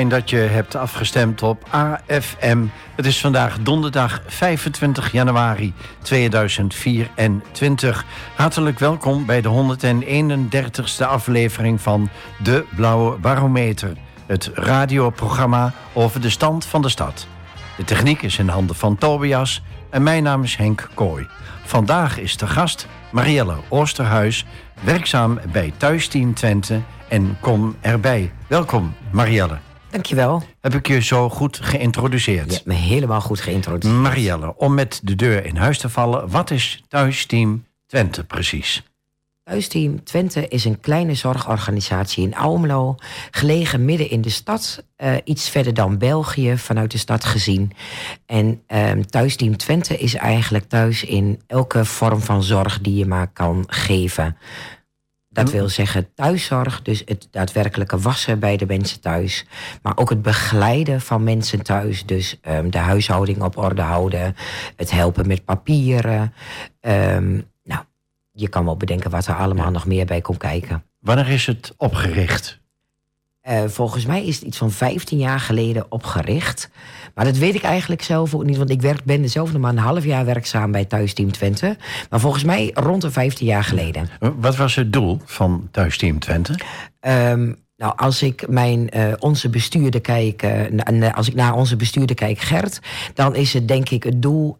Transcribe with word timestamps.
Fijn 0.00 0.12
dat 0.12 0.30
je 0.30 0.36
hebt 0.36 0.74
afgestemd 0.74 1.42
op 1.42 1.64
AFM. 1.70 2.64
Het 2.94 3.06
is 3.06 3.20
vandaag 3.20 3.58
donderdag 3.58 4.22
25 4.26 5.12
januari 5.12 5.74
2024. 6.02 8.04
Hartelijk 8.34 8.78
welkom 8.78 9.26
bij 9.26 9.40
de 9.40 9.48
131ste 9.48 11.06
aflevering 11.06 11.80
van 11.80 12.08
De 12.42 12.64
Blauwe 12.76 13.18
Barometer. 13.18 13.96
Het 14.26 14.50
radioprogramma 14.54 15.72
over 15.92 16.20
de 16.20 16.30
stand 16.30 16.64
van 16.64 16.82
de 16.82 16.88
stad. 16.88 17.26
De 17.76 17.84
techniek 17.84 18.22
is 18.22 18.38
in 18.38 18.48
handen 18.48 18.76
van 18.76 18.98
Tobias 18.98 19.62
en 19.90 20.02
mijn 20.02 20.22
naam 20.22 20.42
is 20.42 20.56
Henk 20.56 20.88
Kooi. 20.94 21.26
Vandaag 21.64 22.18
is 22.18 22.36
de 22.36 22.46
gast 22.46 22.86
Marielle 23.10 23.56
Oosterhuis, 23.68 24.46
werkzaam 24.80 25.38
bij 25.52 25.72
Thuisteam 25.76 26.34
Twente 26.34 26.80
en 27.08 27.36
kom 27.40 27.76
erbij. 27.80 28.32
Welkom 28.46 28.94
Marielle. 29.10 29.69
Dankjewel. 29.90 30.42
Heb 30.60 30.74
ik 30.74 30.86
je 30.86 31.02
zo 31.02 31.28
goed 31.28 31.58
geïntroduceerd? 31.62 32.46
Je 32.46 32.52
hebt 32.52 32.66
me 32.66 32.74
helemaal 32.74 33.20
goed 33.20 33.40
geïntroduceerd. 33.40 34.00
Marielle, 34.00 34.56
om 34.56 34.74
met 34.74 35.00
de 35.02 35.14
deur 35.14 35.44
in 35.44 35.56
huis 35.56 35.78
te 35.78 35.88
vallen, 35.88 36.30
wat 36.30 36.50
is 36.50 36.84
Thuisteam 36.88 37.64
Twente 37.86 38.24
precies? 38.24 38.82
Thuisteam 39.44 40.04
Twente 40.04 40.48
is 40.48 40.64
een 40.64 40.80
kleine 40.80 41.14
zorgorganisatie 41.14 42.24
in 42.24 42.36
Almelo, 42.36 42.94
gelegen 43.30 43.84
midden 43.84 44.10
in 44.10 44.20
de 44.20 44.30
stad, 44.30 44.84
uh, 44.98 45.14
iets 45.24 45.48
verder 45.48 45.74
dan 45.74 45.98
België 45.98 46.58
vanuit 46.58 46.90
de 46.90 46.98
stad 46.98 47.24
gezien. 47.24 47.72
En 48.26 48.62
uh, 48.68 48.90
Thuisteam 48.90 49.56
Twente 49.56 49.98
is 49.98 50.14
eigenlijk 50.14 50.64
thuis 50.64 51.04
in 51.04 51.40
elke 51.46 51.84
vorm 51.84 52.20
van 52.20 52.42
zorg 52.42 52.80
die 52.80 52.94
je 52.94 53.06
maar 53.06 53.32
kan 53.32 53.64
geven. 53.66 54.36
Dat 55.32 55.50
wil 55.50 55.68
zeggen 55.68 56.14
thuiszorg, 56.14 56.82
dus 56.82 57.02
het 57.04 57.28
daadwerkelijke 57.30 57.98
wassen 57.98 58.38
bij 58.38 58.56
de 58.56 58.66
mensen 58.66 59.00
thuis. 59.00 59.46
Maar 59.82 59.96
ook 59.96 60.10
het 60.10 60.22
begeleiden 60.22 61.00
van 61.00 61.24
mensen 61.24 61.62
thuis. 61.62 62.06
Dus 62.06 62.40
um, 62.48 62.70
de 62.70 62.78
huishouding 62.78 63.42
op 63.42 63.56
orde 63.56 63.82
houden. 63.82 64.36
Het 64.76 64.90
helpen 64.90 65.26
met 65.26 65.44
papieren. 65.44 66.34
Um, 66.80 67.50
nou, 67.62 67.82
je 68.30 68.48
kan 68.48 68.64
wel 68.64 68.76
bedenken 68.76 69.10
wat 69.10 69.26
er 69.26 69.34
allemaal 69.34 69.70
nog 69.70 69.86
meer 69.86 70.06
bij 70.06 70.20
komt 70.20 70.38
kijken. 70.38 70.84
Wanneer 70.98 71.28
is 71.28 71.46
het 71.46 71.74
opgericht? 71.76 72.60
Uh, 73.50 73.62
volgens 73.66 74.06
mij 74.06 74.24
is 74.24 74.34
het 74.34 74.44
iets 74.44 74.58
van 74.58 74.70
15 74.70 75.18
jaar 75.18 75.40
geleden 75.40 75.86
opgericht. 75.88 76.70
Maar 77.14 77.24
dat 77.24 77.36
weet 77.36 77.54
ik 77.54 77.62
eigenlijk 77.62 78.02
zelf 78.02 78.34
ook 78.34 78.44
niet, 78.44 78.56
want 78.56 78.70
ik 78.70 78.80
werk, 78.80 79.04
ben 79.04 79.28
zelf 79.28 79.52
nog 79.52 79.60
maar 79.60 79.70
een 79.70 79.78
half 79.78 80.04
jaar 80.04 80.24
werkzaam 80.24 80.72
bij 80.72 80.84
Thuisteam 80.84 81.32
Twente. 81.32 81.76
Maar 82.10 82.20
volgens 82.20 82.44
mij 82.44 82.70
rond 82.74 83.02
de 83.02 83.10
15 83.10 83.46
jaar 83.46 83.64
geleden. 83.64 84.08
Wat 84.36 84.56
was 84.56 84.74
het 84.74 84.92
doel 84.92 85.20
van 85.24 85.68
Thuisteam 85.70 86.18
Twente? 86.18 86.58
Um, 87.00 87.56
nou, 87.76 87.92
als 87.96 88.22
ik 88.22 88.48
mijn, 88.48 88.88
uh, 88.96 89.12
onze 89.18 89.50
bestuurder 89.50 90.00
kijk, 90.00 90.42
uh, 90.42 91.14
als 91.14 91.28
ik 91.28 91.34
naar 91.34 91.54
onze 91.54 91.76
bestuurder 91.76 92.16
kijk, 92.16 92.38
Gert, 92.38 92.80
dan 93.14 93.34
is 93.34 93.52
het 93.52 93.68
denk 93.68 93.88
ik 93.90 94.02
het 94.02 94.22
doel 94.22 94.58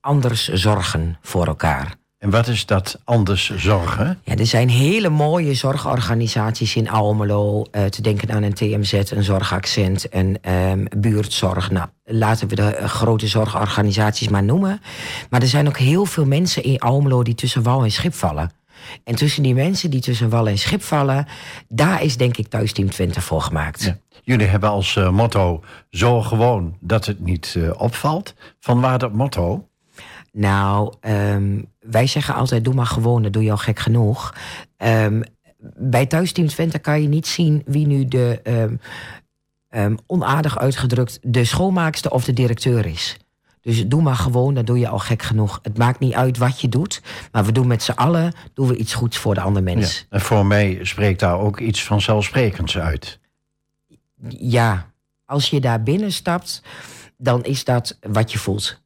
anders 0.00 0.48
zorgen 0.48 1.18
voor 1.20 1.46
elkaar. 1.46 1.99
En 2.20 2.30
wat 2.30 2.48
is 2.48 2.66
dat 2.66 3.00
anders 3.04 3.52
zorgen? 3.56 4.18
Ja, 4.24 4.36
er 4.36 4.46
zijn 4.46 4.68
hele 4.68 5.08
mooie 5.08 5.54
zorgorganisaties 5.54 6.76
in 6.76 6.88
Almelo. 6.88 7.66
Uh, 7.72 7.84
te 7.84 8.02
denken 8.02 8.30
aan 8.30 8.42
een 8.42 8.54
TMZ, 8.54 8.92
een 8.92 9.24
zorgaccent, 9.24 10.14
een 10.14 10.52
um, 10.52 10.86
buurtzorg. 10.96 11.70
Nou, 11.70 11.88
laten 12.04 12.48
we 12.48 12.54
de 12.54 12.78
uh, 12.80 12.84
grote 12.84 13.26
zorgorganisaties 13.26 14.28
maar 14.28 14.42
noemen. 14.42 14.80
Maar 15.30 15.40
er 15.40 15.48
zijn 15.48 15.68
ook 15.68 15.78
heel 15.78 16.04
veel 16.04 16.24
mensen 16.24 16.62
in 16.62 16.78
Almelo 16.78 17.22
die 17.22 17.34
tussen 17.34 17.62
wal 17.62 17.84
en 17.84 17.90
schip 17.90 18.14
vallen. 18.14 18.50
En 19.04 19.14
tussen 19.14 19.42
die 19.42 19.54
mensen 19.54 19.90
die 19.90 20.00
tussen 20.00 20.28
wal 20.28 20.48
en 20.48 20.58
schip 20.58 20.82
vallen, 20.82 21.26
daar 21.68 22.02
is 22.02 22.16
denk 22.16 22.36
ik 22.36 22.48
Thuisteam 22.48 22.90
Twente 22.90 23.20
voor 23.20 23.42
gemaakt. 23.42 23.82
Ja. 23.82 23.96
Jullie 24.24 24.46
hebben 24.46 24.70
als 24.70 24.96
uh, 24.96 25.10
motto 25.10 25.62
zo 25.90 26.22
gewoon 26.22 26.76
dat 26.80 27.06
het 27.06 27.20
niet 27.20 27.58
opvalt. 27.76 28.34
Van 28.58 28.80
waar 28.80 28.98
dat 28.98 29.12
motto? 29.12 29.69
Nou, 30.32 30.94
um, 31.00 31.66
wij 31.80 32.06
zeggen 32.06 32.34
altijd: 32.34 32.64
doe 32.64 32.74
maar 32.74 32.86
gewoon, 32.86 33.22
dat 33.22 33.32
doe 33.32 33.42
je 33.42 33.50
al 33.50 33.56
gek 33.56 33.78
genoeg. 33.78 34.34
Um, 34.76 35.22
bij 35.76 36.06
Thuisteam 36.06 36.46
Twente 36.46 36.78
kan 36.78 37.02
je 37.02 37.08
niet 37.08 37.26
zien 37.26 37.62
wie 37.66 37.86
nu 37.86 38.04
de 38.04 38.40
um, 39.70 39.98
onaardig 40.06 40.58
uitgedrukt 40.58 41.18
de 41.22 41.44
schoonmaakster 41.44 42.10
of 42.10 42.24
de 42.24 42.32
directeur 42.32 42.86
is. 42.86 43.16
Dus 43.60 43.86
doe 43.88 44.02
maar 44.02 44.16
gewoon, 44.16 44.54
dat 44.54 44.66
doe 44.66 44.78
je 44.78 44.88
al 44.88 44.98
gek 44.98 45.22
genoeg. 45.22 45.58
Het 45.62 45.78
maakt 45.78 45.98
niet 45.98 46.14
uit 46.14 46.38
wat 46.38 46.60
je 46.60 46.68
doet, 46.68 47.02
maar 47.32 47.44
we 47.44 47.52
doen 47.52 47.66
met 47.66 47.82
z'n 47.82 47.90
allen 47.90 48.32
doen 48.54 48.68
we 48.68 48.76
iets 48.76 48.94
goeds 48.94 49.18
voor 49.18 49.34
de 49.34 49.40
andere 49.40 49.64
mens. 49.64 49.98
Ja, 49.98 50.04
en 50.10 50.20
voor 50.20 50.46
mij 50.46 50.78
spreekt 50.82 51.20
daar 51.20 51.38
ook 51.38 51.60
iets 51.60 51.84
vanzelfsprekends 51.84 52.78
uit. 52.78 53.18
Ja, 54.28 54.92
als 55.24 55.50
je 55.50 55.60
daar 55.60 55.82
binnen 55.82 56.12
stapt, 56.12 56.62
dan 57.16 57.44
is 57.44 57.64
dat 57.64 57.98
wat 58.00 58.32
je 58.32 58.38
voelt. 58.38 58.80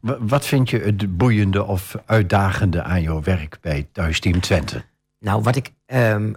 Wat 0.00 0.46
vind 0.46 0.70
je 0.70 0.78
het 0.78 1.16
boeiende 1.16 1.64
of 1.64 1.94
uitdagende 2.06 2.82
aan 2.82 3.02
jouw 3.02 3.22
werk 3.22 3.58
bij 3.60 3.88
Thuisteam 3.92 4.40
Twente? 4.40 4.84
Nou, 5.18 5.42
wat 5.42 5.56
ik. 5.56 5.72
Um, 5.86 6.36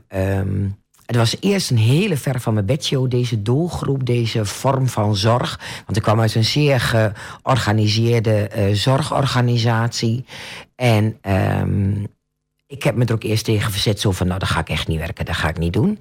het 1.06 1.16
was 1.16 1.38
eerst 1.40 1.70
een 1.70 1.78
hele 1.78 2.18
ver 2.18 2.40
van 2.40 2.54
mijn 2.54 2.66
bedshow, 2.66 3.10
deze 3.10 3.42
doelgroep, 3.42 4.06
deze 4.06 4.46
vorm 4.46 4.88
van 4.88 5.16
zorg. 5.16 5.60
Want 5.86 5.98
ik 5.98 6.04
kwam 6.04 6.22
uit 6.22 6.36
een 6.36 6.44
zeer 6.44 6.80
georganiseerde 6.80 8.50
uh, 8.58 8.74
zorgorganisatie. 8.74 10.26
En 10.76 11.18
um, 11.62 12.08
ik 12.68 12.84
heb 12.84 12.96
me 12.96 13.06
er 13.06 13.14
ook 13.14 13.24
eerst 13.24 13.46
tegen 13.46 13.72
verzet, 13.72 14.00
zo 14.00 14.12
van, 14.12 14.28
nou, 14.28 14.40
dat 14.40 14.50
ga 14.50 14.60
ik 14.60 14.70
echt 14.70 14.88
niet 14.88 15.00
werken, 15.00 15.26
dat 15.26 15.36
ga 15.36 15.50
ik 15.50 15.58
niet 15.58 15.74
doen. 15.74 16.00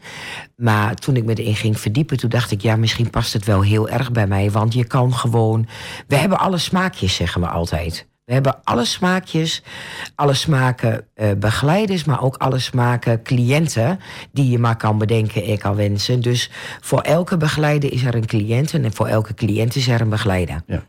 Maar 0.56 0.94
toen 0.94 1.16
ik 1.16 1.24
me 1.24 1.34
erin 1.34 1.56
ging 1.56 1.80
verdiepen, 1.80 2.16
toen 2.16 2.30
dacht 2.30 2.50
ik, 2.50 2.60
ja, 2.60 2.76
misschien 2.76 3.10
past 3.10 3.32
het 3.32 3.44
wel 3.44 3.62
heel 3.62 3.88
erg 3.88 4.12
bij 4.12 4.26
mij. 4.26 4.50
Want 4.50 4.74
je 4.74 4.84
kan 4.84 5.14
gewoon, 5.14 5.68
we 6.06 6.16
hebben 6.16 6.38
alle 6.38 6.58
smaakjes, 6.58 7.14
zeggen 7.14 7.40
we 7.40 7.48
altijd. 7.48 8.06
We 8.24 8.32
hebben 8.32 8.64
alle 8.64 8.84
smaakjes, 8.84 9.62
alle 10.14 10.34
smaken 10.34 11.06
uh, 11.14 11.32
begeleiders, 11.38 12.04
maar 12.04 12.22
ook 12.22 12.36
alle 12.36 12.58
smaken 12.58 13.22
cliënten 13.22 14.00
die 14.32 14.50
je 14.50 14.58
maar 14.58 14.76
kan 14.76 14.98
bedenken 14.98 15.44
en 15.44 15.58
kan 15.58 15.74
wensen. 15.74 16.20
Dus 16.20 16.50
voor 16.80 17.00
elke 17.00 17.36
begeleider 17.36 17.92
is 17.92 18.02
er 18.04 18.14
een 18.14 18.26
cliënt 18.26 18.72
en 18.74 18.92
voor 18.92 19.06
elke 19.06 19.34
cliënt 19.34 19.76
is 19.76 19.88
er 19.88 20.00
een 20.00 20.08
begeleider. 20.08 20.62
Ja. 20.66 20.82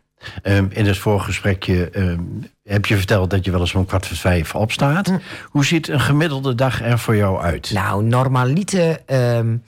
Um, 0.43 0.67
in 0.71 0.85
het 0.85 0.97
voorgesprekje 0.97 1.89
um, 1.99 2.43
heb 2.63 2.85
je 2.85 2.97
verteld 2.97 3.29
dat 3.29 3.45
je 3.45 3.51
wel 3.51 3.59
eens 3.59 3.75
om 3.75 3.85
kwart 3.85 4.07
voor 4.07 4.17
vijf 4.17 4.55
opstaat. 4.55 5.07
Hm. 5.07 5.17
Hoe 5.49 5.65
ziet 5.65 5.87
een 5.87 5.99
gemiddelde 5.99 6.55
dag 6.55 6.81
er 6.81 6.99
voor 6.99 7.15
jou 7.15 7.41
uit? 7.41 7.71
Nou, 7.73 8.03
normaliter, 8.03 8.99
um, 9.05 9.63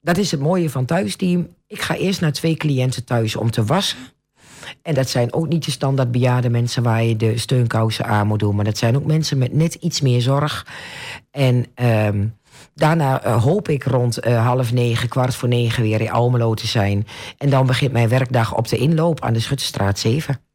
dat 0.00 0.16
is 0.16 0.30
het 0.30 0.40
mooie 0.40 0.70
van 0.70 0.84
thuisteam. 0.84 1.48
Ik 1.66 1.80
ga 1.80 1.94
eerst 1.94 2.20
naar 2.20 2.32
twee 2.32 2.56
cliënten 2.56 3.04
thuis 3.04 3.36
om 3.36 3.50
te 3.50 3.64
wassen. 3.64 3.98
En 4.82 4.94
dat 4.94 5.08
zijn 5.08 5.32
ook 5.32 5.48
niet 5.48 5.64
de 5.64 5.70
standaard 5.70 6.10
bejaarde 6.10 6.50
mensen 6.50 6.82
waar 6.82 7.04
je 7.04 7.16
de 7.16 7.38
steunkousen 7.38 8.06
aan 8.06 8.26
moet 8.26 8.38
doen. 8.38 8.54
Maar 8.54 8.64
dat 8.64 8.78
zijn 8.78 8.96
ook 8.96 9.04
mensen 9.06 9.38
met 9.38 9.52
net 9.52 9.74
iets 9.74 10.00
meer 10.00 10.20
zorg. 10.20 10.66
En 11.30 11.66
Daarna 12.78 13.26
uh, 13.26 13.42
hoop 13.42 13.68
ik 13.68 13.84
rond 13.84 14.26
uh, 14.26 14.46
half 14.46 14.72
negen, 14.72 15.08
kwart 15.08 15.34
voor 15.34 15.48
negen 15.48 15.82
weer 15.82 16.00
in 16.00 16.10
Almelo 16.10 16.54
te 16.54 16.66
zijn. 16.66 17.06
En 17.38 17.50
dan 17.50 17.66
begint 17.66 17.92
mijn 17.92 18.08
werkdag 18.08 18.54
op 18.54 18.68
de 18.68 18.76
inloop 18.76 19.20
aan 19.20 19.32
de 19.32 19.40
Schuttestraat 19.40 19.98
7. 19.98 20.45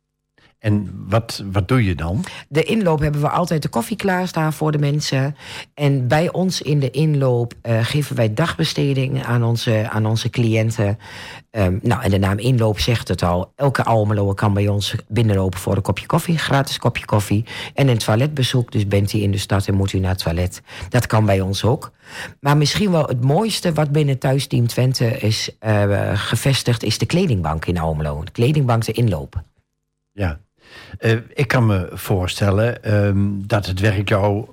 En 0.62 1.06
wat, 1.08 1.44
wat 1.52 1.68
doe 1.68 1.84
je 1.84 1.96
dan? 1.96 2.24
De 2.48 2.64
inloop 2.64 3.00
hebben 3.00 3.22
we 3.22 3.30
altijd 3.30 3.62
de 3.62 3.70
koffie 3.70 3.96
klaarstaan 3.96 4.54
voor 4.54 4.72
de 4.72 4.78
mensen. 4.78 5.36
En 5.74 6.08
bij 6.08 6.32
ons 6.32 6.62
in 6.62 6.80
de 6.80 6.92
inloop 6.92 7.54
uh, 7.64 7.86
geven 7.86 8.16
wij 8.16 8.34
dagbesteding 8.34 9.24
aan 9.24 9.44
onze, 9.44 9.90
aan 9.90 10.06
onze 10.06 10.30
cliënten. 10.30 10.98
Um, 11.52 11.80
nou, 11.84 12.02
en 12.02 12.10
de 12.10 12.18
naam 12.18 12.38
inloop 12.38 12.80
zegt 12.80 13.08
het 13.08 13.24
al. 13.24 13.52
Elke 13.56 13.84
Almelo 13.84 14.34
kan 14.34 14.54
bij 14.54 14.68
ons 14.68 14.96
binnenlopen 15.08 15.60
voor 15.60 15.76
een 15.76 15.82
kopje 15.82 16.06
koffie, 16.06 16.38
gratis 16.38 16.78
kopje 16.78 17.06
koffie. 17.06 17.46
En 17.74 17.88
een 17.88 17.98
toiletbezoek, 17.98 18.72
dus 18.72 18.88
bent 18.88 19.14
u 19.14 19.22
in 19.22 19.32
de 19.32 19.38
stad 19.38 19.68
en 19.68 19.74
moet 19.74 19.94
u 19.94 20.00
naar 20.00 20.12
het 20.12 20.24
toilet. 20.24 20.62
Dat 20.90 21.08
kan 21.08 21.26
bij 21.26 21.42
ons 21.42 21.64
ook. 21.64 21.92
Maar 22.40 22.58
misschien 22.58 22.92
wel 22.92 23.06
het 23.06 23.24
mooiste 23.24 23.74
wat 23.74 23.92
binnen 23.92 24.18
Thuisteam 24.18 24.68
Twente 24.68 25.06
is 25.06 25.50
uh, 25.62 26.12
gevestigd... 26.14 26.84
is 26.84 26.98
de 26.98 27.06
kledingbank 27.06 27.66
in 27.66 27.78
Almelo. 27.78 28.24
De 28.24 28.32
kledingbank 28.32 28.86
de 28.86 28.92
inloop. 28.92 29.44
Ja, 30.12 30.40
uh, 31.00 31.18
ik 31.34 31.48
kan 31.48 31.66
me 31.66 31.90
voorstellen 31.92 32.96
um, 32.96 33.48
dat 33.48 33.66
het 33.66 33.80
werk 33.80 34.10
jou 34.10 34.46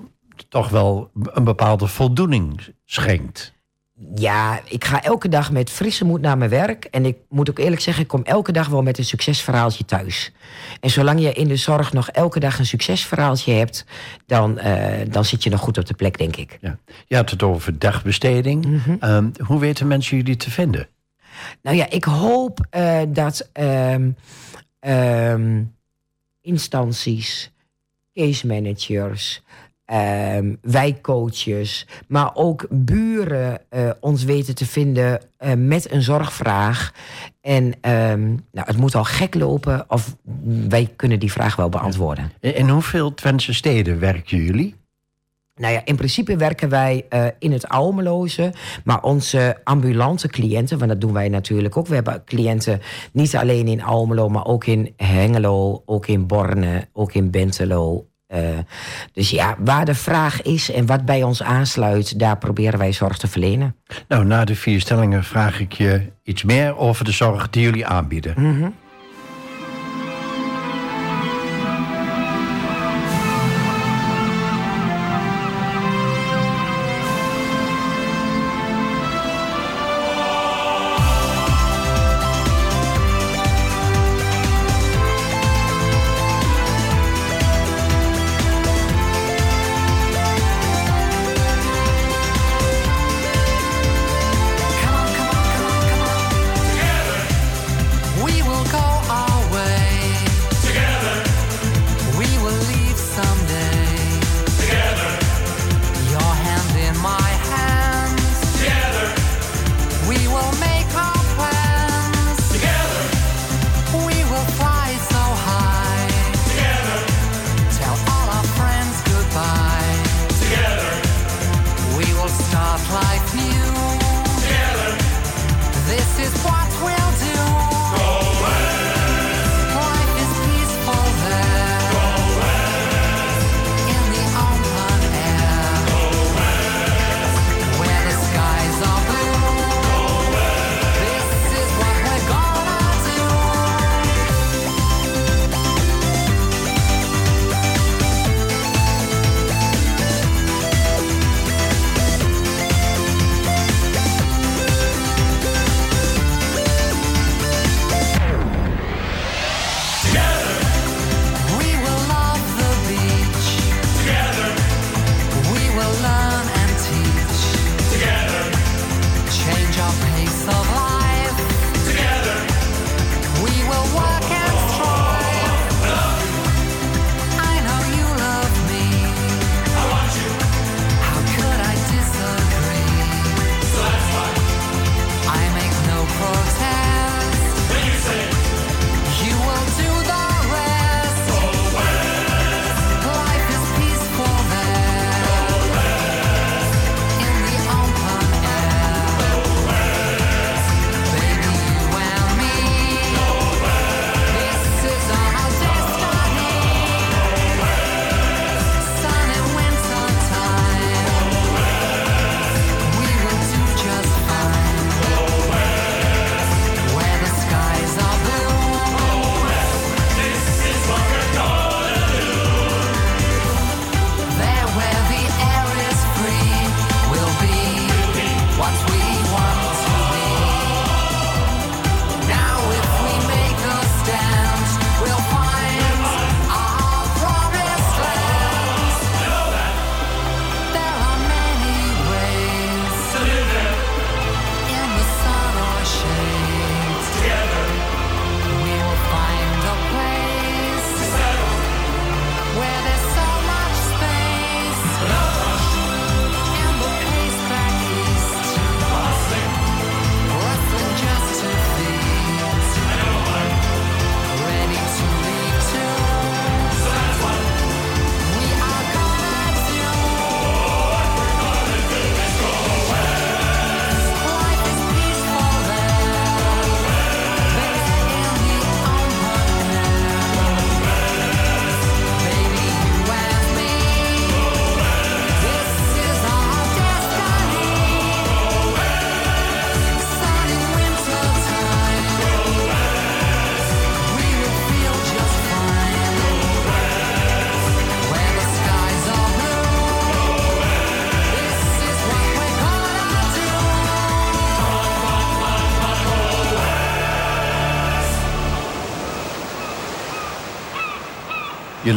toch 0.49 0.69
wel 0.69 1.11
een 1.13 1.45
bepaalde 1.45 1.87
voldoening 1.87 2.75
schenkt. 2.85 3.57
Ja, 4.15 4.61
ik 4.65 4.85
ga 4.85 5.03
elke 5.03 5.29
dag 5.29 5.53
met 5.53 5.71
frisse 5.71 6.05
moed 6.05 6.21
naar 6.21 6.39
mijn 6.39 6.51
werk. 6.51 6.85
En 6.85 7.05
ik 7.05 7.17
moet 7.29 7.51
ook 7.51 7.59
eerlijk 7.59 7.81
zeggen, 7.81 8.03
ik 8.03 8.09
kom 8.09 8.23
elke 8.25 8.53
dag 8.53 8.69
wel 8.69 8.83
met 8.83 8.99
een 8.99 9.05
succesverhaaltje 9.05 9.85
thuis. 9.85 10.33
En 10.81 10.91
zolang 10.91 11.21
je 11.21 11.33
in 11.33 11.49
de 11.49 11.57
zorg 11.57 11.93
nog 11.93 12.11
elke 12.11 12.41
dag 12.41 12.59
een 12.59 12.67
succesverhaaltje 12.67 13.53
hebt, 13.53 13.85
dan, 14.27 14.59
uh, 14.59 14.85
dan 15.11 15.25
zit 15.25 15.43
je 15.43 15.51
nog 15.51 15.61
goed 15.61 15.79
op 15.79 15.87
de 15.87 15.95
plek, 15.95 16.19
denk 16.19 16.37
ik. 16.37 16.59
Ja. 16.61 16.79
Je 17.07 17.17
had 17.17 17.31
het 17.31 17.43
over 17.43 17.79
dagbesteding. 17.79 18.65
Mm 18.65 18.81
-hmm. 18.85 19.11
um, 19.11 19.33
hoe 19.45 19.61
weten 19.61 19.87
mensen 19.87 20.17
jullie 20.17 20.37
te 20.37 20.51
vinden? 20.51 20.89
Nou 21.63 21.77
ja, 21.77 21.91
ik 21.91 22.05
hoop 22.05 22.67
uh, 22.77 23.01
dat. 23.09 23.51
Um, 23.53 24.17
um, 24.81 25.77
instanties, 26.49 27.53
case 28.13 28.47
managers, 28.47 29.43
ehm, 29.85 30.55
wijkcoaches, 30.61 31.87
maar 32.09 32.31
ook 32.35 32.67
buren 32.71 33.61
eh, 33.69 33.91
ons 34.01 34.25
weten 34.25 34.55
te 34.55 34.67
vinden 34.67 35.21
eh, 35.37 35.53
met 35.55 35.93
een 35.93 36.03
zorgvraag. 36.03 36.93
En 37.41 37.75
ehm, 37.81 38.27
nou, 38.27 38.67
het 38.67 38.77
moet 38.77 38.95
al 38.95 39.05
gek 39.05 39.35
lopen 39.35 39.85
of 39.89 40.17
wij 40.69 40.93
kunnen 40.97 41.19
die 41.19 41.33
vraag 41.33 41.57
wel 41.57 41.69
beantwoorden. 41.69 42.33
In 42.41 42.69
hoeveel 42.69 43.15
Twentse 43.15 43.55
steden 43.55 43.99
werken 43.99 44.45
jullie? 44.45 44.75
Nou 45.59 45.73
ja, 45.73 45.81
in 45.85 45.97
principe 45.97 46.37
werken 46.37 46.69
wij 46.69 47.07
uh, 47.11 47.27
in 47.39 47.53
het 47.53 47.69
Almeloze. 47.69 48.53
Maar 48.85 49.03
onze 49.03 49.57
ambulante 49.65 50.29
cliënten, 50.29 50.79
want 50.79 50.91
dat 50.91 51.01
doen 51.01 51.13
wij 51.13 51.29
natuurlijk 51.29 51.77
ook. 51.77 51.87
We 51.87 51.95
hebben 51.95 52.23
cliënten 52.25 52.81
niet 53.13 53.37
alleen 53.37 53.69
in 53.69 53.83
Almelo, 53.83 54.29
maar 54.29 54.47
ook 54.47 54.67
in 54.67 54.93
Hengelo, 54.97 55.83
ook 55.87 56.07
in 56.07 56.27
Borne, 56.27 56.89
ook 56.93 57.13
in 57.13 57.31
Bentelo. 57.31 58.07
Uh, 58.35 58.59
dus 59.13 59.31
ja, 59.31 59.57
waar 59.59 59.85
de 59.85 59.95
vraag 59.95 60.43
is 60.43 60.71
en 60.71 60.87
wat 60.87 61.05
bij 61.05 61.23
ons 61.23 61.43
aansluit, 61.43 62.19
daar 62.19 62.39
proberen 62.39 62.79
wij 62.79 62.93
zorg 62.93 63.19
te 63.19 63.29
verlenen. 63.29 63.77
Nou, 64.09 64.25
na 64.25 64.45
de 64.45 64.55
vier 64.55 64.81
stellingen 64.81 65.25
vraag 65.25 65.61
ik 65.61 65.73
je 65.73 66.03
iets 66.23 66.43
meer 66.43 66.77
over 66.77 67.05
de 67.05 67.13
zorg 67.13 67.51
die 67.51 67.63
jullie 67.63 67.87
aanbieden. 67.87 68.35
Mm 68.37 68.61
-hmm. 68.61 68.75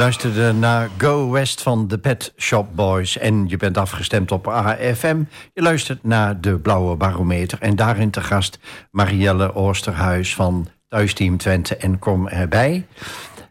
Luisterde 0.01 0.53
naar 0.53 0.89
Go 0.97 1.29
West 1.29 1.61
van 1.61 1.87
de 1.87 1.97
Pet 1.97 2.33
Shop 2.37 2.75
Boys 2.75 3.17
en 3.17 3.47
je 3.47 3.57
bent 3.57 3.77
afgestemd 3.77 4.31
op 4.31 4.47
AFM. 4.47 5.23
Je 5.53 5.61
luistert 5.61 6.03
naar 6.03 6.41
de 6.41 6.59
Blauwe 6.59 6.95
Barometer 6.95 7.61
en 7.61 7.75
daarin 7.75 8.11
te 8.11 8.21
gast 8.21 8.59
Marielle 8.91 9.53
Oosterhuis 9.53 10.35
van 10.35 10.67
Thuisteam 10.87 11.37
Twente 11.37 11.75
en 11.75 11.99
Kom 11.99 12.27
erbij. 12.27 12.87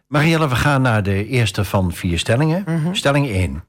Marielle, 0.07 0.49
we 0.49 0.55
gaan 0.55 0.81
naar 0.81 1.03
de 1.03 1.27
eerste 1.27 1.65
van 1.65 1.93
vier 1.93 2.19
stellingen. 2.19 2.65
Stelling 2.95 3.27
1. 3.27 3.63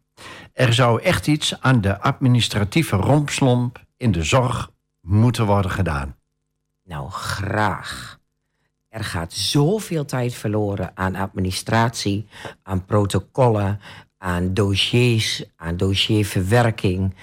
Er 0.53 0.73
zou 0.73 1.03
echt 1.03 1.27
iets 1.27 1.61
aan 1.61 1.81
de 1.81 2.01
administratieve 2.01 2.97
rompslomp 2.97 3.85
in 3.97 4.13
de 4.13 4.23
zorg 4.23 4.71
moeten 5.01 5.47
worden 5.47 5.71
gedaan. 5.71 6.17
Nou, 6.85 7.11
graag. 7.11 8.12
Er 8.93 9.05
gaat 9.05 9.33
zoveel 9.33 10.05
tijd 10.05 10.35
verloren 10.35 10.91
aan 10.95 11.15
administratie, 11.15 12.27
aan 12.63 12.85
protocollen, 12.85 13.81
aan 14.19 14.55
dossiers, 14.55 15.45
aan 15.57 15.77
dossierverwerking. 15.77 17.15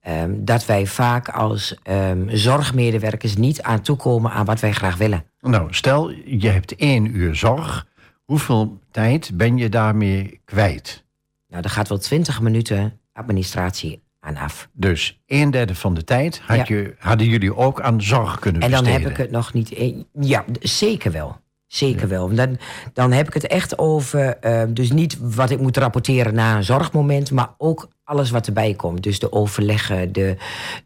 Ehm, 0.00 0.44
dat 0.44 0.66
wij 0.66 0.86
vaak 0.86 1.28
als 1.28 1.78
ehm, 1.82 2.28
zorgmedewerkers 2.28 3.36
niet 3.36 3.62
aan 3.62 3.80
toekomen 3.80 4.30
aan 4.30 4.44
wat 4.44 4.60
wij 4.60 4.72
graag 4.72 4.96
willen. 4.96 5.24
Nou, 5.40 5.74
stel 5.74 6.10
je 6.24 6.48
hebt 6.48 6.76
één 6.76 7.16
uur 7.16 7.34
zorg. 7.34 7.86
Hoeveel 8.24 8.78
tijd 8.90 9.36
ben 9.36 9.56
je 9.56 9.68
daarmee 9.68 10.40
kwijt? 10.44 11.04
Nou, 11.48 11.62
er 11.62 11.70
gaat 11.70 11.88
wel 11.88 11.98
twintig 11.98 12.40
minuten 12.40 13.00
administratie 13.12 14.05
aan 14.26 14.36
af. 14.36 14.68
Dus 14.72 15.20
een 15.26 15.50
derde 15.50 15.74
van 15.74 15.94
de 15.94 16.04
tijd 16.04 16.40
had 16.46 16.68
je, 16.68 16.94
hadden 16.98 17.26
jullie 17.26 17.56
ook 17.56 17.80
aan 17.80 18.02
zorg 18.02 18.38
kunnen 18.38 18.62
En 18.62 18.70
dan 18.70 18.80
besteden. 18.80 19.02
heb 19.02 19.10
ik 19.10 19.16
het 19.16 19.30
nog 19.30 19.52
niet. 19.52 19.94
Ja, 20.20 20.44
zeker 20.60 21.12
wel. 21.12 21.36
Zeker 21.66 22.08
wel. 22.08 22.34
Dan, 22.34 22.58
dan 22.92 23.12
heb 23.12 23.26
ik 23.26 23.34
het 23.34 23.46
echt 23.46 23.78
over. 23.78 24.36
eh, 24.38 24.62
dus 24.68 24.92
niet 24.92 25.16
wat 25.20 25.50
ik 25.50 25.60
moet 25.60 25.76
rapporteren 25.76 26.34
na 26.34 26.56
een 26.56 26.64
zorgmoment, 26.64 27.30
maar 27.30 27.54
ook 27.58 27.88
alles 28.04 28.30
wat 28.30 28.46
erbij 28.46 28.74
komt. 28.74 29.02
Dus 29.02 29.18
de 29.18 29.32
overleggen, 29.32 30.12
de, 30.12 30.36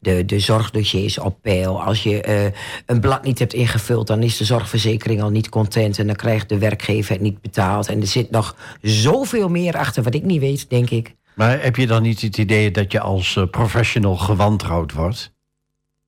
de, 0.01 0.25
de 0.25 0.39
zorgdossiers 0.41 1.19
op 1.19 1.43
peil. 1.43 1.83
Als 1.83 2.03
je 2.03 2.23
eh, 2.23 2.45
een 2.87 3.01
blad 3.01 3.23
niet 3.25 3.39
hebt 3.39 3.53
ingevuld, 3.55 4.07
dan 4.07 4.23
is 4.23 4.37
de 4.37 4.45
zorgverzekering 4.45 5.23
al 5.23 5.31
niet 5.31 5.49
content. 5.49 5.99
En 5.99 6.07
dan 6.07 6.17
krijgt 6.17 6.49
de 6.49 6.59
werkgever 6.59 7.13
het 7.13 7.23
niet 7.23 7.41
betaald. 7.41 7.89
En 7.89 8.01
er 8.01 8.07
zit 8.07 8.31
nog 8.31 8.57
zoveel 8.83 9.49
meer 9.49 9.77
achter 9.77 10.03
wat 10.03 10.15
ik 10.15 10.23
niet 10.25 10.41
weet, 10.41 10.71
denk 10.71 10.91
ik. 10.91 11.15
Maar 11.41 11.63
heb 11.63 11.77
je 11.77 11.87
dan 11.87 12.03
niet 12.03 12.21
het 12.21 12.39
idee 12.39 12.71
dat 12.71 12.93
je 12.93 13.01
als 13.01 13.37
eh, 13.37 13.45
professional 13.51 14.17
gewantrouwd 14.17 14.93
wordt? 14.93 15.33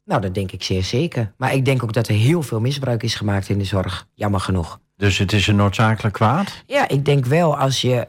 Nou, 0.05 0.21
dat 0.21 0.35
denk 0.35 0.53
ik 0.53 0.62
zeer 0.62 0.83
zeker. 0.83 1.33
Maar 1.37 1.55
ik 1.55 1.65
denk 1.65 1.83
ook 1.83 1.93
dat 1.93 2.09
er 2.09 2.15
heel 2.15 2.43
veel 2.43 2.61
misbruik 2.61 3.03
is 3.03 3.15
gemaakt 3.15 3.49
in 3.49 3.59
de 3.59 3.65
zorg. 3.65 4.07
Jammer 4.15 4.41
genoeg. 4.41 4.81
Dus 4.97 5.19
het 5.19 5.33
is 5.33 5.47
een 5.47 5.57
noodzakelijk 5.57 6.15
kwaad? 6.15 6.62
Ja, 6.67 6.89
ik 6.89 7.05
denk 7.05 7.27
wel 7.27 7.59
als 7.59 7.81
je 7.81 8.09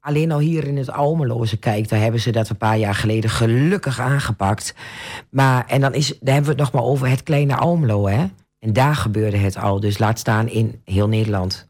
alleen 0.00 0.32
al 0.32 0.38
hier 0.38 0.66
in 0.66 0.76
het 0.76 0.90
Almeloze 0.90 1.56
kijkt, 1.56 1.88
daar 1.88 2.00
hebben 2.00 2.20
ze 2.20 2.30
dat 2.30 2.48
een 2.48 2.56
paar 2.56 2.78
jaar 2.78 2.94
geleden 2.94 3.30
gelukkig 3.30 4.00
aangepakt. 4.00 4.74
Maar 5.30 5.66
en 5.66 5.80
dan 5.80 5.94
is, 5.94 6.08
daar 6.08 6.34
hebben 6.34 6.56
we 6.56 6.62
het 6.62 6.72
nog 6.72 6.72
maar 6.72 6.90
over 6.90 7.08
het 7.08 7.22
kleine 7.22 7.56
Almelo, 7.56 8.08
hè? 8.08 8.26
En 8.58 8.72
daar 8.72 8.94
gebeurde 8.94 9.36
het 9.36 9.56
al. 9.56 9.80
Dus 9.80 9.98
laat 9.98 10.18
staan 10.18 10.48
in 10.48 10.80
heel 10.84 11.08
Nederland. 11.08 11.68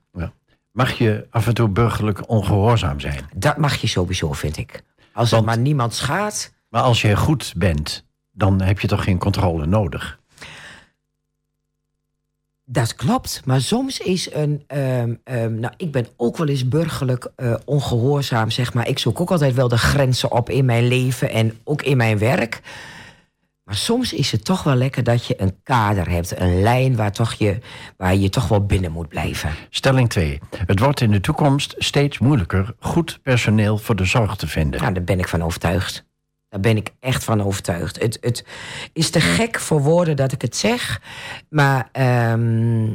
Mag 0.76 0.92
je 0.98 1.26
af 1.30 1.46
en 1.46 1.54
toe 1.54 1.68
burgerlijk 1.68 2.28
ongehoorzaam 2.28 3.00
zijn? 3.00 3.20
Dat 3.34 3.56
mag 3.56 3.74
je 3.76 3.86
sowieso, 3.86 4.32
vind 4.32 4.56
ik. 4.56 4.82
Als 5.12 5.30
Want- 5.30 5.42
er 5.42 5.48
maar 5.48 5.58
niemand 5.58 5.94
schaadt. 5.94 6.54
Maar 6.68 6.82
als 6.82 7.02
je 7.02 7.16
goed 7.16 7.52
bent, 7.56 8.04
dan 8.32 8.60
heb 8.62 8.80
je 8.80 8.86
toch 8.86 9.04
geen 9.04 9.18
controle 9.18 9.66
nodig? 9.66 10.18
Dat 12.64 12.94
klopt, 12.94 13.42
maar 13.44 13.60
soms 13.60 13.98
is 13.98 14.32
een. 14.32 14.64
ehm, 14.66 15.14
ehm, 15.24 15.54
nou, 15.54 15.74
ik 15.76 15.92
ben 15.92 16.06
ook 16.16 16.36
wel 16.36 16.48
eens 16.48 16.68
burgerlijk 16.68 17.30
eh, 17.36 17.54
ongehoorzaam, 17.64 18.50
zeg 18.50 18.74
maar. 18.74 18.88
Ik 18.88 18.98
zoek 18.98 19.20
ook 19.20 19.30
altijd 19.30 19.54
wel 19.54 19.68
de 19.68 19.78
grenzen 19.78 20.32
op 20.32 20.50
in 20.50 20.64
mijn 20.64 20.86
leven 20.88 21.30
en 21.30 21.58
ook 21.64 21.82
in 21.82 21.96
mijn 21.96 22.18
werk. 22.18 22.60
Maar 23.66 23.76
soms 23.76 24.12
is 24.12 24.32
het 24.32 24.44
toch 24.44 24.62
wel 24.62 24.74
lekker 24.74 25.02
dat 25.02 25.26
je 25.26 25.40
een 25.40 25.62
kader 25.62 26.10
hebt, 26.10 26.40
een 26.40 26.62
lijn 26.62 26.96
waar, 26.96 27.12
toch 27.12 27.32
je, 27.32 27.58
waar 27.96 28.16
je 28.16 28.28
toch 28.28 28.48
wel 28.48 28.66
binnen 28.66 28.92
moet 28.92 29.08
blijven. 29.08 29.50
Stelling 29.70 30.08
2. 30.08 30.40
Het 30.66 30.80
wordt 30.80 31.00
in 31.00 31.10
de 31.10 31.20
toekomst 31.20 31.74
steeds 31.78 32.18
moeilijker 32.18 32.74
goed 32.78 33.18
personeel 33.22 33.78
voor 33.78 33.96
de 33.96 34.04
zorg 34.04 34.36
te 34.36 34.46
vinden. 34.46 34.80
Nou, 34.80 34.92
daar 34.92 35.04
ben 35.04 35.18
ik 35.18 35.28
van 35.28 35.42
overtuigd. 35.42 36.04
Daar 36.48 36.60
ben 36.60 36.76
ik 36.76 36.90
echt 37.00 37.24
van 37.24 37.42
overtuigd. 37.42 38.00
Het, 38.00 38.18
het 38.20 38.44
is 38.92 39.10
te 39.10 39.20
gek 39.20 39.58
voor 39.58 39.82
woorden 39.82 40.16
dat 40.16 40.32
ik 40.32 40.42
het 40.42 40.56
zeg. 40.56 41.00
Maar 41.48 41.88
ehm, 41.92 42.92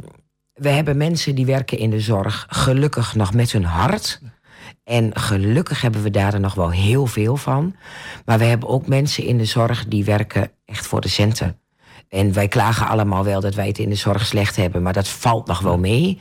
we 0.53 0.69
hebben 0.69 0.97
mensen 0.97 1.35
die 1.35 1.45
werken 1.45 1.77
in 1.77 1.89
de 1.89 1.99
zorg 1.99 2.45
gelukkig 2.49 3.15
nog 3.15 3.33
met 3.33 3.51
hun 3.51 3.65
hart. 3.65 4.21
En 4.83 5.17
gelukkig 5.17 5.81
hebben 5.81 6.03
we 6.03 6.09
daar 6.09 6.39
nog 6.39 6.53
wel 6.53 6.71
heel 6.71 7.05
veel 7.05 7.37
van. 7.37 7.75
Maar 8.25 8.37
we 8.37 8.45
hebben 8.45 8.69
ook 8.69 8.87
mensen 8.87 9.23
in 9.23 9.37
de 9.37 9.45
zorg 9.45 9.85
die 9.87 10.05
werken 10.05 10.51
echt 10.65 10.87
voor 10.87 11.01
de 11.01 11.07
centen. 11.07 11.59
En 12.09 12.33
wij 12.33 12.47
klagen 12.47 12.87
allemaal 12.87 13.23
wel 13.23 13.41
dat 13.41 13.55
wij 13.55 13.67
het 13.67 13.79
in 13.79 13.89
de 13.89 13.95
zorg 13.95 14.25
slecht 14.25 14.55
hebben. 14.55 14.81
Maar 14.81 14.93
dat 14.93 15.07
valt 15.07 15.47
nog 15.47 15.59
wel 15.59 15.77
mee. 15.77 16.19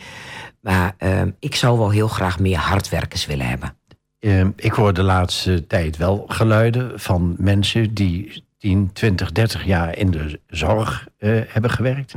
Maar 0.60 0.94
ehm, 0.98 1.30
ik 1.38 1.54
zou 1.54 1.78
wel 1.78 1.90
heel 1.90 2.08
graag 2.08 2.38
meer 2.38 2.58
hardwerkers 2.58 3.26
willen 3.26 3.48
hebben. 3.48 3.76
Eh, 4.18 4.46
ik 4.56 4.72
hoor 4.72 4.92
de 4.92 5.02
laatste 5.02 5.66
tijd 5.66 5.96
wel 5.96 6.24
geluiden 6.28 7.00
van 7.00 7.34
mensen 7.38 7.94
die 7.94 8.44
10, 8.58 8.92
20, 8.92 9.32
30 9.32 9.64
jaar 9.64 9.96
in 9.96 10.10
de 10.10 10.40
zorg 10.46 11.08
eh, 11.18 11.40
hebben 11.46 11.70
gewerkt. 11.70 12.14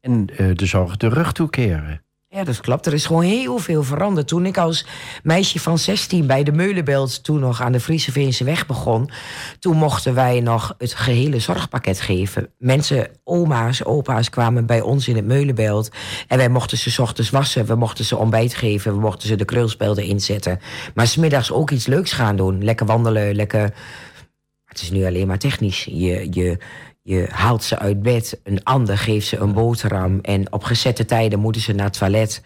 En 0.00 0.26
eh, 0.36 0.46
de 0.54 0.66
zorg 0.66 0.96
de 0.96 1.08
rug 1.08 1.32
toekeren. 1.32 2.04
Ja, 2.28 2.44
dat 2.44 2.60
klopt. 2.60 2.86
Er 2.86 2.92
is 2.92 3.06
gewoon 3.06 3.22
heel 3.22 3.58
veel 3.58 3.82
veranderd. 3.82 4.28
Toen 4.28 4.46
ik 4.46 4.58
als 4.58 4.86
meisje 5.22 5.60
van 5.60 5.78
16 5.78 6.26
bij 6.26 6.42
de 6.42 6.52
Meulenbelt... 6.52 7.24
toen 7.24 7.40
nog 7.40 7.60
aan 7.60 7.72
de 7.72 7.80
Friese 7.80 8.12
Veense 8.12 8.44
weg 8.44 8.66
begon... 8.66 9.10
toen 9.58 9.76
mochten 9.76 10.14
wij 10.14 10.40
nog 10.40 10.74
het 10.78 10.94
gehele 10.94 11.38
zorgpakket 11.38 12.00
geven. 12.00 12.50
Mensen, 12.58 13.08
oma's, 13.24 13.84
opa's 13.84 14.30
kwamen 14.30 14.66
bij 14.66 14.80
ons 14.80 15.08
in 15.08 15.16
het 15.16 15.24
Meulenbelt... 15.24 15.90
en 16.28 16.38
wij 16.38 16.48
mochten 16.48 16.78
ze 16.78 17.02
ochtends 17.02 17.30
wassen, 17.30 17.66
we 17.66 17.74
mochten 17.74 18.04
ze 18.04 18.16
ontbijt 18.16 18.54
geven... 18.54 18.92
we 18.92 19.00
mochten 19.00 19.28
ze 19.28 19.36
de 19.36 19.44
krulspelden 19.44 20.04
inzetten. 20.04 20.60
Maar 20.94 21.06
smiddags 21.06 21.52
ook 21.52 21.70
iets 21.70 21.86
leuks 21.86 22.12
gaan 22.12 22.36
doen. 22.36 22.64
Lekker 22.64 22.86
wandelen, 22.86 23.34
lekker... 23.34 23.74
Het 24.64 24.82
is 24.82 24.90
nu 24.90 25.04
alleen 25.04 25.26
maar 25.26 25.38
technisch. 25.38 25.84
Je, 25.84 26.28
je, 26.30 26.58
je 27.06 27.26
haalt 27.30 27.62
ze 27.64 27.78
uit 27.78 28.02
bed, 28.02 28.40
een 28.44 28.62
ander 28.62 28.98
geeft 28.98 29.26
ze 29.26 29.36
een 29.36 29.52
boterham... 29.52 30.18
en 30.22 30.52
op 30.52 30.64
gezette 30.64 31.04
tijden 31.04 31.38
moeten 31.38 31.60
ze 31.62 31.72
naar 31.72 31.84
het 31.84 31.98
toilet. 31.98 32.42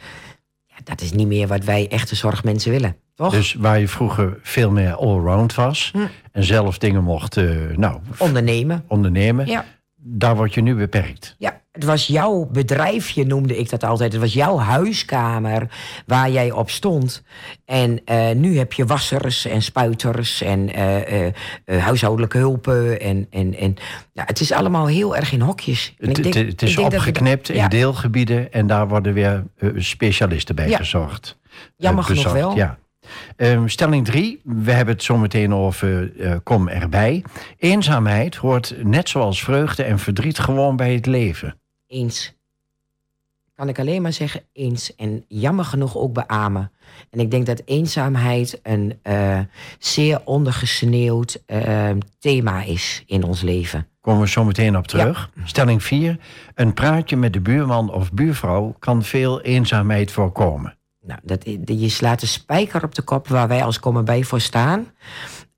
Ja, 0.67 0.75
dat 0.85 1.01
is 1.01 1.13
niet 1.13 1.27
meer 1.27 1.47
wat 1.47 1.65
wij 1.65 1.89
echte 1.89 2.15
zorgmensen 2.15 2.71
willen, 2.71 2.97
toch? 3.15 3.33
Dus 3.33 3.55
waar 3.55 3.79
je 3.79 3.89
vroeger 3.89 4.39
veel 4.43 4.71
meer 4.71 4.95
allround 4.95 5.55
was... 5.55 5.91
Hm. 5.93 6.07
en 6.33 6.45
zelf 6.45 6.79
dingen 6.79 7.03
mocht 7.03 7.37
eh, 7.37 7.51
nou, 7.77 8.01
Ondernemen. 8.19 8.85
ondernemen... 8.89 9.47
Ja. 9.47 9.65
Daar 10.03 10.37
word 10.37 10.55
je 10.55 10.61
nu 10.61 10.75
beperkt. 10.75 11.35
Ja, 11.39 11.61
het 11.73 11.85
was 11.85 12.07
jouw 12.07 12.49
bedrijfje, 12.53 13.27
noemde 13.27 13.59
ik 13.59 13.71
dat 13.71 13.85
altijd. 13.85 14.13
Het 14.13 14.21
was 14.21 14.33
jouw 14.33 14.59
huiskamer 14.59 15.69
waar 16.07 16.31
jij 16.31 16.51
op 16.51 16.71
stond. 16.71 17.23
En 17.65 18.01
eh, 18.05 18.31
nu 18.31 18.59
heb 18.59 18.73
je 18.73 18.87
wassers 18.87 19.45
en 19.45 19.63
spuiters 19.63 20.43
en 20.43 20.75
eh, 20.75 21.27
eh, 21.27 21.33
huishoudelijke 21.65 22.39
hulpen. 22.39 23.01
En, 23.01 23.27
en, 23.31 23.55
en 23.55 23.77
ja, 24.13 24.23
het 24.27 24.41
is 24.41 24.53
allemaal 24.53 24.87
heel 24.87 25.17
erg 25.17 25.33
in 25.33 25.41
hokjes. 25.41 25.95
En 25.99 26.09
Het, 26.09 26.19
ik 26.19 26.33
denk- 26.33 26.49
het, 26.51 26.63
is 26.63 26.75
dat 26.75 26.85
opgeknipt 26.85 27.49
in 27.49 27.69
deelgebieden... 27.69 28.53
en 28.53 28.67
daar 28.67 28.89
worden 28.89 29.13
weer 29.13 29.45
specialisten 29.77 30.55
bij 30.55 30.69
Ja. 30.69 30.77
gezorgd. 30.77 31.39
Jammer 31.77 32.05
genoeg 32.05 32.33
wel. 32.33 32.57
Ja. 32.57 32.79
Ehm, 33.37 33.67
stelling 33.67 34.05
drie, 34.05 34.41
we 34.45 34.73
hebben 34.73 34.95
het 34.95 35.03
zo 35.03 35.17
meteen 35.17 35.55
over 35.55 36.21
eh, 36.21 36.37
kom 36.43 36.69
erbij. 36.69 37.25
Eenzaamheid 37.59 38.37
hoort 38.37 38.75
net 38.83 39.09
zoals 39.09 39.45
vreugde 39.45 39.83
en 39.83 39.99
verdriet 39.99 40.39
gewoon 40.39 40.77
bij 40.77 40.95
het 40.95 41.07
leven. 41.07 41.61
Eens. 41.87 42.39
Kan 43.55 43.69
ik 43.69 43.79
alleen 43.79 44.03
maar 44.03 44.13
zeggen 44.13 44.43
eens. 44.53 44.95
En 44.97 45.25
jammer 45.29 45.65
genoeg 45.65 45.97
ook 45.97 46.13
beamen. 46.13 46.73
En 47.11 47.21
ik 47.21 47.31
denk 47.31 47.47
dat 47.47 47.63
eenzaamheid 47.65 48.61
een 48.63 48.99
eh, 49.03 49.39
zeer 49.79 50.21
ondergesneeuwd 50.25 51.43
eh, 51.47 51.91
thema 52.19 52.63
is 52.63 53.03
in 53.07 53.25
ons 53.25 53.41
leven. 53.41 53.89
Komen 54.01 54.21
we 54.21 54.29
zo 54.29 54.45
meteen 54.45 54.77
op 54.77 54.87
terug. 54.87 55.31
Stelling 55.45 55.83
4. 55.83 56.19
Een 56.55 56.75
praatje 56.75 57.17
met 57.17 57.33
de 57.33 57.41
buurman 57.41 57.93
of 57.93 58.13
buurvrouw 58.13 58.75
kan 58.79 59.03
veel 59.03 59.41
eenzaamheid 59.41 60.13
voorkomen. 60.13 60.79
Nou, 61.03 61.21
dat, 61.23 61.45
je 61.65 61.89
slaat 61.89 62.21
de 62.21 62.27
spijker 62.27 62.83
op 62.85 62.95
de 62.95 63.03
kop 63.03 63.29
waar 63.29 63.49
wij 63.49 63.65
als 63.65 63.81
komen 63.81 64.05
bij 64.05 64.23
voor 64.23 64.41
staan. 64.41 64.87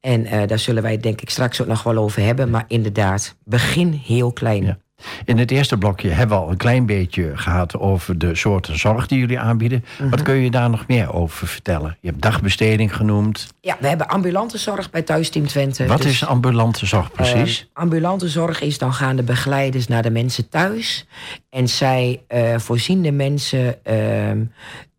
En 0.00 0.26
eh, 0.26 0.46
daar 0.46 0.58
zullen 0.58 0.82
wij 0.82 0.96
denk 0.99 1.20
ik 1.20 1.30
straks 1.30 1.61
ook 1.61 1.66
nog 1.66 1.82
wel 1.82 1.96
over 1.96 2.22
hebben. 2.22 2.50
Maar 2.50 2.64
inderdaad, 2.68 3.37
begin 3.44 3.92
heel 3.92 4.32
klein. 4.32 4.64
Ja. 4.64 4.78
In 5.25 5.38
het 5.38 5.50
eerste 5.50 5.76
blokje 5.78 6.08
hebben 6.08 6.37
we 6.37 6.42
al 6.44 6.50
een 6.50 6.56
klein 6.56 6.87
beetje 6.87 7.32
gehad 7.34 7.78
over 7.78 8.18
de 8.18 8.34
soorten 8.34 8.78
zorg 8.78 9.06
die 9.06 9.18
jullie 9.18 9.38
aanbieden. 9.38 9.84
Mhm. 9.99 10.08
Wat 10.11 10.22
kun 10.22 10.34
je 10.34 10.50
daar 10.50 10.70
nog 10.70 10.87
meer 10.87 11.12
over 11.12 11.46
vertellen? 11.46 11.96
Je 12.00 12.08
hebt 12.08 12.22
dagbesteding 12.22 12.96
genoemd. 12.96 13.54
Ja, 13.61 13.76
we 13.80 13.88
hebben 13.88 14.08
ambulante 14.08 14.58
zorg 14.58 14.90
bij 14.90 15.02
Thuisteam 15.02 15.46
Twente. 15.46 15.87
Wat 15.87 16.02
Dus, 16.02 16.11
is 16.12 16.25
ambulante 16.26 16.87
zorg 16.87 17.12
precies? 17.12 17.61
eh, 17.61 17.82
ambulante 17.82 18.28
zorg 18.28 18.61
is 18.61 18.78
dan 18.78 18.92
gaan 18.92 19.16
de 19.16 19.22
begeleiders 19.22 19.87
naar 19.88 20.02
de 20.02 20.11
mensen 20.11 20.49
thuis. 20.49 21.06
En 21.50 21.68
zij 21.68 22.22
eh, 22.26 22.58
voorzien 22.58 23.02
de 23.02 23.12
mensen 23.12 23.84
ehm, 23.84 24.44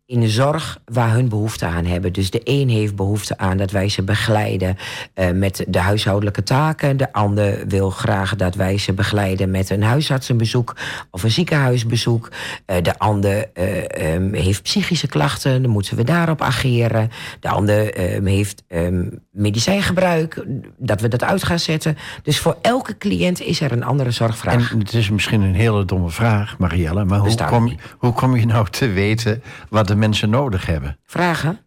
in 0.06 0.20
de 0.20 0.28
zorg 0.28 0.78
waar 0.84 1.12
hun 1.12 1.28
behoefte 1.28 1.66
aan 1.66 1.84
hebben. 1.84 2.12
Dus 2.12 2.30
de 2.30 2.40
een 2.44 2.68
heeft 2.68 2.96
behoefte 2.96 3.38
aan 3.38 3.56
dat 3.56 3.70
wij 3.70 3.88
ze 3.88 4.02
begeleiden 4.02 4.76
uh, 5.14 5.30
met 5.30 5.64
de 5.68 5.78
huishoudelijke 5.78 6.42
taken. 6.42 6.96
De 6.96 7.12
ander 7.12 7.66
wil 7.68 7.90
graag 7.90 8.36
dat 8.36 8.54
wij 8.54 8.78
ze 8.78 8.92
begeleiden 8.92 9.50
met 9.50 9.70
een 9.70 9.82
huisartsenbezoek 9.82 10.76
of 11.10 11.22
een 11.22 11.30
ziekenhuisbezoek. 11.30 12.30
Uh, 12.66 12.76
de 12.82 12.98
ander 12.98 13.50
uh, 13.54 14.14
um, 14.14 14.34
heeft 14.34 14.62
psychische 14.62 15.06
klachten, 15.06 15.62
dan 15.62 15.70
moeten 15.70 15.96
we 15.96 16.04
daarop 16.04 16.42
ageren. 16.42 17.10
De 17.40 17.48
ander 17.48 18.14
um, 18.16 18.26
heeft 18.26 18.62
um, 18.68 19.18
medicijngebruik, 19.30 20.44
dat 20.78 21.00
we 21.00 21.08
dat 21.08 21.24
uit 21.24 21.44
gaan 21.44 21.58
zetten. 21.58 21.96
Dus 22.22 22.38
voor 22.38 22.56
elke 22.62 22.98
cliënt 22.98 23.40
is 23.40 23.60
er 23.60 23.72
een 23.72 23.84
andere 23.84 24.10
zorgvraag. 24.10 24.72
En 24.72 24.78
het 24.78 24.94
is 24.94 25.10
misschien 25.10 25.40
een 25.40 25.54
hele 25.54 25.84
domme 25.84 26.10
vraag, 26.10 26.58
Marielle, 26.58 27.04
maar 27.04 27.18
hoe 27.18 27.44
kom, 27.44 27.76
hoe 27.98 28.12
kom 28.12 28.36
je 28.36 28.46
nou 28.46 28.68
te 28.70 28.88
weten 28.88 29.42
wat 29.68 29.86
de 29.86 29.93
mensen 29.96 30.30
nodig 30.30 30.66
hebben? 30.66 30.98
Vragen. 31.02 31.58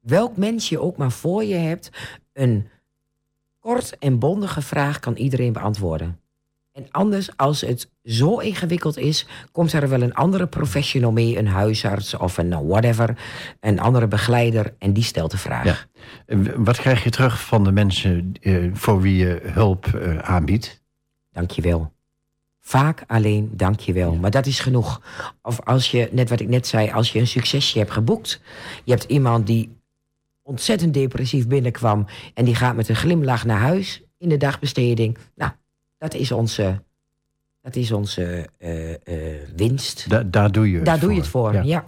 Welk 0.00 0.36
mens 0.36 0.68
je 0.68 0.80
ook 0.80 0.96
maar 0.96 1.12
voor 1.12 1.44
je 1.44 1.54
hebt, 1.54 1.90
een 2.32 2.68
kort 3.58 3.98
en 3.98 4.18
bondige 4.18 4.62
vraag 4.62 4.98
kan 4.98 5.14
iedereen 5.14 5.52
beantwoorden. 5.52 6.20
En 6.72 6.86
anders, 6.90 7.36
als 7.36 7.60
het 7.60 7.90
zo 8.04 8.38
ingewikkeld 8.38 8.96
is, 8.96 9.26
komt 9.52 9.72
er 9.72 9.88
wel 9.88 10.02
een 10.02 10.14
andere 10.14 10.46
professional 10.46 11.12
mee, 11.12 11.38
een 11.38 11.46
huisarts 11.46 12.14
of 12.14 12.38
een 12.38 12.48
nou, 12.48 12.66
whatever, 12.66 13.18
een 13.60 13.80
andere 13.80 14.08
begeleider 14.08 14.74
en 14.78 14.92
die 14.92 15.02
stelt 15.02 15.30
de 15.30 15.38
vraag. 15.38 15.88
Ja. 16.26 16.46
Wat 16.56 16.76
krijg 16.76 17.04
je 17.04 17.10
terug 17.10 17.42
van 17.42 17.64
de 17.64 17.72
mensen 17.72 18.32
uh, 18.40 18.70
voor 18.74 19.00
wie 19.00 19.16
je 19.16 19.40
hulp 19.42 19.86
uh, 19.86 20.18
aanbiedt? 20.18 20.82
Dankjewel. 21.30 21.92
Vaak 22.64 23.04
alleen 23.06 23.50
dankjewel. 23.52 24.14
Maar 24.14 24.30
dat 24.30 24.46
is 24.46 24.60
genoeg. 24.60 25.00
Of 25.42 25.60
als 25.60 25.90
je, 25.90 26.08
net 26.12 26.28
wat 26.28 26.40
ik 26.40 26.48
net 26.48 26.66
zei, 26.66 26.90
als 26.90 27.12
je 27.12 27.18
een 27.18 27.26
succesje 27.26 27.78
hebt 27.78 27.90
geboekt. 27.90 28.40
Je 28.84 28.92
hebt 28.92 29.04
iemand 29.04 29.46
die 29.46 29.76
ontzettend 30.42 30.94
depressief 30.94 31.46
binnenkwam. 31.46 32.06
En 32.34 32.44
die 32.44 32.54
gaat 32.54 32.76
met 32.76 32.88
een 32.88 32.96
glimlach 32.96 33.44
naar 33.44 33.58
huis 33.58 34.02
in 34.18 34.28
de 34.28 34.36
dagbesteding. 34.36 35.18
Nou, 35.34 35.50
dat 35.98 36.14
is 36.14 36.32
onze, 36.32 36.82
dat 37.62 37.76
is 37.76 37.92
onze 37.92 38.48
uh, 38.58 38.90
uh, 38.90 38.96
winst. 39.56 40.10
Da 40.10 40.22
daar 40.22 40.52
doe 40.52 40.70
je 40.70 40.76
het 40.76 40.84
daar 40.84 40.98
voor. 40.98 41.06
doe 41.06 41.14
je 41.14 41.20
het 41.20 41.30
voor, 41.30 41.52
ja. 41.52 41.62
ja. 41.62 41.84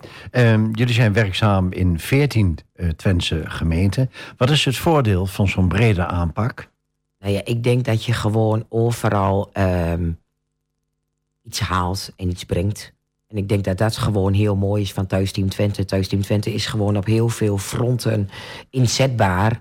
Um, 0.52 0.74
jullie 0.74 0.94
zijn 0.94 1.12
werkzaam 1.12 1.72
in 1.72 1.98
14 1.98 2.58
uh, 2.76 2.88
Twentse 2.88 3.42
gemeenten. 3.44 4.10
Wat 4.36 4.50
is 4.50 4.64
het 4.64 4.76
voordeel 4.76 5.26
van 5.26 5.48
zo'n 5.48 5.68
brede 5.68 6.06
aanpak? 6.06 6.72
Nou 7.18 7.32
ja, 7.32 7.40
ik 7.44 7.62
denk 7.62 7.84
dat 7.84 8.04
je 8.04 8.12
gewoon 8.12 8.66
overal 8.68 9.50
um, 9.52 10.18
iets 11.44 11.60
haalt 11.60 12.12
en 12.16 12.28
iets 12.28 12.44
brengt. 12.44 12.92
En 13.28 13.36
ik 13.36 13.48
denk 13.48 13.64
dat 13.64 13.78
dat 13.78 13.96
gewoon 13.96 14.32
heel 14.32 14.56
mooi 14.56 14.82
is 14.82 14.92
van 14.92 15.06
Thuisteam 15.06 15.48
Twente. 15.48 15.84
Thuisteam 15.84 16.22
Twente 16.22 16.54
is 16.54 16.66
gewoon 16.66 16.96
op 16.96 17.06
heel 17.06 17.28
veel 17.28 17.58
fronten 17.58 18.28
inzetbaar. 18.70 19.60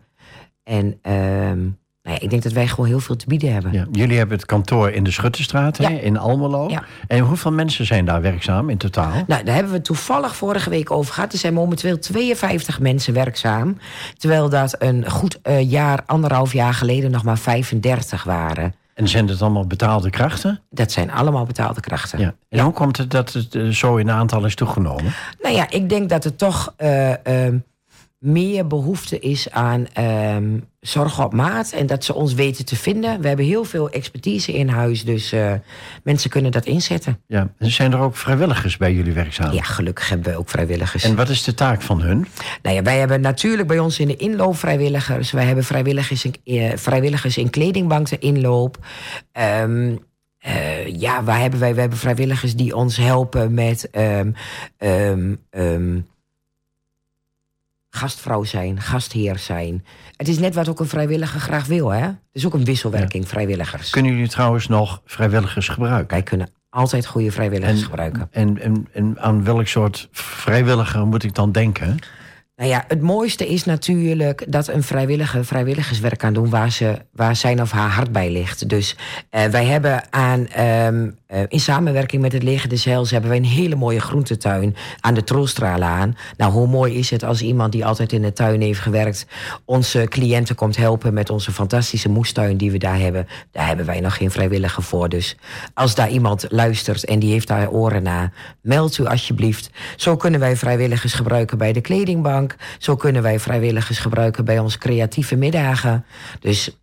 En 0.64 0.86
um, 1.12 1.78
nou 2.04 2.16
ja, 2.16 2.22
ik 2.22 2.30
denk 2.30 2.44
dat 2.44 2.52
wij 2.52 2.68
gewoon 2.68 2.86
heel 2.86 3.00
veel 3.00 3.16
te 3.16 3.26
bieden 3.28 3.54
hebben. 3.54 3.72
Ja, 3.72 3.88
jullie 3.92 4.18
hebben 4.18 4.38
het 4.38 4.46
kantoor 4.46 4.92
in 4.92 5.04
de 5.04 5.12
Schuttenstraat 5.12 5.78
ja. 5.78 5.90
hè, 5.90 5.96
in 5.96 6.18
Almelo. 6.18 6.70
En 7.08 7.20
hoeveel 7.20 7.52
mensen 7.52 7.86
zijn 7.86 8.06
daar 8.06 8.22
werkzaam 8.22 8.70
in 8.70 8.78
totaal? 8.78 9.24
Nou, 9.28 9.44
daar 9.44 9.56
hebben 9.56 9.74
we 9.74 9.82
toevallig 9.82 10.36
vorige 10.36 10.70
week 10.70 10.92
over 10.92 11.14
gehad. 11.14 11.34
Er 11.34 11.40
zijn 11.40 11.54
momenteel 11.54 12.00
52 12.00 12.80
mensen 12.80 13.14
werkzaam. 13.14 13.78
Terwijl 14.18 14.50
dat 14.50 14.76
een 14.80 15.10
goed 15.10 15.40
uh, 15.44 15.72
jaar, 15.72 16.04
anderhalf 16.06 16.54
jaar 16.54 16.74
geleden 16.74 17.12
nog 17.12 17.24
maar 17.24 17.38
35 17.38 18.24
waren. 18.24 18.74
En 18.94 19.08
zijn 19.08 19.26
dat 19.26 19.42
allemaal 19.42 19.68
betaalde 19.68 20.10
krachten? 20.10 20.60
Dat 20.70 20.92
zijn 20.92 21.12
allemaal 21.12 21.46
betaalde 21.46 21.80
krachten. 21.80 22.20
Ja. 22.20 22.34
En 22.50 22.60
hoe 22.60 22.74
komt 22.74 22.98
het 22.98 23.12
dat 23.12 23.34
het 23.34 23.56
uh, 23.56 23.70
zo 23.70 23.96
in 23.96 24.12
aantal 24.12 24.46
is 24.46 24.56
toegenomen? 24.56 25.14
Nou 25.42 25.56
ja, 25.56 25.70
ik 25.70 25.90
denk 25.90 26.10
dat 26.10 26.24
het 26.24 26.38
toch 26.38 26.74
uh, 26.78 27.10
uh, 27.10 27.16
meer 28.24 28.68
behoefte 28.68 29.20
is 29.20 29.52
aan 29.52 29.88
um, 30.36 30.66
zorg 30.80 31.24
op 31.24 31.34
maat. 31.34 31.72
En 31.72 31.86
dat 31.86 32.04
ze 32.04 32.14
ons 32.14 32.34
weten 32.34 32.66
te 32.66 32.76
vinden. 32.76 33.22
We 33.22 33.28
hebben 33.28 33.46
heel 33.46 33.64
veel 33.64 33.90
expertise 33.90 34.54
in 34.54 34.70
huis. 34.70 35.06
Dus 35.06 35.34
uh, 35.34 35.54
mensen 36.04 36.30
kunnen 36.30 36.52
dat 36.52 36.66
inzetten. 36.66 37.20
Ja. 37.28 37.50
En 37.58 37.72
zijn 37.72 37.92
er 37.92 38.00
ook 38.00 38.16
vrijwilligers 38.16 38.78
bij 38.78 38.94
jullie 38.94 39.14
werkzaam? 39.14 39.54
Ja, 39.54 39.62
gelukkig 39.64 40.10
hebben 40.10 40.32
we 40.32 40.38
ook 40.38 40.50
vrijwilligers. 40.50 41.04
En 41.04 41.16
wat 41.16 41.30
is 41.30 41.44
de 41.44 41.54
taak 41.54 41.82
van 41.82 42.02
hun? 42.02 42.28
Nou 42.62 42.76
ja, 42.76 42.82
wij 42.82 43.00
hebben 43.00 43.22
natuurlijk 43.22 43.68
bij 43.68 43.80
ons 43.80 44.00
in 44.00 44.08
de 44.08 44.16
inloop 44.16 44.58
vrijwilligers. 44.58 45.32
Wij 45.32 45.46
hebben 45.46 45.64
vrijwilligers 45.64 46.26
in, 46.26 46.36
uh, 46.44 46.72
vrijwilligers 46.76 47.38
in 47.38 47.50
kledingbanken 47.50 48.22
inloop. 48.22 48.78
Um, 49.62 50.00
uh, 50.48 50.88
ja, 50.88 51.24
waar 51.24 51.40
hebben 51.40 51.60
wij? 51.60 51.74
We 51.74 51.80
hebben 51.80 52.00
vrijwilligers 52.00 52.56
die 52.56 52.76
ons 52.76 52.98
helpen 52.98 53.54
met... 53.54 53.90
Um, 54.80 56.08
gastvrouw 57.96 58.44
zijn, 58.44 58.82
gastheer 58.82 59.40
zijn. 59.40 59.86
Het 60.16 60.28
is 60.28 60.40
net 60.40 60.56
wat 60.56 60.70
ook 60.70 60.80
een 60.80 60.88
vrijwilliger 60.88 61.40
graag 61.40 61.66
wil, 61.66 61.90
hè? 61.90 62.02
Het 62.02 62.16
is 62.32 62.46
ook 62.46 62.54
een 62.54 62.66
wisselwerking, 62.66 63.24
ja. 63.24 63.30
vrijwilligers. 63.30 63.90
Kunnen 63.90 64.12
jullie 64.12 64.30
trouwens 64.30 64.68
nog 64.68 65.02
vrijwilligers 65.06 65.68
gebruiken? 65.68 66.08
Wij 66.08 66.24
kunnen 66.24 66.50
altijd 66.70 67.06
goede 67.06 67.32
vrijwilligers 67.32 67.80
en, 67.80 67.86
gebruiken. 67.86 68.28
En, 68.32 68.62
en, 68.62 68.88
en 68.94 69.20
aan 69.20 69.44
welk 69.44 69.68
soort 69.68 70.08
vrijwilliger 70.12 71.08
moet 71.08 71.24
ik 71.24 71.36
dan 71.36 71.52
denken? 71.52 72.00
Nou 72.56 72.70
ja, 72.70 72.84
het 72.88 73.02
mooiste 73.02 73.48
is 73.48 73.64
natuurlijk 73.64 74.46
dat 74.52 74.68
een 74.68 74.84
vrijwilliger 74.84 75.46
vrijwilligerswerk 75.46 76.18
kan 76.18 76.34
doen 76.34 76.50
waar, 76.50 76.72
ze, 76.72 76.98
waar 77.12 77.36
zijn 77.36 77.62
of 77.62 77.72
haar 77.72 77.90
hart 77.90 78.12
bij 78.12 78.32
ligt. 78.32 78.70
Dus 78.70 78.96
uh, 79.32 79.46
wij 79.46 79.66
hebben 79.66 80.14
aan, 80.14 80.40
um, 80.40 81.06
uh, 81.06 81.14
in 81.48 81.60
samenwerking 81.60 82.22
met 82.22 82.34
het 82.34 82.44
Leger 82.44 82.70
des 82.70 82.86
Heils 82.86 83.12
hebben 83.12 83.30
wij 83.30 83.40
een 83.40 83.46
hele 83.46 83.76
mooie 83.76 84.00
groentetuin 84.00 84.76
aan 85.00 85.14
de 85.14 85.24
Troelstralaan. 85.24 86.16
Nou, 86.38 86.52
hoe 86.52 86.68
mooi 86.68 86.94
is 86.94 87.10
het 87.10 87.24
als 87.24 87.42
iemand 87.42 87.72
die 87.72 87.86
altijd 87.86 88.12
in 88.12 88.22
de 88.22 88.34
tuin 88.34 88.62
heeft 88.62 88.80
gewerkt, 88.80 89.26
onze 89.66 90.06
cliënten 90.10 90.56
komt 90.56 90.76
helpen 90.76 91.14
met 91.14 91.30
onze 91.30 91.52
fantastische 91.52 92.10
moestuin 92.10 92.58
die 92.58 92.72
we 92.72 92.78
daar 92.78 93.00
hebben. 93.00 93.28
Daar 93.52 93.68
hebben 93.68 93.86
wij 93.86 94.00
nog 94.00 94.18
geen 94.18 94.32
vrijwilliger 94.32 94.84
voor. 94.84 95.10
Dus 95.10 95.36
als 95.74 95.96
daar 95.96 96.10
iemand 96.10 96.46
luistert 96.50 97.06
en 97.06 97.20
die 97.20 97.32
heeft 97.32 97.48
daar 97.48 97.70
oren 97.70 98.04
na, 98.04 98.32
meld 98.62 98.98
u 98.98 99.06
alsjeblieft. 99.06 99.70
Zo 99.96 100.16
kunnen 100.16 100.40
wij 100.40 100.56
vrijwilligers 100.56 101.14
gebruiken 101.14 101.58
bij 101.58 101.74
de 101.74 101.82
kledingbank. 101.82 102.56
Zo 102.78 102.96
kunnen 102.96 103.22
wij 103.22 103.40
vrijwilligers 103.40 104.00
gebruiken 104.00 104.46
bij 104.46 104.60
onze 104.60 104.78
creatieve 104.78 105.36
middagen. 105.36 106.06
Dus 106.40 106.78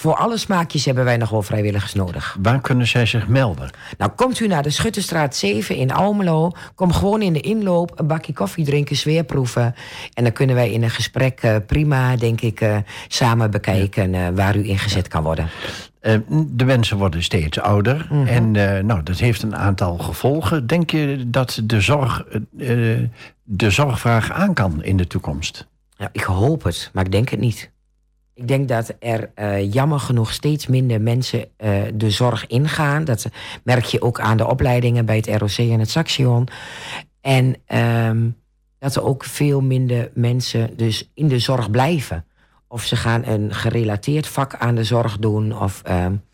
voor 0.00 0.14
alle 0.14 0.36
smaakjes 0.36 0.84
hebben 0.84 1.04
wij 1.04 1.16
nog 1.16 1.30
wel 1.30 1.42
vrijwilligers 1.42 1.94
nodig. 1.94 2.36
Waar 2.42 2.60
kunnen 2.60 2.86
zij 2.86 3.06
zich 3.06 3.28
melden? 3.28 3.70
Nou, 3.98 4.10
komt 4.10 4.40
u 4.40 4.46
naar 4.46 4.62
de 4.62 4.70
Schuttenstraat 4.70 5.36
7 5.36 5.76
in 5.76 5.92
Almelo. 5.92 6.52
Kom 6.74 6.92
gewoon 6.92 7.22
in 7.22 7.32
de 7.32 7.40
inloop, 7.40 7.92
een 7.94 8.06
bakje 8.06 8.32
koffie 8.32 8.64
drinken, 8.64 8.96
sfeerproeven. 8.96 9.74
En 10.14 10.24
dan 10.24 10.32
kunnen 10.32 10.56
wij 10.56 10.70
in 10.70 10.82
een 10.82 10.90
gesprek 10.90 11.42
uh, 11.42 11.56
prima, 11.66 12.16
denk 12.16 12.40
ik, 12.40 12.60
uh, 12.60 12.76
samen 13.08 13.50
bekijken 13.50 14.14
uh, 14.14 14.28
waar 14.34 14.56
u 14.56 14.68
ingezet 14.68 15.02
ja. 15.02 15.08
kan 15.08 15.22
worden. 15.22 15.48
De 16.46 16.64
mensen 16.64 16.96
worden 16.96 17.22
steeds 17.22 17.60
ouder. 17.60 18.06
Mm 18.10 18.26
-hmm. 18.26 18.26
En 18.26 18.50
nou, 18.86 19.02
dat 19.02 19.18
heeft 19.18 19.42
een 19.42 19.56
aantal 19.56 19.98
gevolgen. 19.98 20.66
Denk 20.66 20.90
je 20.90 21.24
dat 21.26 21.60
de, 21.64 21.80
zorg, 21.80 22.24
de 23.42 23.70
zorgvraag 23.70 24.32
aan 24.32 24.54
kan 24.54 24.82
in 24.82 24.96
de 24.96 25.06
toekomst? 25.06 25.66
Ja, 25.96 26.08
ik 26.12 26.22
hoop 26.22 26.62
het, 26.62 26.90
maar 26.92 27.04
ik 27.04 27.12
denk 27.12 27.28
het 27.28 27.40
niet. 27.40 27.70
Ik 28.38 28.48
denk 28.48 28.68
dat 28.68 28.94
er 28.98 29.30
uh, 29.36 29.72
jammer 29.72 30.00
genoeg 30.00 30.32
steeds 30.32 30.66
minder 30.66 31.00
mensen 31.00 31.38
uh, 31.40 31.82
de 31.94 32.10
zorg 32.10 32.46
ingaan. 32.46 33.04
Dat 33.04 33.28
merk 33.62 33.84
je 33.84 34.02
ook 34.02 34.20
aan 34.20 34.36
de 34.36 34.46
opleidingen 34.46 35.04
bij 35.04 35.16
het 35.16 35.26
ROC 35.26 35.56
en 35.58 35.78
het 35.78 35.90
Saxion. 35.90 36.48
En 37.20 37.56
um, 38.08 38.36
dat 38.78 38.96
er 38.96 39.02
ook 39.02 39.24
veel 39.24 39.60
minder 39.60 40.10
mensen 40.14 40.76
dus 40.76 41.10
in 41.14 41.28
de 41.28 41.38
zorg 41.38 41.70
blijven. 41.70 42.24
Of 42.68 42.84
ze 42.84 42.96
gaan 42.96 43.24
een 43.24 43.54
gerelateerd 43.54 44.26
vak 44.26 44.54
aan 44.54 44.74
de 44.74 44.84
zorg 44.84 45.18
doen. 45.18 45.58
Of 45.58 45.82
um, 45.90 46.24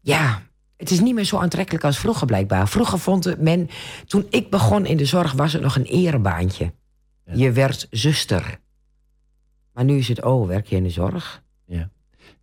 ja, 0.00 0.42
het 0.76 0.90
is 0.90 1.00
niet 1.00 1.14
meer 1.14 1.24
zo 1.24 1.38
aantrekkelijk 1.38 1.84
als 1.84 1.98
vroeger 1.98 2.26
blijkbaar. 2.26 2.68
Vroeger 2.68 2.98
vond 2.98 3.40
men, 3.40 3.68
toen 4.06 4.26
ik 4.30 4.50
begon 4.50 4.86
in 4.86 4.96
de 4.96 5.04
zorg, 5.04 5.32
was 5.32 5.52
het 5.52 5.62
nog 5.62 5.76
een 5.76 5.84
erebaantje. 5.84 6.72
Ja. 7.24 7.32
Je 7.34 7.52
werd 7.52 7.86
zuster. 7.90 8.58
Maar 9.80 9.88
nu 9.88 9.98
is 9.98 10.08
het, 10.08 10.24
oh, 10.24 10.46
werk 10.46 10.66
je 10.66 10.76
in 10.76 10.82
de 10.82 10.90
zorg? 10.90 11.42
Ja. 11.66 11.88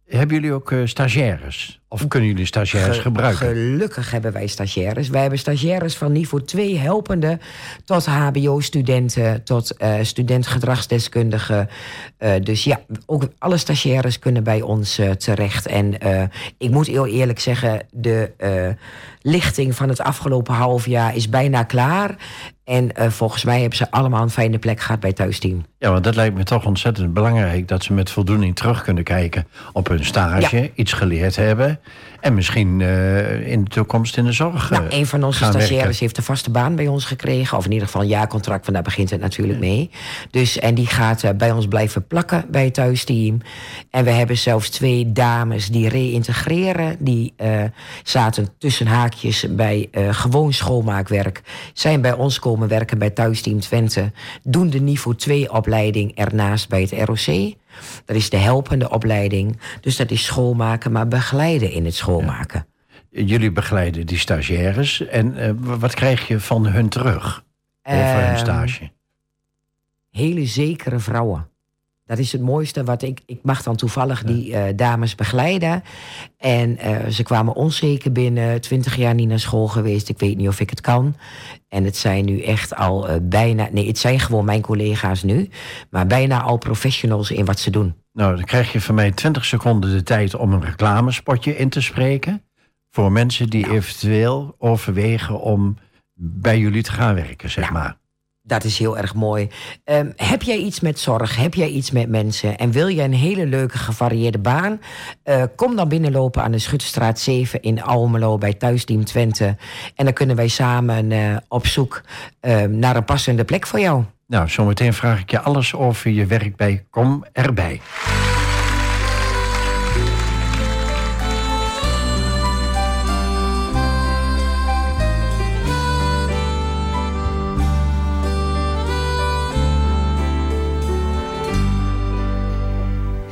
Hebben 0.05 0.35
jullie 0.35 0.53
ook 0.53 0.71
uh, 0.71 0.85
stagiaires? 0.85 1.81
Of 1.87 2.07
kunnen 2.07 2.29
jullie 2.29 2.45
stagiaires 2.45 2.95
Ge 2.95 3.01
gebruiken? 3.01 3.47
Gelukkig 3.47 4.11
hebben 4.11 4.31
wij 4.31 4.47
stagiaires. 4.47 5.09
Wij 5.09 5.21
hebben 5.21 5.39
stagiaires 5.39 5.97
van 5.97 6.11
niveau 6.11 6.43
2 6.43 6.77
helpende... 6.77 7.39
tot 7.85 8.05
hbo-studenten, 8.05 9.43
tot 9.43 9.73
uh, 9.77 9.95
student-gedragsdeskundigen. 10.01 11.69
Uh, 12.19 12.33
dus 12.43 12.63
ja, 12.63 12.79
ook 13.05 13.27
alle 13.37 13.57
stagiaires 13.57 14.19
kunnen 14.19 14.43
bij 14.43 14.61
ons 14.61 15.01
terecht. 15.17 15.65
En 15.65 15.97
ik 16.57 16.69
moet 16.69 16.87
heel 16.87 17.07
eerlijk 17.07 17.39
zeggen... 17.39 17.85
de 17.91 18.31
lichting 19.21 19.75
van 19.75 19.89
het 19.89 20.01
afgelopen 20.01 20.53
half 20.53 20.85
jaar 20.85 21.15
is 21.15 21.29
bijna 21.29 21.63
klaar. 21.63 22.15
En 22.63 23.11
volgens 23.11 23.43
mij 23.43 23.59
hebben 23.59 23.77
ze 23.77 23.91
allemaal 23.91 24.21
een 24.21 24.29
fijne 24.29 24.59
plek 24.59 24.79
gehad 24.79 24.99
bij 24.99 25.13
thuisteam. 25.13 25.65
Ja, 25.79 25.91
want 25.91 26.03
dat 26.03 26.15
lijkt 26.15 26.35
me 26.35 26.43
toch 26.43 26.65
ontzettend 26.65 27.13
belangrijk... 27.13 27.67
dat 27.67 27.83
ze 27.83 27.93
met 27.93 28.09
voldoening 28.09 28.55
terug 28.55 28.83
kunnen 28.83 29.03
kijken 29.03 29.47
op 29.73 29.87
hun 29.87 30.05
stage... 30.05 30.61
Ja. 30.61 30.67
iets 30.73 30.93
geleerd 30.93 31.35
hebben. 31.35 31.79
En 32.19 32.33
misschien 32.33 32.79
uh, 32.79 33.51
in 33.51 33.63
de 33.63 33.69
toekomst 33.69 34.17
in 34.17 34.25
de 34.25 34.31
zorg. 34.31 34.69
Nou, 34.69 34.83
een 34.89 35.05
van 35.05 35.23
onze 35.23 35.37
stagiaires 35.37 35.69
werken. 35.69 35.97
heeft 35.99 36.17
een 36.17 36.23
vaste 36.23 36.51
baan 36.51 36.75
bij 36.75 36.87
ons 36.87 37.05
gekregen. 37.05 37.57
Of 37.57 37.65
in 37.65 37.71
ieder 37.71 37.87
geval 37.87 38.01
een 38.01 38.07
jaarcontract, 38.07 38.61
want 38.61 38.73
daar 38.73 38.83
begint 38.83 39.09
het 39.09 39.21
natuurlijk 39.21 39.59
mee. 39.59 39.89
Dus, 40.31 40.59
en 40.59 40.75
die 40.75 40.87
gaat 40.87 41.23
uh, 41.23 41.31
bij 41.31 41.51
ons 41.51 41.67
blijven 41.67 42.07
plakken 42.07 42.45
bij 42.49 42.63
het 42.63 42.73
thuisteam. 42.73 43.37
En 43.91 44.03
we 44.03 44.11
hebben 44.11 44.37
zelfs 44.37 44.69
twee 44.69 45.11
dames 45.11 45.67
die 45.67 45.89
reïntegreren. 45.89 46.95
Die 46.99 47.33
uh, 47.41 47.63
zaten 48.03 48.47
tussen 48.57 48.87
haakjes 48.87 49.45
bij 49.49 49.89
gewoon 50.11 50.53
schoonmaakwerk. 50.53 51.41
Zijn 51.73 52.01
bij 52.01 52.13
ons 52.13 52.39
komen 52.39 52.67
werken 52.67 52.97
bij 52.97 53.09
thuisteam 53.09 53.59
Twente. 53.59 54.11
Doen 54.43 54.69
de 54.69 54.79
niveau 54.79 55.17
2 55.17 55.49
opleiding 55.67 56.15
ernaast 56.15 56.69
bij 56.69 56.81
het 56.81 56.91
ROC. 56.91 57.55
Dat 58.05 58.15
is 58.15 58.29
de 58.29 58.37
helpende 58.37 58.89
opleiding. 58.89 59.59
Dus 59.81 59.95
dat 59.95 60.11
is 60.11 60.25
schoonmaken, 60.25 60.91
maar 60.91 61.07
begeleiden 61.07 61.71
in 61.71 61.85
het 61.85 61.95
schoonmaken. 61.95 62.65
Ja. 63.09 63.23
Jullie 63.23 63.51
begeleiden 63.51 64.05
die 64.05 64.17
stagiaires. 64.17 65.07
En 65.07 65.37
uh, 65.37 65.51
wat 65.79 65.93
krijg 65.93 66.27
je 66.27 66.39
van 66.39 66.67
hun 66.67 66.89
terug 66.89 67.43
over 67.83 67.99
Ehm, 67.99 68.27
hun 68.27 68.37
stage? 68.37 68.91
Hele 70.11 70.45
zekere 70.45 70.99
vrouwen. 70.99 71.49
Dat 72.07 72.17
is 72.17 72.31
het 72.31 72.41
mooiste 72.41 72.83
wat 72.83 73.01
ik. 73.01 73.21
Ik 73.25 73.39
mag 73.43 73.63
dan 73.63 73.75
toevallig 73.75 74.23
die 74.23 74.49
uh, 74.51 74.63
dames 74.75 75.15
begeleiden. 75.15 75.83
En 76.37 76.77
uh, 76.85 77.07
ze 77.07 77.23
kwamen 77.23 77.53
onzeker 77.55 78.11
binnen. 78.11 78.61
Twintig 78.61 78.95
jaar 78.95 79.13
niet 79.13 79.27
naar 79.27 79.39
school 79.39 79.67
geweest. 79.67 80.09
Ik 80.09 80.19
weet 80.19 80.37
niet 80.37 80.47
of 80.47 80.59
ik 80.59 80.69
het 80.69 80.81
kan. 80.81 81.15
En 81.69 81.83
het 81.83 81.97
zijn 81.97 82.25
nu 82.25 82.41
echt 82.41 82.75
al 82.75 83.09
uh, 83.09 83.15
bijna. 83.21 83.67
Nee, 83.71 83.87
het 83.87 83.97
zijn 83.97 84.19
gewoon 84.19 84.45
mijn 84.45 84.61
collega's 84.61 85.23
nu. 85.23 85.49
Maar 85.89 86.07
bijna 86.07 86.41
al 86.41 86.57
professionals 86.57 87.31
in 87.31 87.45
wat 87.45 87.59
ze 87.59 87.69
doen. 87.69 87.95
Nou, 88.13 88.35
dan 88.35 88.45
krijg 88.45 88.71
je 88.71 88.81
van 88.81 88.95
mij 88.95 89.11
20 89.11 89.45
seconden 89.45 89.91
de 89.91 90.03
tijd 90.03 90.35
om 90.35 90.53
een 90.53 90.63
reclamespotje 90.63 91.57
in 91.57 91.69
te 91.69 91.81
spreken. 91.81 92.41
Voor 92.91 93.11
mensen 93.11 93.49
die 93.49 93.65
Nou. 93.65 93.75
eventueel 93.77 94.55
overwegen 94.57 95.39
om 95.41 95.77
bij 96.19 96.59
jullie 96.59 96.83
te 96.83 96.91
gaan 96.91 97.15
werken, 97.15 97.49
zeg 97.49 97.71
Nou. 97.71 97.73
maar. 97.83 97.97
Dat 98.47 98.63
is 98.63 98.77
heel 98.77 98.97
erg 98.97 99.13
mooi. 99.13 99.49
Um, 99.85 100.13
heb 100.15 100.41
jij 100.41 100.57
iets 100.57 100.79
met 100.79 100.99
zorg? 100.99 101.35
Heb 101.35 101.53
jij 101.53 101.67
iets 101.67 101.91
met 101.91 102.09
mensen? 102.09 102.57
En 102.57 102.71
wil 102.71 102.89
jij 102.89 103.05
een 103.05 103.13
hele 103.13 103.45
leuke 103.45 103.77
gevarieerde 103.77 104.39
baan? 104.39 104.81
Uh, 105.25 105.43
kom 105.55 105.75
dan 105.75 105.87
binnenlopen 105.87 106.43
aan 106.43 106.51
de 106.51 106.59
Schutterstraat 106.59 107.19
7 107.19 107.61
in 107.61 107.83
Almelo 107.83 108.37
bij 108.37 108.53
Thuisteam 108.53 109.05
Twente. 109.05 109.55
En 109.95 110.05
dan 110.05 110.13
kunnen 110.13 110.35
wij 110.35 110.47
samen 110.47 111.11
uh, 111.11 111.37
op 111.47 111.67
zoek 111.67 112.01
uh, 112.41 112.61
naar 112.61 112.95
een 112.95 113.05
passende 113.05 113.45
plek 113.45 113.67
voor 113.67 113.79
jou. 113.79 114.03
Nou, 114.27 114.49
zometeen 114.49 114.93
vraag 114.93 115.19
ik 115.19 115.31
je 115.31 115.39
alles 115.39 115.75
over 115.75 116.11
je 116.11 116.25
werk 116.25 116.55
bij 116.55 116.85
Kom 116.89 117.25
erbij. 117.33 117.81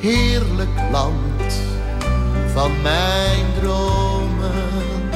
Heerlijk 0.05 0.79
land 0.91 1.61
van 2.53 2.81
mijn 2.81 3.45
dromen. 3.61 5.09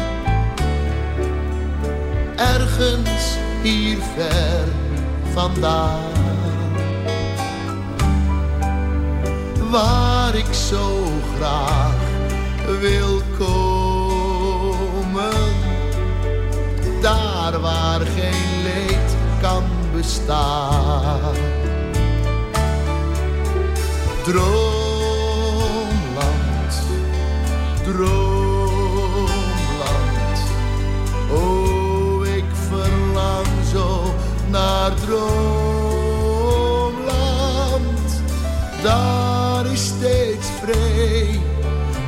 Ergens 2.36 3.38
hier 3.62 3.98
ver 4.16 4.68
vandaan, 5.34 6.12
waar 9.70 10.36
ik 10.36 10.54
zo 10.54 11.04
graag 11.36 11.98
wil 12.80 13.22
komen. 13.38 14.38
Daar 17.02 17.60
waar 17.60 18.00
geen 18.00 18.64
leed 18.64 19.16
kan 19.42 19.64
bestaan. 19.96 21.36
Droomland, 24.30 25.94
droomland. 27.84 29.30
Oh, 31.32 32.28
ik 32.28 32.44
verlang 32.70 33.48
zo 33.72 34.14
naar 34.50 34.92
droomland. 35.06 35.82
Daar 38.84 39.72
is 39.72 39.86
steeds 39.86 40.48
vrij, 40.62 41.40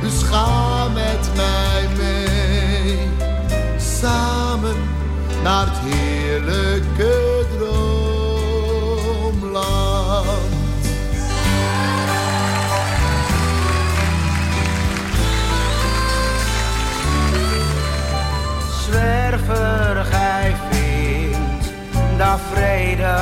dus 0.00 0.22
ga 0.22 0.88
met 0.88 1.30
mij 1.36 1.88
mee. 1.96 2.98
Samen 4.00 4.76
naar 5.42 5.66
het 5.66 5.78
heerlijke 5.78 7.21
vrede. 22.54 23.16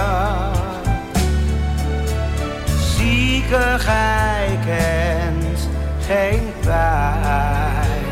Zieke, 2.97 3.77
gij 3.79 4.59
kent 4.67 5.69
geen 6.07 6.53
pijn. 6.61 8.11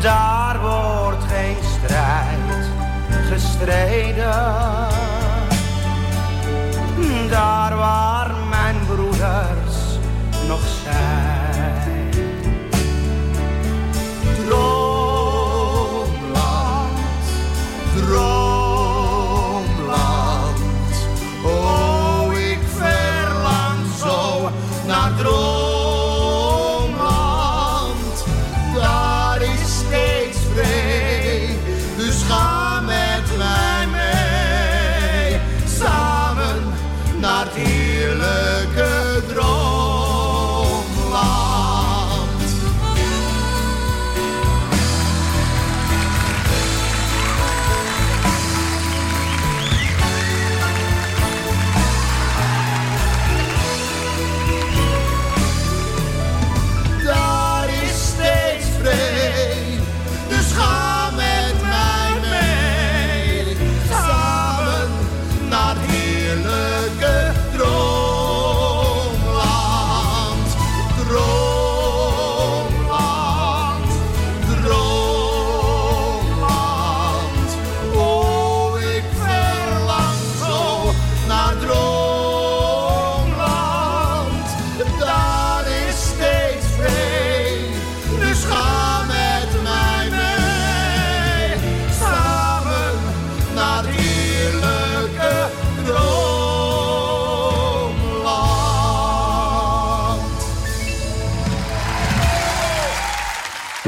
Daar 0.00 0.60
wordt 0.60 1.24
geen 1.24 1.56
strijd 1.74 2.66
gestreden. 3.30 4.90
Daar 7.30 7.76
waar 7.76 8.30
mijn 8.50 8.76
broeders 8.86 9.76
nog 10.48 10.60
zijn. 10.82 12.10
Droomland, 14.46 15.38
droomland. 17.96 18.51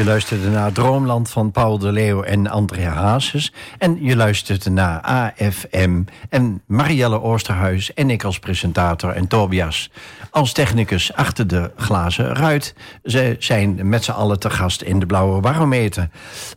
Je 0.04 0.10
luisterde 0.10 0.50
naar 0.50 0.72
Droomland 0.72 1.30
van 1.30 1.50
Paul 1.50 1.78
de 1.78 1.92
Leeuw 1.92 2.22
en 2.22 2.46
Andrea 2.46 2.92
Hazes. 2.92 3.52
En 3.78 4.04
je 4.04 4.16
luisterde 4.16 4.70
naar 4.70 5.00
AFM 5.00 6.02
en 6.28 6.62
Marielle 6.66 7.22
Oosterhuis 7.22 7.94
en 7.94 8.10
ik 8.10 8.24
als 8.24 8.38
presentator 8.38 9.10
en 9.10 9.26
Tobias 9.26 9.90
als 10.30 10.52
technicus 10.52 11.12
achter 11.12 11.46
de 11.46 11.70
glazen 11.76 12.34
ruit. 12.34 12.74
Ze 13.02 13.36
zijn 13.38 13.88
met 13.88 14.04
z'n 14.04 14.10
allen 14.10 14.38
te 14.38 14.50
gast 14.50 14.82
in 14.82 14.98
de 14.98 15.06
Blauwe 15.06 15.40
Barometer. 15.40 16.08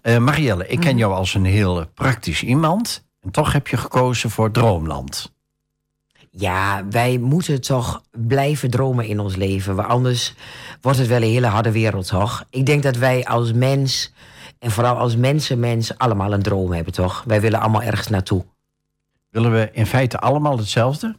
Uh, 0.04 0.18
Marielle, 0.18 0.68
ik 0.68 0.80
ken 0.80 0.90
mhm. 0.90 0.98
jou 0.98 1.14
als 1.14 1.34
een 1.34 1.46
heel 1.46 1.86
praktisch 1.94 2.44
iemand. 2.44 3.06
En 3.22 3.32
toch 3.32 3.54
heb 3.54 3.68
je 3.68 3.78
gekozen 3.78 4.30
voor 4.30 4.52
Droomland. 4.52 5.37
Ja, 6.40 6.86
wij 6.90 7.18
moeten 7.18 7.62
toch 7.62 8.02
blijven 8.12 8.70
dromen 8.70 9.06
in 9.06 9.20
ons 9.20 9.36
leven. 9.36 9.76
Want 9.76 9.88
anders 9.88 10.34
wordt 10.82 10.98
het 10.98 11.08
wel 11.08 11.22
een 11.22 11.32
hele 11.32 11.48
harde 11.48 11.72
wereld, 11.72 12.08
toch? 12.08 12.46
Ik 12.50 12.66
denk 12.66 12.84
dat 12.84 12.98
wij 12.98 13.26
als 13.26 13.54
mens, 13.54 14.14
en 14.60 14.72
vooral 14.72 14.96
als 14.96 15.16
mensen, 15.16 15.98
allemaal 15.98 16.34
een 16.34 16.42
droom 16.42 16.72
hebben, 16.72 16.94
toch? 16.94 17.24
Wij 17.28 17.42
willen 17.42 17.60
allemaal 17.60 17.82
ergens 17.82 18.08
naartoe. 18.08 18.46
Willen 19.30 19.52
we 19.52 19.70
in 19.74 19.86
feite 19.86 20.20
allemaal 20.20 20.58
hetzelfde? 20.58 21.16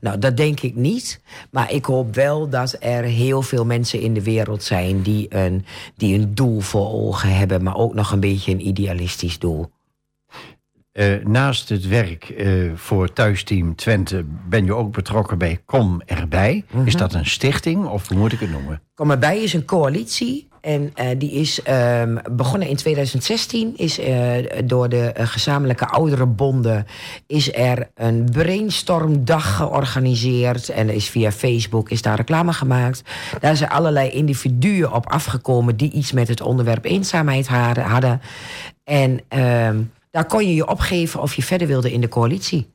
Nou, 0.00 0.18
dat 0.18 0.36
denk 0.36 0.60
ik 0.60 0.74
niet. 0.74 1.20
Maar 1.50 1.72
ik 1.72 1.84
hoop 1.84 2.14
wel 2.14 2.48
dat 2.48 2.76
er 2.80 3.02
heel 3.02 3.42
veel 3.42 3.64
mensen 3.64 4.00
in 4.00 4.14
de 4.14 4.22
wereld 4.22 4.62
zijn 4.62 5.02
die 5.02 5.34
een, 5.34 5.64
die 5.96 6.18
een 6.18 6.34
doel 6.34 6.60
voor 6.60 6.92
ogen 6.92 7.36
hebben, 7.36 7.62
maar 7.62 7.76
ook 7.76 7.94
nog 7.94 8.12
een 8.12 8.20
beetje 8.20 8.52
een 8.52 8.66
idealistisch 8.66 9.38
doel. 9.38 9.70
Uh, 10.94 11.24
naast 11.24 11.68
het 11.68 11.88
werk 11.88 12.34
uh, 12.36 12.72
voor 12.74 13.12
Thuisteam 13.12 13.74
Twente 13.74 14.24
ben 14.48 14.64
je 14.64 14.74
ook 14.74 14.92
betrokken 14.92 15.38
bij 15.38 15.60
Kom 15.64 16.02
Erbij. 16.06 16.64
Is 16.84 16.92
mhm. 16.92 16.96
dat 16.96 17.14
een 17.14 17.26
stichting 17.26 17.86
of 17.86 18.08
hoe 18.08 18.18
moet 18.18 18.32
ik 18.32 18.40
het 18.40 18.50
noemen? 18.50 18.80
Kom 18.94 19.10
Erbij 19.10 19.42
is 19.42 19.52
een 19.52 19.64
coalitie. 19.64 20.48
En 20.60 20.92
uh, 21.00 21.06
die 21.18 21.32
is 21.32 21.60
um, 22.00 22.18
begonnen 22.32 22.68
in 22.68 22.76
2016. 22.76 23.76
Is 23.76 24.00
door 24.64 24.88
de 24.88 25.12
gezamenlijke 25.14 25.86
ouderenbonden 25.86 26.86
is 27.26 27.54
er 27.54 27.90
een 27.94 28.28
brainstormdag 28.32 29.56
georganiseerd. 29.56 30.68
En 30.68 30.88
is 30.88 31.08
via 31.08 31.32
Facebook 31.32 31.90
is 31.90 32.02
daar 32.02 32.16
reclame 32.16 32.52
gemaakt. 32.52 33.02
Daar 33.40 33.56
zijn 33.56 33.70
allerlei 33.70 34.10
individuen 34.10 34.92
op 34.92 35.10
afgekomen 35.10 35.76
die 35.76 35.90
iets 35.90 36.12
met 36.12 36.28
het 36.28 36.40
onderwerp 36.40 36.84
eenzaamheid 36.84 37.48
hadden. 37.48 38.20
En 38.84 39.20
ehm, 39.28 39.76
daar 40.14 40.26
kon 40.26 40.46
je 40.46 40.54
je 40.54 40.68
opgeven 40.68 41.20
of 41.20 41.34
je 41.34 41.42
verder 41.42 41.66
wilde 41.66 41.92
in 41.92 42.00
de 42.00 42.08
coalitie. 42.08 42.72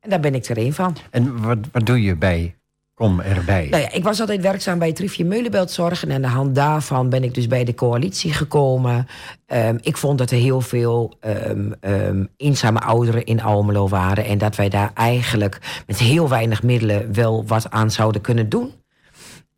En 0.00 0.10
daar 0.10 0.20
ben 0.20 0.34
ik 0.34 0.44
er 0.44 0.58
een 0.58 0.72
van. 0.72 0.96
En 1.10 1.42
wat, 1.42 1.58
wat 1.72 1.86
doe 1.86 2.02
je 2.02 2.16
bij 2.16 2.54
Kom 2.94 3.20
erbij? 3.20 3.66
Nou 3.70 3.82
ja, 3.82 3.92
ik 3.92 4.02
was 4.02 4.20
altijd 4.20 4.40
werkzaam 4.40 4.78
bij 4.78 4.92
Trifje 4.92 5.24
Meulenbelt 5.24 5.78
En 5.78 6.12
aan 6.12 6.22
de 6.22 6.28
hand 6.28 6.54
daarvan 6.54 7.08
ben 7.08 7.24
ik 7.24 7.34
dus 7.34 7.46
bij 7.46 7.64
de 7.64 7.74
coalitie 7.74 8.32
gekomen. 8.32 9.06
Um, 9.46 9.78
ik 9.80 9.96
vond 9.96 10.18
dat 10.18 10.30
er 10.30 10.38
heel 10.38 10.60
veel 10.60 11.12
um, 11.20 11.74
um, 11.80 12.28
eenzame 12.36 12.80
ouderen 12.80 13.24
in 13.24 13.42
Almelo 13.42 13.88
waren. 13.88 14.24
En 14.24 14.38
dat 14.38 14.56
wij 14.56 14.68
daar 14.68 14.90
eigenlijk 14.94 15.82
met 15.86 15.98
heel 15.98 16.28
weinig 16.28 16.62
middelen 16.62 17.14
wel 17.14 17.46
wat 17.46 17.70
aan 17.70 17.90
zouden 17.90 18.20
kunnen 18.20 18.48
doen. 18.48 18.72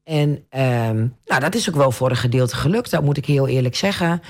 En 0.04 0.44
nou, 1.24 1.40
dat 1.40 1.54
is 1.54 1.68
ook 1.68 1.76
wel 1.76 1.92
voor 1.92 2.10
een 2.10 2.16
gedeelte 2.16 2.56
gelukt, 2.56 2.90
dat 2.90 3.02
moet 3.02 3.16
ik 3.16 3.26
heel 3.26 3.48
eerlijk 3.48 3.76
zeggen. 3.76 4.22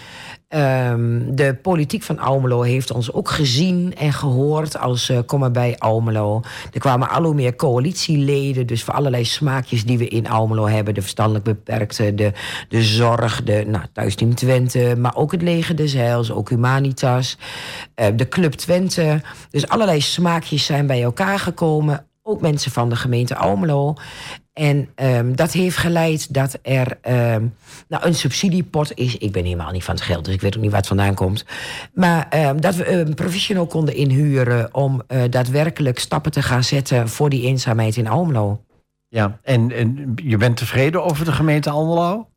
Um, 0.56 1.36
de 1.36 1.54
politiek 1.54 2.02
van 2.02 2.18
Almelo 2.18 2.62
heeft 2.62 2.92
ons 2.92 3.12
ook 3.12 3.30
gezien 3.30 3.94
en 3.96 4.12
gehoord 4.12 4.78
als 4.78 5.10
uh, 5.10 5.18
kom 5.26 5.40
maar 5.40 5.50
bij 5.50 5.78
Almelo. 5.78 6.42
Er 6.72 6.80
kwamen 6.80 7.08
al 7.10 7.22
hoe 7.22 7.34
meer 7.34 7.56
coalitieleden, 7.56 8.66
dus 8.66 8.84
voor 8.84 8.94
allerlei 8.94 9.24
smaakjes 9.24 9.84
die 9.84 9.98
we 9.98 10.08
in 10.08 10.28
Almelo 10.28 10.66
hebben. 10.66 10.94
De 10.94 11.00
verstandelijk 11.00 11.44
beperkte, 11.44 12.14
de, 12.14 12.32
de 12.68 12.82
zorg, 12.82 13.42
de 13.42 13.64
nou, 13.66 13.84
Thuisteam 13.92 14.34
Twente, 14.34 14.94
maar 14.98 15.16
ook 15.16 15.32
het 15.32 15.42
leger 15.42 15.76
des 15.76 15.92
Heils, 15.92 16.30
ook 16.32 16.50
Humanitas, 16.50 17.38
uh, 17.96 18.06
de 18.16 18.28
Club 18.28 18.52
Twente. 18.52 19.22
Dus 19.50 19.68
allerlei 19.68 20.00
smaakjes 20.00 20.64
zijn 20.64 20.86
bij 20.86 21.02
elkaar 21.02 21.38
gekomen 21.38 22.06
ook 22.22 22.40
mensen 22.40 22.70
van 22.70 22.88
de 22.88 22.96
gemeente 22.96 23.36
Almelo. 23.36 23.94
En 24.52 24.88
um, 24.94 25.36
dat 25.36 25.52
heeft 25.52 25.76
geleid 25.76 26.34
dat 26.34 26.58
er 26.62 26.98
um, 27.34 27.54
nou, 27.88 28.06
een 28.06 28.14
subsidiepot 28.14 28.94
is. 28.94 29.16
Ik 29.16 29.32
ben 29.32 29.44
helemaal 29.44 29.70
niet 29.70 29.84
van 29.84 29.94
het 29.94 30.04
geld, 30.04 30.24
dus 30.24 30.34
ik 30.34 30.40
weet 30.40 30.56
ook 30.56 30.62
niet 30.62 30.70
waar 30.70 30.80
het 30.80 30.88
vandaan 30.88 31.14
komt. 31.14 31.44
Maar 31.94 32.48
um, 32.48 32.60
dat 32.60 32.74
we 32.74 32.88
een 32.88 33.14
professional 33.14 33.66
konden 33.66 33.94
inhuren 33.94 34.74
om 34.74 35.02
uh, 35.08 35.22
daadwerkelijk 35.30 35.98
stappen 35.98 36.32
te 36.32 36.42
gaan 36.42 36.64
zetten 36.64 37.08
voor 37.08 37.30
die 37.30 37.46
eenzaamheid 37.46 37.96
in 37.96 38.08
Almelo. 38.08 38.64
Ja, 39.08 39.38
en, 39.42 39.72
en 39.72 40.12
je 40.16 40.36
bent 40.36 40.56
tevreden 40.56 41.04
over 41.04 41.24
de 41.24 41.32
gemeente 41.32 41.70
Almelo? 41.70 42.28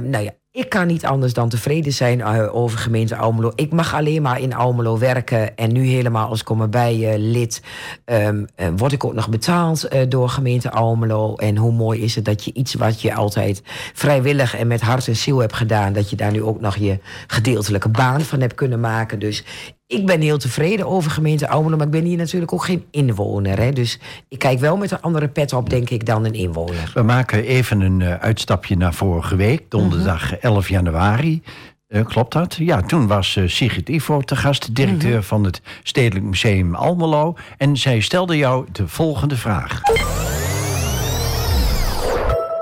nou 0.00 0.18
ja, 0.18 0.32
ik 0.54 0.68
kan 0.68 0.86
niet 0.86 1.04
anders 1.04 1.32
dan 1.32 1.48
tevreden 1.48 1.92
zijn 1.92 2.18
uh, 2.18 2.54
over 2.54 2.78
gemeente 2.78 3.16
Almelo. 3.16 3.52
Ik 3.54 3.72
mag 3.72 3.94
alleen 3.94 4.22
maar 4.22 4.40
in 4.40 4.54
Almelo 4.54 4.98
werken. 4.98 5.56
En 5.56 5.72
nu 5.72 5.86
helemaal 5.86 6.28
als 6.28 6.42
kom 6.42 6.70
bij 6.70 6.96
uh, 6.96 7.14
lid 7.16 7.62
um, 8.04 8.46
uh, 8.56 8.66
word 8.76 8.92
ik 8.92 9.04
ook 9.04 9.14
nog 9.14 9.28
betaald 9.28 9.88
door 10.08 10.28
gemeente 10.28 10.70
Almelo. 10.70 11.34
En 11.34 11.56
hoe 11.56 11.72
mooi 11.72 12.02
is 12.02 12.14
het 12.14 12.24
dat 12.24 12.44
je 12.44 12.52
iets 12.52 12.74
wat 12.74 13.00
je 13.00 13.14
altijd 13.14 13.62
vrijwillig 13.94 14.56
en 14.56 14.66
met 14.66 14.80
hart 14.80 15.08
en 15.08 15.16
ziel 15.16 15.38
hebt 15.38 15.54
gedaan... 15.54 15.92
dat 15.92 16.10
je 16.10 16.16
daar 16.16 16.32
nu 16.32 16.42
ook 16.42 16.60
nog 16.60 16.76
je 16.76 16.98
gedeeltelijke 17.26 17.88
baan 17.88 18.20
van 18.20 18.40
hebt 18.40 18.54
kunnen 18.54 18.80
maken. 18.80 19.18
Dus 19.18 19.44
ik 19.86 20.06
ben 20.06 20.20
heel 20.20 20.38
tevreden 20.38 20.86
over 20.86 21.10
gemeente 21.10 21.48
Almelo, 21.48 21.76
maar 21.76 21.86
ik 21.86 21.92
ben 21.92 22.04
hier 22.04 22.16
natuurlijk 22.16 22.52
ook 22.52 22.64
geen 22.64 22.84
inwoner. 22.90 23.58
Hè? 23.58 23.72
Dus 23.72 23.98
ik 24.28 24.38
kijk 24.38 24.58
wel 24.58 24.76
met 24.76 24.90
een 24.90 25.00
andere 25.00 25.28
pet 25.28 25.52
op, 25.52 25.70
denk 25.70 25.90
ik, 25.90 26.06
dan 26.06 26.24
een 26.24 26.34
inwoner. 26.34 26.90
We 26.94 27.02
maken 27.02 27.44
even 27.44 27.80
een 27.80 28.00
uh, 28.00 28.14
uitstapje 28.14 28.76
naar 28.76 28.94
vorige 28.94 29.36
week, 29.36 29.70
donderdag 29.70 30.36
11 30.36 30.64
mhm. 30.64 30.72
januari. 30.72 31.42
Uh, 31.88 32.04
klopt 32.04 32.32
dat? 32.32 32.54
Ja, 32.54 32.80
toen 32.80 33.06
was 33.06 33.36
uh, 33.36 33.48
Sigrid 33.48 33.88
Ivo 33.88 34.20
te 34.20 34.36
gast, 34.36 34.74
directeur 34.74 35.16
mhm. 35.16 35.22
van 35.22 35.44
het 35.44 35.62
Stedelijk 35.82 36.24
Museum 36.24 36.74
Almelo. 36.74 37.36
En 37.56 37.76
zij 37.76 38.00
stelde 38.00 38.36
jou 38.36 38.66
de 38.72 38.88
volgende 38.88 39.36
vraag. 39.36 39.80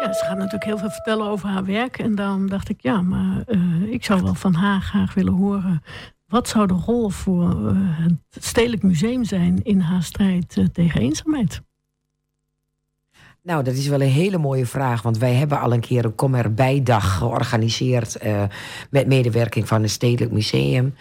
Ja, 0.00 0.12
ze 0.12 0.24
gaat 0.24 0.36
natuurlijk 0.36 0.64
heel 0.64 0.78
veel 0.78 0.90
vertellen 0.90 1.26
over 1.26 1.48
haar 1.48 1.64
werk. 1.64 1.98
En 1.98 2.14
daarom 2.14 2.48
dacht 2.48 2.68
ik, 2.68 2.76
ja, 2.80 3.02
maar 3.02 3.44
ik 3.90 4.04
zou 4.04 4.22
wel 4.22 4.34
van 4.34 4.54
haar 4.54 4.80
graag 4.80 5.14
willen 5.14 5.32
horen 5.32 5.82
wat 6.32 6.48
zou 6.48 6.66
de 6.66 6.74
rol 6.74 7.08
voor 7.08 7.60
uh, 7.60 8.06
het 8.30 8.44
Stedelijk 8.44 8.82
Museum 8.82 9.24
zijn 9.24 9.62
in 9.62 9.80
haar 9.80 10.02
strijd 10.02 10.56
uh, 10.56 10.66
tegen 10.66 11.00
eenzaamheid? 11.00 11.62
Nou, 13.42 13.64
dat 13.64 13.74
is 13.74 13.88
wel 13.88 14.00
een 14.00 14.08
hele 14.08 14.38
mooie 14.38 14.66
vraag. 14.66 15.02
Want 15.02 15.18
wij 15.18 15.34
hebben 15.34 15.60
al 15.60 15.72
een 15.72 15.80
keer 15.80 16.04
een 16.04 16.14
Kom 16.14 16.34
erbij-dag 16.34 17.16
georganiseerd. 17.18 18.24
Uh, 18.24 18.42
met 18.90 19.06
medewerking 19.06 19.68
van 19.68 19.82
het 19.82 19.90
Stedelijk 19.90 20.32
Museum. 20.32 20.94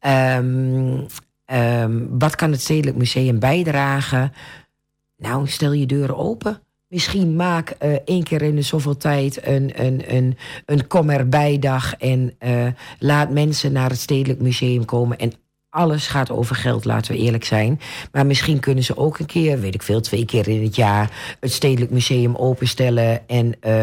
Um, 0.00 1.06
um, 1.46 2.18
wat 2.18 2.34
kan 2.34 2.50
het 2.50 2.60
Stedelijk 2.60 2.96
Museum 2.96 3.38
bijdragen? 3.38 4.32
Nou, 5.16 5.48
stel 5.48 5.72
je 5.72 5.86
deuren 5.86 6.16
open. 6.16 6.60
Misschien 6.96 7.36
maak 7.36 7.74
uh, 7.82 7.96
één 8.04 8.22
keer 8.22 8.42
in 8.42 8.54
de 8.54 8.62
zoveel 8.62 8.96
tijd 8.96 9.46
een, 9.46 9.84
een, 9.84 10.14
een, 10.14 10.36
een 10.64 10.86
kom 10.86 11.10
erbij-dag. 11.10 11.94
En 11.94 12.34
uh, 12.40 12.66
laat 12.98 13.30
mensen 13.30 13.72
naar 13.72 13.90
het 13.90 13.98
Stedelijk 13.98 14.40
Museum 14.40 14.84
komen. 14.84 15.18
En 15.18 15.32
alles 15.70 16.06
gaat 16.06 16.30
over 16.30 16.56
geld, 16.56 16.84
laten 16.84 17.12
we 17.12 17.18
eerlijk 17.18 17.44
zijn. 17.44 17.80
Maar 18.12 18.26
misschien 18.26 18.60
kunnen 18.60 18.84
ze 18.84 18.96
ook 18.96 19.18
een 19.18 19.26
keer, 19.26 19.60
weet 19.60 19.74
ik 19.74 19.82
veel, 19.82 20.00
twee 20.00 20.24
keer 20.24 20.48
in 20.48 20.62
het 20.62 20.76
jaar 20.76 21.36
het 21.40 21.52
Stedelijk 21.52 21.90
Museum 21.90 22.36
openstellen. 22.36 23.28
En 23.28 23.54
uh, 23.66 23.82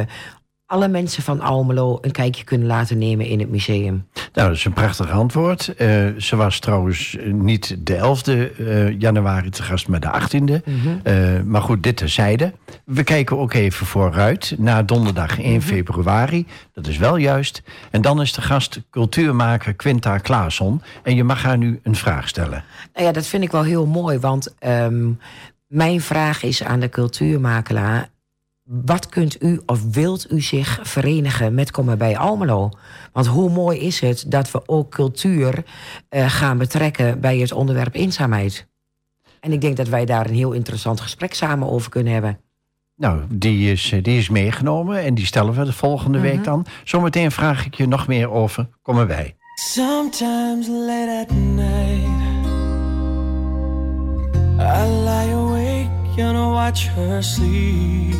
alle 0.74 0.88
mensen 0.88 1.24
van 1.24 1.42
Almelo 1.42 1.98
een 2.02 2.12
kijkje 2.12 2.44
kunnen 2.44 2.68
laten 2.68 2.98
nemen 2.98 3.26
in 3.26 3.40
het 3.40 3.50
museum? 3.50 4.08
Nou, 4.34 4.48
dat 4.48 4.58
is 4.58 4.66
een 4.66 4.74
prachtig 4.74 5.12
antwoord. 5.12 5.74
Uh, 5.78 6.08
ze 6.18 6.36
was 6.36 6.60
trouwens 6.60 7.18
niet 7.24 7.76
de 7.80 7.96
11e 7.96 8.60
uh, 8.60 8.88
eh, 8.88 9.00
januari 9.00 9.50
te 9.50 9.64
gast, 9.64 9.88
maar 9.88 10.00
de 10.00 10.12
18e. 10.22 10.64
Mm 10.66 10.80
-hmm. 10.80 11.02
uh, 11.04 11.42
maar 11.42 11.62
goed, 11.62 11.84
dit 11.84 11.98
terzijde. 11.98 12.54
We 12.86 13.04
kijken 13.04 13.38
ook 13.38 13.54
even 13.54 13.86
vooruit 13.86 14.56
naar 14.58 14.86
donderdag 14.86 15.40
1 15.40 15.48
mm 15.48 15.52
-hmm. 15.52 15.62
februari. 15.62 16.46
Dat 16.74 16.88
is 16.88 16.98
wel 16.98 17.16
juist. 17.16 17.64
En 17.92 18.02
dan 18.02 18.22
is 18.22 18.34
de 18.34 18.42
gast 18.42 18.82
cultuurmaker 18.90 19.74
Quinta 19.74 20.18
Klaasson. 20.18 20.82
En 21.04 21.16
je 21.16 21.24
mag 21.24 21.44
haar 21.44 21.58
nu 21.58 21.80
een 21.84 21.96
vraag 21.96 22.28
stellen. 22.28 22.64
Nou 22.94 23.06
ja, 23.06 23.12
dat 23.12 23.28
vind 23.28 23.44
ik 23.44 23.52
wel 23.52 23.64
heel 23.64 23.86
mooi, 23.86 24.20
want... 24.20 24.56
Um, 24.68 25.20
mijn 25.68 26.02
vraag 26.02 26.44
is 26.44 26.64
aan 26.64 26.80
de 26.80 26.90
cultuurmakelaar: 26.90 28.10
wat 28.86 29.10
kunt 29.10 29.44
u 29.44 29.62
of 29.66 29.92
wilt 29.92 30.32
u 30.32 30.42
zich 30.42 30.80
verenigen 30.82 31.54
met 31.54 31.72
Kom 31.72 31.98
bij 31.98 32.18
Almelo? 32.18 32.70
Want 33.12 33.28
hoe 33.28 33.50
mooi 33.50 33.80
is 33.80 34.00
het 34.00 34.26
dat 34.28 34.52
we 34.52 34.68
ook 34.68 34.92
cultuur 34.92 35.64
uh, 36.10 36.30
gaan 36.30 36.58
betrekken 36.58 37.20
bij 37.20 37.38
het 37.38 37.52
onderwerp 37.52 37.96
eenzaamheid? 37.96 38.68
En 39.40 39.52
ik 39.52 39.62
denk 39.62 39.78
dat 39.78 39.88
wij 39.88 40.06
daar 40.06 40.26
een 40.26 40.36
heel 40.36 40.52
interessant 40.52 41.02
gesprek 41.02 41.34
samen 41.34 41.70
over 41.70 41.90
kunnen 41.90 42.14
hebben. 42.14 42.40
Nou, 42.96 43.22
die 43.30 43.72
is, 43.72 43.92
eh, 43.92 44.04
die 44.04 44.18
is 44.18 44.30
meegenomen 44.30 45.00
en 45.00 45.14
die 45.14 45.26
stellen 45.26 45.54
we 45.54 45.64
de 45.64 45.74
volgende 45.74 46.18
mm 46.18 46.24
-hmm. 46.24 46.34
week 46.34 46.44
dan. 46.44 46.66
Zometeen 46.84 47.32
vraag 47.32 47.66
ik 47.66 47.76
je 47.76 47.88
nog 47.88 48.08
meer 48.08 48.32
over. 48.32 48.70
Kom 48.82 48.98
erbij. 48.98 49.36
Sometimes 49.56 50.68
late 50.68 51.26
at 51.30 51.36
night 51.36 52.24
I 54.60 54.88
lie 54.88 55.34
awake 55.34 56.22
and 56.22 56.52
watch 56.52 56.88
her 56.88 57.24
sleep 57.24 58.16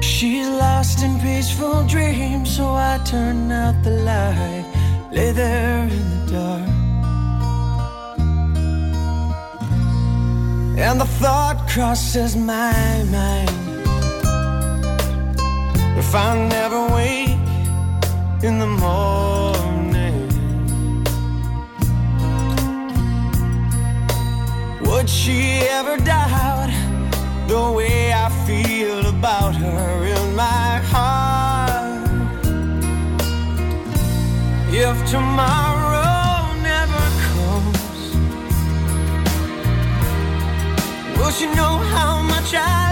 She's 0.00 0.48
lost 0.48 1.02
in 1.02 1.18
peaceful 1.20 1.86
dreams, 1.86 2.56
so 2.56 2.66
I 2.74 3.00
turn 3.04 3.50
out 3.52 3.82
the 3.82 3.90
light, 3.90 4.64
lay 5.12 5.32
there 5.32 5.84
in 5.84 6.04
the 6.12 6.32
dark. 6.32 6.68
And 10.78 11.00
the 11.00 11.10
thought 11.20 11.68
crosses 11.68 12.36
my 12.36 13.04
mind. 13.10 13.50
If 15.98 16.14
I 16.14 16.48
never 16.48 16.80
wake 16.94 17.48
in 18.42 18.58
the 18.58 18.66
morning 18.66 19.20
Would 25.00 25.08
she 25.08 25.60
ever 25.78 25.96
doubt 25.96 26.70
the 27.46 27.72
way 27.72 28.12
I 28.12 28.28
feel 28.46 29.09
about 29.20 29.54
her 29.54 30.06
in 30.16 30.34
my 30.34 30.80
heart? 30.92 32.08
If 34.72 34.96
tomorrow 35.10 36.54
never 36.70 37.04
comes, 37.28 38.00
will 41.18 41.32
she 41.38 41.46
know 41.58 41.76
how 41.94 42.22
much 42.22 42.54
I 42.54 42.89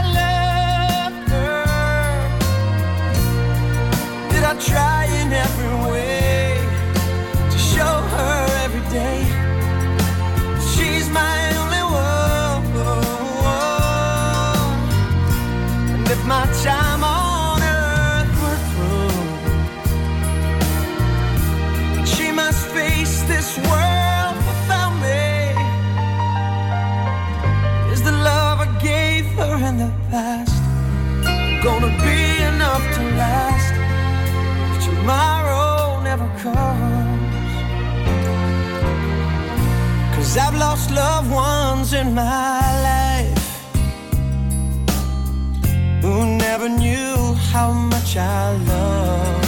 how 47.52 47.72
much 47.72 48.16
I 48.16 48.52
loved 48.52 49.47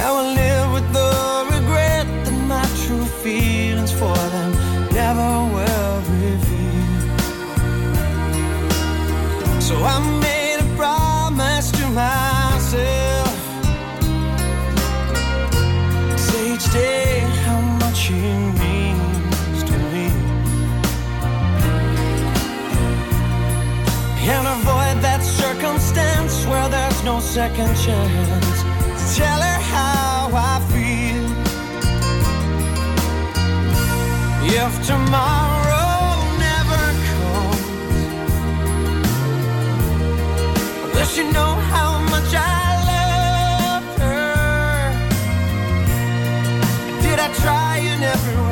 Now 0.00 0.16
I 0.16 0.24
live 0.42 0.72
with 0.72 0.88
the 0.94 1.12
regret 1.56 2.06
that 2.24 2.38
my 2.54 2.66
true 2.84 3.04
feelings 3.22 3.92
for 3.92 4.16
them 4.34 4.50
never 5.00 5.30
were 5.54 5.94
revealed. 6.24 7.20
So 9.60 9.74
I 9.94 9.96
made 10.28 10.58
a 10.66 10.68
promise 10.80 11.70
to 11.72 11.84
myself 11.88 13.34
say 16.16 16.54
each 16.54 16.66
day 16.72 17.18
how 17.44 17.60
much 17.82 18.00
he 18.06 18.22
means 18.64 19.58
to 19.68 19.76
me. 19.92 20.06
And 24.32 24.46
avoid 24.56 24.96
that 25.06 25.20
circumstance 25.22 26.46
where 26.46 26.68
there's 26.70 27.04
no 27.04 27.20
second 27.20 27.76
chance. 27.76 28.58
Tell 29.18 29.49
If 34.52 34.84
tomorrow 34.84 36.26
never 36.46 36.82
comes, 37.06 37.62
will 40.92 41.06
she 41.06 41.22
know 41.30 41.54
how 41.72 42.00
much 42.10 42.34
I 42.34 42.40
love 42.90 43.84
her? 44.00 44.92
Did 47.00 47.18
I 47.20 47.28
try 47.34 47.78
in 47.78 48.02
every 48.02 48.36
way 48.42 48.49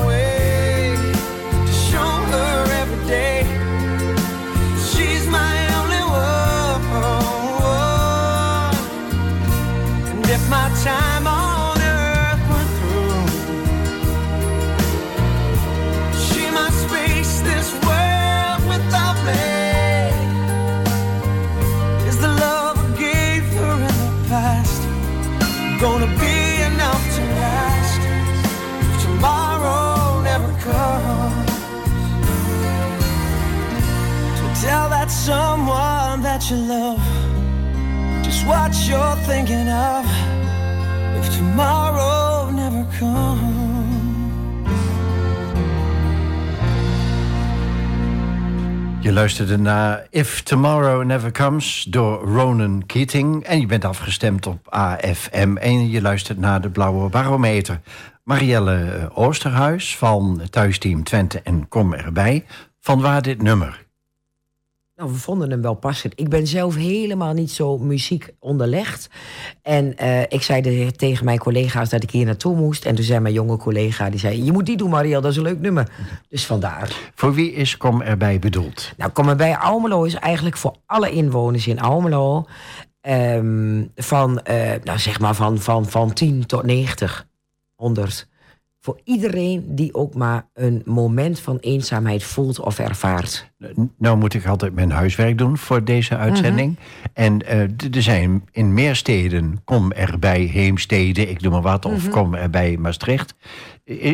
love 36.57 37.01
just 38.23 38.45
thinking. 39.27 39.69
If 41.19 41.37
tomorrow 41.37 42.51
never 42.51 42.87
comes. 42.99 43.69
Je 49.01 49.13
luisterde 49.13 49.59
naar 49.59 50.07
If 50.11 50.43
Tomorrow 50.43 51.05
Never 51.05 51.33
Comes 51.33 51.87
door 51.91 52.25
Ronan 52.25 52.87
Keating. 52.87 53.45
En 53.45 53.61
je 53.61 53.67
bent 53.67 53.85
afgestemd 53.85 54.47
op 54.47 54.69
AFM. 54.69 55.57
En 55.57 55.91
je 55.91 56.03
luistert 56.03 56.39
naar 56.39 56.61
de 56.61 56.71
Blauwe 56.71 57.09
Barometer. 57.09 57.81
Marielle 58.25 58.75
eh, 58.75 59.19
Oosterhuis 59.19 59.97
van 59.97 60.41
Thuisteam 60.51 61.05
Twente 61.05 61.41
en 61.43 61.69
Kom 61.69 61.95
erbij. 61.95 62.45
Van 62.81 63.01
waar 63.01 63.23
dit 63.23 63.43
nummer? 63.43 63.88
Nou, 64.99 65.11
we 65.11 65.17
vonden 65.17 65.51
hem 65.51 65.63
wel 65.63 65.75
passend. 65.75 66.13
Ik 66.17 66.29
ben 66.29 66.47
zelf 66.47 66.75
helemaal 66.75 67.33
niet 67.33 67.51
zo 67.51 67.79
muziek 67.79 68.35
onderlegd. 68.39 69.11
En 69.63 69.97
eh, 69.97 70.23
ik 70.23 70.43
zei 70.43 70.91
tegen 70.91 71.25
mijn 71.25 71.39
collega's 71.39 71.89
dat 71.89 72.03
ik 72.03 72.11
hier 72.11 72.25
naartoe 72.25 72.57
moest. 72.57 72.85
En 72.85 72.95
toen 72.95 73.05
zei 73.05 73.21
mijn 73.21 73.35
jonge 73.35 73.57
collega, 73.57 74.11
die 74.11 74.19
zei... 74.19 74.45
je 74.45 74.53
moet 74.53 74.67
die 74.67 74.77
doen, 74.77 74.91
Marielle, 74.91 75.23
dat 75.23 75.31
is 75.31 75.37
een 75.37 75.43
leuk 75.43 75.61
nummer. 75.61 75.91
Dus 76.29 76.47
vandaar. 76.47 77.11
Voor 77.15 77.35
wie 77.35 77.53
is 77.53 77.77
Kom 77.77 78.03
erbij 78.03 78.39
bedoeld? 78.39 78.93
Nou, 78.97 79.11
Kom 79.11 79.37
bij 79.37 79.57
Almelo 79.57 80.05
is 80.05 80.15
eigenlijk 80.15 80.57
voor 80.57 80.77
alle 80.87 81.11
inwoners 81.11 81.67
in 81.67 81.81
Almelo... 81.81 82.47
ehm, 83.01 83.85
van, 83.95 84.41
eh, 84.43 84.73
nou 84.85 84.99
zeg 84.99 85.21
maar 85.21 85.35
van, 85.35 85.59
van, 85.59 85.87
van 85.87 86.13
10 86.13 86.47
tot 86.47 86.63
90, 86.63 87.27
100. 87.75 88.29
Voor 88.89 89.01
iedereen 89.05 89.65
die 89.69 89.95
ook 89.95 90.15
maar 90.15 90.47
een 90.55 90.83
moment 90.85 91.41
van 91.41 91.59
eenzaamheid 91.59 92.23
voelt 92.23 92.61
of 92.61 92.79
ervaart. 92.79 93.51
Nou 93.99 94.17
moet 94.17 94.35
ik 94.35 94.47
altijd 94.47 94.75
mijn 94.75 94.91
huiswerk 94.91 95.39
doen 95.39 95.59
voor 95.59 95.85
deze 95.85 96.17
uitzending. 96.17 96.77
En 97.13 97.47
eh, 97.47 97.61
er 97.95 98.03
zijn 98.03 98.45
in 98.53 98.75
meer 98.75 98.97
steden, 98.97 99.61
kom 99.65 99.93
erbij 99.93 100.41
Heemstede, 100.41 101.31
ik 101.31 101.41
noem 101.41 101.53
maar 101.53 101.63
wat, 101.63 101.85
of 101.85 102.09
kom 102.09 102.35
erbij 102.35 102.77
Maastricht. 102.77 103.35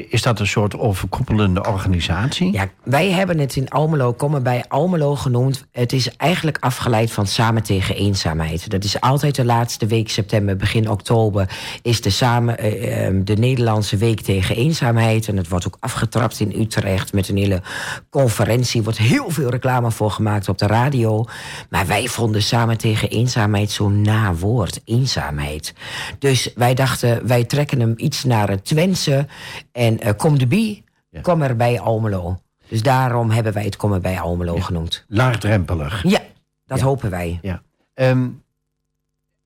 Is 0.09 0.23
dat 0.23 0.41
een 0.41 0.47
soort 0.47 0.79
overkoepelende 0.79 1.67
organisatie? 1.67 2.53
Ja, 2.53 2.69
wij 2.83 3.11
hebben 3.11 3.39
het 3.39 3.57
in 3.57 3.69
Almelo, 3.69 4.13
komen 4.13 4.43
bij 4.43 4.65
Almelo 4.69 5.17
genoemd. 5.17 5.67
Het 5.73 5.93
is 5.93 6.17
eigenlijk 6.17 6.57
afgeleid 6.61 7.11
van 7.11 7.27
Samen 7.27 7.63
tegen 7.63 7.97
Eenzaamheid. 7.97 8.71
Dat 8.71 8.85
is 8.85 9.01
altijd 9.01 9.35
de 9.35 9.45
laatste 9.45 9.87
week 9.87 10.09
september, 10.09 10.57
begin 10.57 10.91
oktober... 10.91 11.51
is 11.83 12.01
de, 12.01 12.11
samen, 12.11 12.59
eh, 12.59 13.07
eh, 13.07 13.15
de 13.25 13.37
Nederlandse 13.37 13.97
Week 13.97 14.21
tegen 14.21 14.57
Eenzaamheid. 14.57 15.29
En 15.29 15.37
het 15.37 15.49
wordt 15.49 15.67
ook 15.67 15.77
afgetrapt 15.81 16.41
in 16.41 16.61
Utrecht 16.61 17.13
met 17.13 17.29
een 17.29 17.37
hele 17.37 17.63
conferentie. 18.11 18.79
Er 18.79 18.85
wordt 18.85 18.99
heel 18.99 19.31
veel 19.31 19.51
reclame 19.51 19.91
voor 19.91 20.11
gemaakt 20.11 20.49
op 20.49 20.59
de 20.59 20.67
radio. 20.67 21.25
Maar 21.71 21.87
wij 21.87 22.07
vonden 22.07 22.43
Samen 22.43 22.79
tegen 22.79 23.09
Eenzaamheid 23.11 23.71
zo'n 23.71 24.03
na 24.03 24.35
woord, 24.35 24.81
eenzaamheid. 24.85 25.75
Dus 26.19 26.53
wij 26.55 26.75
dachten, 26.75 27.27
wij 27.27 27.45
trekken 27.45 27.81
hem 27.81 27.95
iets 27.97 28.25
naar 28.25 28.49
het 28.49 28.65
Twentse... 28.65 29.27
en 29.75 30.01
eh, 30.01 30.13
kom 30.17 30.39
de 30.39 30.47
bie, 30.47 30.85
kom 31.23 31.43
er 31.43 31.57
bij 31.57 31.81
Almelo. 31.81 32.39
Dus 32.69 32.83
daarom 32.83 33.31
hebben 33.31 33.53
wij 33.53 33.65
het 33.65 33.77
Kom 33.77 34.01
bij 34.01 34.21
Almelo 34.21 34.57
genoemd. 34.57 35.05
Laagdrempelig. 35.09 36.03
Ja, 36.03 36.21
dat 36.67 36.81
hopen 36.81 37.11
wij. 37.11 37.39
Ja. 37.43 37.63
Ehm, 37.95 38.29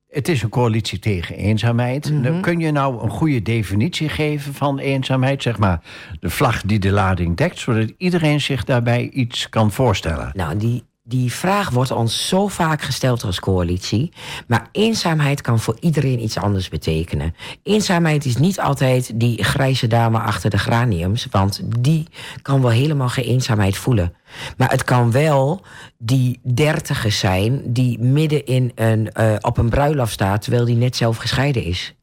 het 0.09 0.27
is 0.27 0.41
een 0.41 0.49
coalitie 0.49 0.99
tegen 0.99 1.35
eenzaamheid. 1.35 2.11
Mhm. 2.11 2.41
Kun 2.41 2.59
je 2.59 2.71
nou 2.71 3.03
een 3.03 3.09
goede 3.09 3.41
definitie 3.41 4.09
geven 4.09 4.53
van 4.53 4.79
eenzaamheid? 4.79 5.41
Zeg 5.41 5.57
maar 5.57 5.81
de 6.19 6.29
vlag 6.29 6.61
die 6.61 6.79
de 6.79 6.91
lading 6.91 7.37
dekt, 7.37 7.59
zodat 7.59 7.91
iedereen 7.97 8.41
zich 8.41 8.63
daarbij 8.63 9.09
iets 9.09 9.49
kan 9.49 9.71
voorstellen. 9.71 10.31
Nou, 10.33 10.57
die 10.57 10.83
die 11.09 11.33
vraag 11.33 11.69
wordt 11.69 11.91
ons 11.91 12.27
zo 12.27 12.47
vaak 12.47 12.81
gesteld 12.81 13.23
als 13.23 13.39
coalitie. 13.39 14.11
Maar 14.47 14.69
eenzaamheid 14.71 15.41
kan 15.41 15.59
voor 15.59 15.77
iedereen 15.79 16.23
iets 16.23 16.37
anders 16.37 16.69
betekenen. 16.69 17.35
Eenzaamheid 17.63 18.25
is 18.25 18.37
niet 18.37 18.59
altijd 18.59 19.19
die 19.19 19.43
grijze 19.43 19.87
dame 19.87 20.19
achter 20.19 20.49
de 20.49 20.57
graniums. 20.57 21.27
Want 21.31 21.61
die 21.79 22.07
kan 22.41 22.61
wel 22.61 22.71
helemaal 22.71 23.09
geen 23.09 23.25
eenzaamheid 23.25 23.77
voelen. 23.77 24.13
Maar 24.57 24.71
het 24.71 24.83
kan 24.83 25.11
wel 25.11 25.61
die 25.97 26.39
dertiger 26.53 27.11
zijn 27.11 27.61
die 27.65 27.99
midden 27.99 28.45
in 28.45 28.71
een, 28.75 29.11
uh, 29.19 29.35
op 29.41 29.57
een 29.57 29.69
bruiloft 29.69 30.13
staat... 30.13 30.41
terwijl 30.41 30.65
die 30.65 30.75
net 30.75 30.95
zelf 30.95 31.17
gescheiden 31.17 31.63
is. 31.63 31.93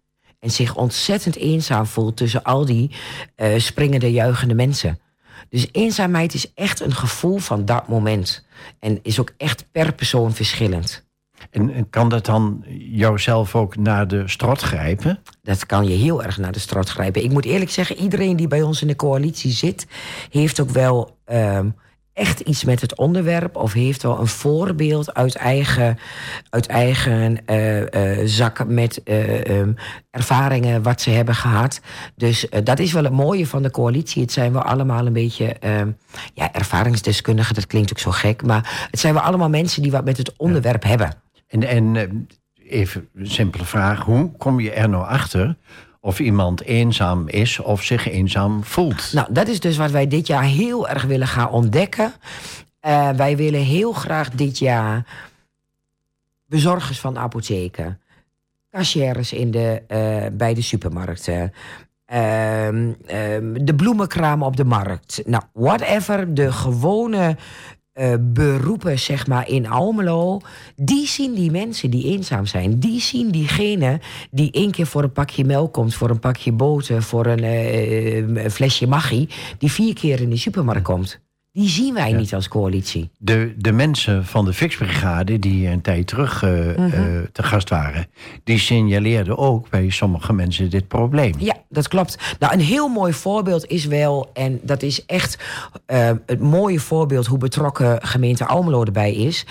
En 0.41 0.51
zich 0.51 0.75
ontzettend 0.75 1.37
eenzaam 1.37 1.87
voelt 1.87 2.17
tussen 2.17 2.43
al 2.43 2.65
die 2.65 2.91
uh, 3.37 3.59
springende, 3.59 4.13
juichende 4.13 4.55
mensen. 4.55 4.99
Dus 5.49 5.69
eenzaamheid 5.73 6.35
is 6.35 6.53
echt 6.55 6.81
een 6.81 6.95
gevoel 6.95 7.39
van 7.39 7.65
dat 7.65 7.89
moment. 7.89 8.47
En 8.79 8.99
is 9.03 9.21
ook 9.21 9.33
echt 9.37 9.67
per 9.73 9.95
persoon 9.95 10.35
verschillend. 10.35 11.05
En 11.51 11.91
kan 11.91 12.09
dat 12.09 12.27
dan 12.27 12.65
jouzelf 12.79 13.55
ook 13.55 13.77
naar 13.77 14.09
de 14.09 14.29
strot 14.29 14.61
grijpen? 14.61 15.19
Dat 15.43 15.67
kan 15.67 15.89
je 15.89 15.95
heel 15.95 16.23
erg 16.23 16.39
naar 16.39 16.53
de 16.53 16.59
strot 16.59 16.89
grijpen. 16.89 17.25
Ik 17.25 17.31
moet 17.33 17.45
eerlijk 17.45 17.71
zeggen, 17.71 17.97
iedereen 17.97 18.37
die 18.37 18.49
bij 18.49 18.63
ons 18.63 18.83
in 18.83 18.89
de 18.89 18.97
coalitie 18.97 19.53
zit, 19.53 19.87
heeft 20.31 20.61
ook 20.61 20.71
wel. 20.71 21.19
Um, 21.27 21.75
echt 22.17 22.41
iets 22.41 22.65
met 22.65 22.81
het 22.81 22.97
onderwerp 22.97 23.57
of 23.57 23.73
heeft 23.73 24.03
wel 24.03 24.21
een 24.21 24.27
voorbeeld 24.27 25.15
uit 25.15 25.35
eigen, 25.35 25.99
uit 26.51 26.67
eigen 26.67 27.39
uh, 27.47 27.81
uh, 27.81 28.27
zak 28.27 28.67
met 28.67 29.01
uh, 29.05 29.45
um, 29.45 29.75
ervaringen 30.11 30.83
wat 30.83 31.01
ze 31.01 31.11
hebben 31.11 31.35
gehad. 31.35 31.81
Dus 32.15 32.47
dat 32.65 32.79
is 32.79 32.93
wel 32.93 33.05
het 33.05 33.13
mooie 33.13 33.47
van 33.47 33.63
de 33.63 33.71
coalitie. 33.71 34.23
Het 34.23 34.33
zijn 34.33 34.53
we 34.53 34.63
allemaal 34.63 35.07
een 35.07 35.13
beetje 35.13 35.57
ja, 36.35 36.53
ervaringsdeskundigen, 36.53 37.55
dat 37.55 37.67
klinkt 37.67 37.91
ook 37.91 37.99
zo 37.99 38.11
gek, 38.11 38.43
maar 38.43 38.89
het 38.91 39.01
zijn 39.01 39.15
we 39.15 39.21
allemaal 39.21 39.49
mensen 39.49 39.83
die 39.83 39.91
wat 39.91 40.05
met 40.05 40.17
het 40.17 40.37
onderwerp 40.37 40.83
ja. 40.83 40.89
hebben. 40.89 41.15
En, 41.47 41.63
en 41.63 42.27
even 42.69 43.09
een 43.15 43.31
simpele 43.31 43.65
vraag, 43.65 44.01
hoe 44.01 44.37
kom 44.37 44.61
je 44.61 44.73
er 44.73 44.89
nou 44.89 45.07
achter 45.07 45.57
of 46.07 46.21
iemand 46.21 46.63
eenzaam 46.63 47.29
is 47.29 47.59
of 47.59 47.83
zich 47.83 48.09
eenzaam 48.09 48.65
voelt. 48.65 49.13
Nou, 49.13 49.33
dat 49.33 49.49
is 49.49 49.61
dus 49.61 49.77
wat 49.77 49.91
wij 49.91 50.07
dit 50.07 50.27
jaar 50.27 50.43
heel 50.43 50.89
erg 50.89 51.05
willen 51.05 51.27
gaan 51.27 51.51
ontdekken. 51.51 52.13
Uh, 52.87 53.11
wij 53.11 53.37
willen 53.37 53.61
heel 53.61 53.93
graag 53.93 54.31
dit 54.31 54.59
jaar 54.59 55.07
bezorgers 56.47 57.01
van 57.01 57.19
apotheken, 57.19 58.01
cashiers 58.71 59.33
in 59.33 59.51
de, 59.51 59.83
uh, 59.89 60.37
bij 60.37 60.55
de 60.55 60.63
supermarkten, 60.63 61.53
uh, 62.13 62.17
de 63.61 63.75
bloemenkraam 63.77 64.43
op 64.43 64.57
de 64.57 64.65
markt. 64.65 65.23
Nou, 65.25 65.43
whatever, 65.53 66.35
de 66.35 66.53
gewone 66.53 67.37
uh, 67.99 68.15
beroepen, 68.21 68.99
zeg 68.99 69.27
maar, 69.27 69.49
in 69.49 69.69
Almelo... 69.69 70.41
die 70.77 71.07
zien 71.07 71.35
die 71.35 71.51
mensen 71.51 71.91
die 71.91 72.05
eenzaam 72.05 72.47
zijn. 72.47 72.79
Die 72.79 73.01
zien 73.01 73.31
diegene 73.31 74.01
die 74.31 74.51
één 74.51 74.71
keer 74.71 74.87
voor 74.87 75.03
een 75.03 75.13
pakje 75.13 75.45
melk 75.45 75.73
komt... 75.73 75.95
voor 75.95 76.11
een 76.11 76.19
pakje 76.19 76.53
boter, 76.53 77.03
voor 77.03 77.27
een 77.27 77.45
uh, 78.37 78.49
flesje 78.49 78.87
maggi... 78.87 79.29
die 79.59 79.73
vier 79.73 79.95
keer 79.95 80.21
in 80.21 80.31
de 80.31 80.37
supermarkt 80.37 80.85
komt. 80.85 81.26
Die 81.57 81.69
zien 81.69 81.95
wij 81.95 82.11
ja. 82.11 82.17
niet 82.17 82.35
als 82.35 82.49
coalitie. 82.49 83.11
De, 83.19 83.55
de 83.57 83.73
mensen 83.73 84.25
van 84.25 84.45
de 84.45 84.53
Fixbrigade, 84.53 85.39
die 85.39 85.69
een 85.69 85.81
tijd 85.81 86.07
terug 86.07 86.43
uh, 86.43 86.51
mm 86.51 86.91
-hmm. 86.91 87.17
uh, 87.17 87.21
te 87.33 87.43
gast 87.43 87.69
waren, 87.69 88.07
die 88.45 88.59
signaleerden 88.59 89.39
ook 89.39 89.71
bij 89.71 89.91
sommige 89.91 90.33
mensen 90.33 90.71
dit 90.71 90.89
probleem. 90.89 91.35
Ja, 91.39 91.57
dat 91.69 91.89
klopt. 91.89 92.19
Nou, 92.39 92.53
een 92.53 92.61
heel 92.61 92.89
mooi 92.89 93.13
voorbeeld 93.13 93.67
is 93.67 93.85
wel, 93.85 94.31
en 94.33 94.61
dat 94.63 94.83
is 94.83 95.05
echt 95.07 95.39
uh, 95.87 96.11
het 96.27 96.41
mooie 96.41 96.81
voorbeeld 96.81 97.27
hoe 97.27 97.39
betrokken 97.39 98.07
gemeente 98.07 98.47
Almelo 98.47 98.85
erbij 98.85 99.15
is. 99.15 99.47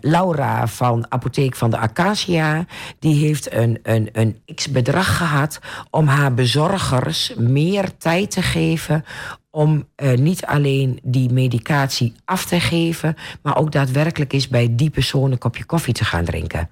Laura 0.00 0.66
van 0.66 1.06
Apotheek 1.08 1.56
van 1.56 1.70
de 1.70 1.78
Acacia, 1.78 2.66
die 2.98 3.24
heeft 3.26 3.52
een, 3.52 3.78
een, 3.82 4.08
een 4.12 4.40
x-bedrag 4.54 5.16
gehad 5.16 5.58
om 5.90 6.06
haar 6.06 6.34
bezorgers 6.34 7.34
meer 7.36 7.96
tijd 7.98 8.30
te 8.30 8.42
geven 8.42 9.04
om 9.50 9.88
uh, 9.96 10.18
niet 10.18 10.44
alleen 10.44 10.98
die 11.02 11.32
medicatie 11.32 12.12
af 12.24 12.44
te 12.44 12.60
geven, 12.60 13.16
maar 13.42 13.56
ook 13.56 13.72
daadwerkelijk 13.72 14.32
eens 14.32 14.48
bij 14.48 14.68
die 14.70 14.90
persoon 14.90 15.32
een 15.32 15.38
kopje 15.38 15.64
koffie 15.64 15.94
te 15.94 16.04
gaan 16.04 16.24
drinken. 16.24 16.70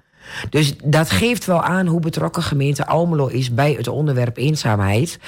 Dus 0.49 0.75
dat 0.83 1.09
geeft 1.09 1.45
wel 1.45 1.63
aan 1.63 1.87
hoe 1.87 1.99
betrokken 1.99 2.43
gemeente 2.43 2.85
Almelo 2.85 3.27
is 3.27 3.53
bij 3.53 3.73
het 3.73 3.87
onderwerp 3.87 4.37
eenzaamheid. 4.37 5.19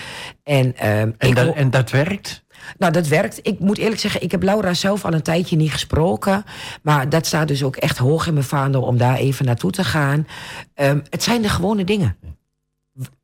En, 0.43 0.73
uh, 0.75 1.01
en, 1.01 1.15
dat, 1.33 1.55
en 1.55 1.69
dat 1.69 1.89
werkt? 1.89 2.43
Nou, 2.77 2.91
dat 2.91 3.07
werkt. 3.07 3.39
Ik 3.41 3.59
moet 3.59 3.77
eerlijk 3.77 3.99
zeggen, 3.99 4.21
ik 4.21 4.31
heb 4.31 4.43
Laura 4.43 4.73
zelf 4.73 5.05
al 5.05 5.13
een 5.13 5.21
tijdje 5.21 5.55
niet 5.55 5.71
gesproken. 5.71 6.43
Maar 6.81 7.09
dat 7.09 7.25
staat 7.25 7.47
dus 7.47 7.63
ook 7.63 7.75
echt 7.75 7.97
hoog 7.97 8.27
in 8.27 8.33
mijn 8.33 8.45
vaandel 8.45 8.81
om 8.81 8.97
daar 8.97 9.15
even 9.15 9.45
naartoe 9.45 9.71
te 9.71 9.83
gaan. 9.83 10.27
Um, 10.75 11.01
het 11.09 11.23
zijn 11.23 11.41
de 11.41 11.49
gewone 11.49 11.83
dingen 11.83 12.15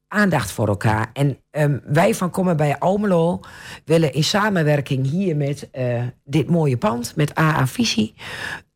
aandacht 0.07 0.51
voor 0.51 0.67
elkaar. 0.67 1.09
En 1.13 1.37
um, 1.51 1.81
wij 1.85 2.15
van 2.15 2.29
Komen 2.29 2.57
bij 2.57 2.79
Almelo 2.79 3.39
willen 3.85 4.13
in 4.13 4.23
samenwerking 4.23 5.09
hier 5.09 5.35
met 5.35 5.69
uh, 5.73 6.03
dit 6.23 6.49
mooie 6.49 6.77
pand, 6.77 7.15
met 7.15 7.35
AA 7.35 7.67
Visie, 7.67 8.13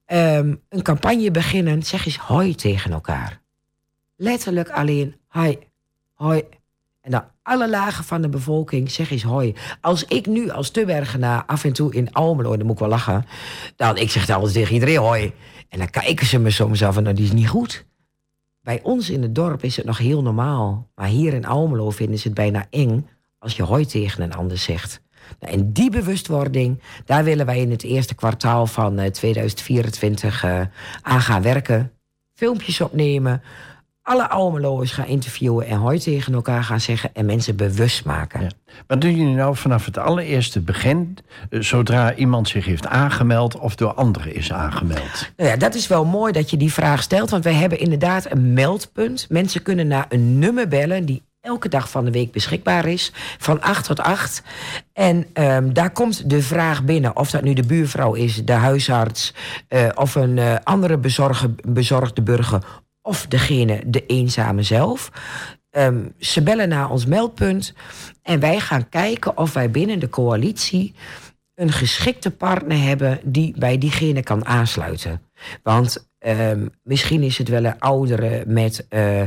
um, 0.06 0.62
een 0.70 0.82
campagne 0.82 1.32
beginnen. 1.32 1.84
Zeg 1.84 2.06
eens 2.06 2.18
hoi 2.18 2.56
tegen 2.56 2.92
elkaar. 2.92 3.42
Letterlijk 4.16 4.70
alleen 4.70 5.16
hoi, 5.28 5.58
hoi. 6.14 6.44
En 7.02 7.12
dan 7.12 7.24
alle 7.44 7.70
lagen 7.70 8.04
van 8.04 8.22
de 8.22 8.30
bevolking 8.30 8.92
zeg 8.92 9.12
eens 9.12 9.24
hoi. 9.24 9.56
Als 9.82 10.06
ik 10.06 10.26
nu 10.26 10.50
als 10.50 10.70
Tubbergenaar 10.70 11.44
af 11.46 11.64
en 11.64 11.74
toe 11.74 11.94
in 11.94 12.14
Almelo, 12.14 12.58
dan 12.58 12.66
moet 12.66 12.76
ik 12.76 12.80
wel 12.80 12.90
lachen, 12.90 13.26
dan 13.76 13.98
ik 13.98 14.12
zeg 14.12 14.26
dan 14.26 14.36
altijd 14.36 14.54
tegen 14.54 14.74
iedereen 14.74 14.98
hoi. 14.98 15.34
En 15.70 15.78
dan 15.78 15.90
kijken 15.90 16.26
ze 16.26 16.40
me 16.40 16.50
soms 16.50 16.84
af 16.84 16.98
en 16.98 17.16
die 17.16 17.26
is 17.26 17.32
niet 17.32 17.50
goed. 17.50 17.86
Bij 18.62 18.80
ons 18.84 19.10
in 19.10 19.22
het 19.22 19.36
dorp 19.36 19.64
is 19.64 19.76
het 19.76 19.86
nog 19.86 19.98
heel 19.98 20.22
normaal. 20.22 20.90
Maar 20.96 21.08
hier 21.08 21.34
in 21.34 21.46
Almelo 21.46 21.90
vinden 21.90 22.20
ze 22.20 22.28
het 22.28 22.38
bijna 22.38 22.66
eng 22.70 23.08
als 23.40 23.56
je 23.56 23.64
hoi 23.64 23.86
tegen 23.86 24.24
een 24.24 24.34
ander 24.34 24.58
zegt. 24.58 25.02
Nou, 25.40 25.54
en 25.54 25.72
die 25.72 25.90
bewustwording, 25.90 26.82
daar 27.06 27.24
willen 27.24 27.46
wij 27.46 27.60
in 27.60 27.72
het 27.72 27.84
eerste 27.84 28.16
kwartaal 28.16 28.68
van 28.68 29.00
uh, 29.00 29.06
2024 29.06 30.44
uh, 30.44 30.62
aan 31.02 31.22
gaan 31.22 31.42
werken. 31.42 31.92
Filmpjes 32.34 32.82
opnemen, 32.82 33.42
alle 34.04 34.30
Almeloers 34.30 34.92
gaan 34.92 35.06
interviewen 35.06 35.68
en 35.68 35.78
hoi 35.78 36.00
tegen 36.00 36.34
elkaar 36.34 36.64
gaan 36.64 36.80
zeggen 36.80 37.10
en 37.14 37.26
mensen 37.26 37.56
bewust 37.56 38.06
maken. 38.06 38.42
Ja. 38.42 38.50
Wat 38.88 39.02
doen 39.02 39.16
jullie 39.16 39.36
nou 39.36 39.56
vanaf 39.56 39.86
het 39.86 39.98
allereerste 39.98 40.60
begin, 40.60 41.18
zodra 41.50 42.16
iemand 42.16 42.48
zich 42.48 42.66
heeft 42.66 42.88
aangemeld 42.88 43.60
of 43.60 43.76
door 43.76 43.94
anderen 43.94 44.36
is 44.36 44.54
aangemeld? 44.54 45.32
Nou 45.38 45.50
ja, 45.50 45.56
dat 45.56 45.76
is 45.76 45.88
wel 45.88 46.06
mooi 46.06 46.32
dat 46.32 46.50
je 46.50 46.58
die 46.58 46.74
vraag 46.74 47.02
stelt, 47.02 47.30
want 47.30 47.44
wij 47.44 47.54
hebben 47.54 47.80
inderdaad 47.80 48.32
een 48.32 48.54
meldpunt. 48.54 49.26
Mensen 49.30 49.62
kunnen 49.62 49.88
naar 49.88 50.06
een 50.10 50.40
nummer 50.40 50.68
bellen 50.68 51.06
die 51.06 51.22
elke 51.42 51.70
dag 51.70 51.90
van 51.90 52.06
de 52.06 52.12
week 52.12 52.32
beschikbaar 52.32 52.86
is, 52.86 53.12
van 53.38 53.62
8 53.62 53.86
tot 53.86 54.00
8. 54.00 54.44
En 54.94 55.26
um, 55.34 55.74
daar 55.74 55.92
komt 55.92 56.30
de 56.30 56.42
vraag 56.42 56.84
binnen, 56.84 57.16
of 57.16 57.30
dat 57.30 57.42
nu 57.42 57.54
de 57.54 57.66
buurvrouw 57.66 58.14
is, 58.14 58.46
de 58.46 58.52
huisarts 58.52 59.34
uh, 59.70 59.90
of 59.96 60.16
een 60.16 60.38
uh, 60.38 60.56
andere 60.64 60.98
bezorge, 60.98 61.56
bezorgde 61.68 62.22
burger 62.22 62.64
of 63.02 63.28
degene, 63.28 63.82
de 63.86 64.06
eenzame 64.06 64.64
zelf. 64.64 65.12
Um, 65.72 66.14
ze 66.20 66.42
bellen 66.42 66.70
naar 66.70 66.90
ons 66.90 67.06
meldpunt 67.06 67.74
en 68.24 68.40
wij 68.40 68.60
gaan 68.60 68.90
kijken 68.90 69.38
of 69.38 69.54
wij 69.54 69.72
binnen 69.72 70.00
de 70.00 70.10
coalitie 70.10 70.94
een 71.56 71.72
geschikte 71.72 72.32
partner 72.32 72.82
hebben 72.84 73.20
die 73.24 73.54
bij 73.58 73.78
diegene 73.78 74.24
kan 74.24 74.46
aansluiten. 74.46 75.22
Want 75.64 76.10
um, 76.20 76.70
misschien 76.84 77.24
is 77.24 77.38
het 77.38 77.48
wel 77.48 77.66
een 77.66 77.80
oudere 77.80 78.44
met, 78.48 78.86
uh, 78.90 79.22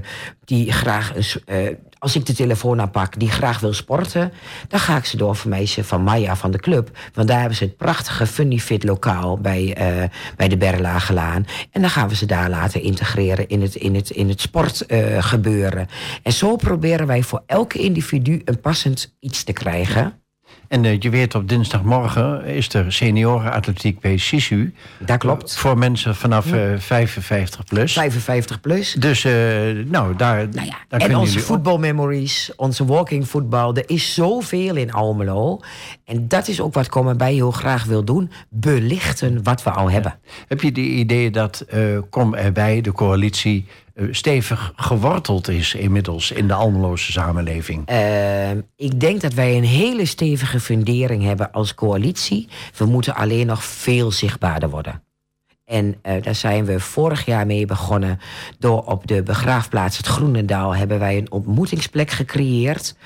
die 0.45 0.73
graag 0.73 1.15
een, 1.15 1.43
uh, 1.47 1.77
als 2.05 2.17
ik 2.17 2.27
de 2.27 2.33
telefoon 2.33 2.81
aanpak, 2.81 3.19
die 3.19 3.31
graag 3.31 3.61
wil 3.61 3.73
sporten, 3.73 4.33
dan 4.69 4.81
ga 4.81 4.97
ik 4.97 5.05
ze 5.05 5.17
doorverwijzen 5.17 5.85
van 5.85 6.03
Maya 6.03 6.37
van 6.37 6.51
de 6.51 6.59
club. 6.59 6.99
Want 7.15 7.29
daar 7.29 7.39
hebben 7.39 7.57
ze 7.57 7.65
het 7.65 7.77
prachtige 7.77 8.27
Funny 8.27 8.59
Fit 8.59 8.85
lokaal 8.85 9.39
bij, 9.39 9.93
uh, 10.03 10.09
bij 10.37 10.49
de 10.49 10.57
Berlagelaan. 10.57 11.47
En 11.71 11.81
dan 11.81 11.91
gaan 11.91 12.09
we 12.09 12.15
ze 12.15 12.27
daar 12.27 12.51
laten 12.51 12.83
integreren 12.83 13.49
in 13.49 13.63
het, 13.63 13.75
in 13.75 13.95
het, 13.95 14.11
in 14.11 14.29
het 14.29 14.41
sportgebeuren. 14.41 15.89
en 16.23 16.33
zo 16.33 16.57
proberen 16.57 17.07
wij 17.07 17.23
voor 17.23 17.43
elke 17.47 17.79
individu 17.79 18.43
een 18.45 18.61
passend 18.61 19.15
iets 19.21 19.45
te 19.45 19.53
krijgen. 19.53 20.24
En 20.75 20.85
uh, 20.85 20.97
je 20.99 21.11
weet, 21.11 21.35
op 21.35 21.49
dinsdagmorgen 21.49 22.45
is 22.45 22.75
er 22.75 22.93
seniorenatletiek 22.93 24.01
bij 24.01 24.17
Sisu. 24.17 24.75
Dat 24.99 25.19
klopt. 25.19 25.57
Voor 25.57 25.79
mensen 25.79 26.15
vanaf 26.15 26.53
uh, 26.53 26.79
55 26.79 27.65
plus. 27.65 27.93
55 27.93 28.61
plus. 28.61 28.93
Dus, 28.93 29.25
uh, 29.25 29.33
nou, 29.87 30.17
daar, 30.17 30.49
nou 30.49 30.67
ja, 30.67 30.77
daar 30.89 31.01
En 31.01 31.17
onze 31.17 31.41
voetbalmemories, 31.41 32.53
onze 32.57 32.85
walking 32.85 33.29
voetbal. 33.29 33.77
Er 33.77 33.85
is 33.87 34.15
zoveel 34.15 34.77
in 34.77 34.93
Almelo. 34.93 35.61
En 36.05 36.29
dat 36.29 36.49
is 36.49 36.61
ook 36.61 36.75
wat 36.75 36.89
Kom 36.89 37.17
bij 37.17 37.35
heel 37.35 37.51
graag 37.51 37.85
wil 37.85 38.05
doen. 38.05 38.31
Belichten 38.49 39.43
wat 39.43 39.63
we 39.63 39.71
al 39.71 39.91
hebben. 39.91 40.19
Heb 40.49 40.61
je 40.61 40.73
de 40.73 40.81
idee 40.81 41.31
dat 41.31 41.65
Kom 42.11 42.35
erbij, 42.35 42.81
de 42.81 42.93
coalitie 42.93 43.67
stevig 44.11 44.73
geworteld 44.77 45.49
is 45.49 45.75
inmiddels 45.75 46.31
in 46.31 46.47
de 46.47 46.55
Almeloze 46.55 47.13
samenleving? 47.13 47.91
Uh, 47.91 48.51
ik 48.77 49.01
denk 49.01 49.21
dat 49.21 49.35
wij 49.35 49.57
een 49.57 49.65
hele 49.65 50.05
stevige 50.05 50.61
fundering 50.61 51.23
hebben 51.23 51.53
als 51.53 51.75
coalitie. 51.75 52.49
We 52.77 52.85
moeten 52.85 53.15
alleen 53.15 53.47
nog 53.47 53.65
veel 53.65 54.13
zichtbaarder 54.13 54.71
worden. 54.71 55.03
En 55.65 55.99
eh, 56.03 56.23
daar 56.23 56.35
zijn 56.35 56.65
we 56.65 56.81
vorig 56.81 57.25
jaar 57.25 57.47
mee 57.47 57.67
begonnen. 57.67 58.21
Door 58.59 58.85
op 58.85 59.07
de 59.07 59.23
begraafplaats 59.23 59.97
het 59.97 60.07
Groenendaal 60.07 60.77
hebben 60.77 60.99
wij 60.99 61.19
een 61.19 61.31
ontmoetingsplek 61.31 62.11
gecreëerd. 62.11 62.97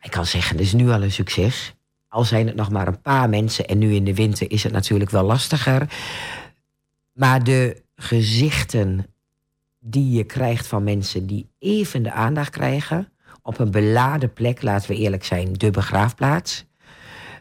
Ik 0.00 0.10
kan 0.10 0.26
zeggen, 0.26 0.56
dat 0.56 0.66
is 0.66 0.72
nu 0.72 0.90
al 0.90 1.02
een 1.02 1.12
succes. 1.12 1.74
Al 2.08 2.24
zijn 2.24 2.46
het 2.46 2.56
nog 2.56 2.70
maar 2.70 2.86
een 2.86 3.00
paar 3.00 3.28
mensen 3.28 3.66
en 3.66 3.78
nu 3.78 3.94
in 3.94 4.04
de 4.04 4.14
winter 4.14 4.50
is 4.50 4.62
het 4.62 4.72
natuurlijk 4.72 5.10
wel 5.10 5.22
lastiger. 5.22 5.88
Maar 7.12 7.44
de 7.44 7.82
gezichten 7.96 9.13
die 9.86 10.16
je 10.16 10.24
krijgt 10.24 10.66
van 10.66 10.84
mensen 10.84 11.26
die 11.26 11.50
even 11.58 12.02
de 12.02 12.12
aandacht 12.12 12.50
krijgen. 12.50 13.08
op 13.42 13.58
een 13.58 13.70
beladen 13.70 14.32
plek, 14.32 14.62
laten 14.62 14.90
we 14.90 14.96
eerlijk 14.96 15.24
zijn, 15.24 15.52
de 15.52 15.70
begraafplaats. 15.70 16.64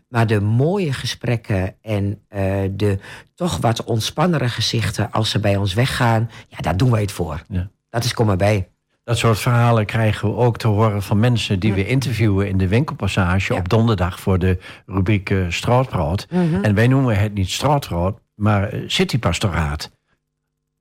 Maar 0.07 0.27
de 0.27 0.41
mooie 0.41 0.93
gesprekken 0.93 1.75
en 1.81 2.21
eh, 2.27 2.41
de 2.71 2.99
toch 3.35 3.57
wat 3.57 3.83
ontspannere 3.83 4.49
gezichten 4.49 5.11
als 5.11 5.29
ze 5.29 5.39
bij 5.39 5.55
ons 5.55 5.73
weggaan, 5.73 6.29
ja, 6.47 6.57
daar 6.57 6.77
doen 6.77 6.91
wij 6.91 7.01
het 7.01 7.11
voor. 7.11 7.43
Ja. 7.47 7.69
Dat 7.89 8.03
is 8.03 8.13
kom 8.13 8.25
maar 8.25 8.37
bij. 8.37 8.67
Dat 9.03 9.17
soort 9.17 9.39
verhalen 9.39 9.85
krijgen 9.85 10.29
we 10.29 10.35
ook 10.35 10.57
te 10.57 10.67
horen 10.67 11.03
van 11.03 11.19
mensen 11.19 11.59
die 11.59 11.73
we 11.73 11.87
interviewen 11.87 12.47
in 12.47 12.57
de 12.57 12.67
winkelpassage 12.67 13.53
Ja. 13.53 13.59
op 13.59 13.69
donderdag 13.69 14.19
voor 14.19 14.39
de 14.39 14.57
rubriek 14.85 15.29
eh, 15.29 15.37
Straatbrood. 15.49 16.27
En 16.61 16.75
wij 16.75 16.87
noemen 16.87 17.19
het 17.19 17.33
niet 17.33 17.49
Straatbrood, 17.49 18.19
maar 18.35 18.69
eh, 18.69 18.79
Citypastoraat. 18.87 19.91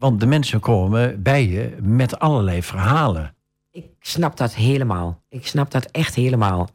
Want 0.03 0.20
de 0.20 0.26
mensen 0.26 0.61
komen 0.61 1.22
bij 1.22 1.48
je 1.48 1.76
met 1.82 2.18
allerlei 2.18 2.62
verhalen. 2.62 3.34
Ik 3.70 3.86
snap 4.00 4.36
dat 4.36 4.55
helemaal. 4.55 5.22
Ik 5.28 5.46
snap 5.46 5.70
dat 5.70 5.84
echt 5.84 6.14
helemaal. 6.14 6.68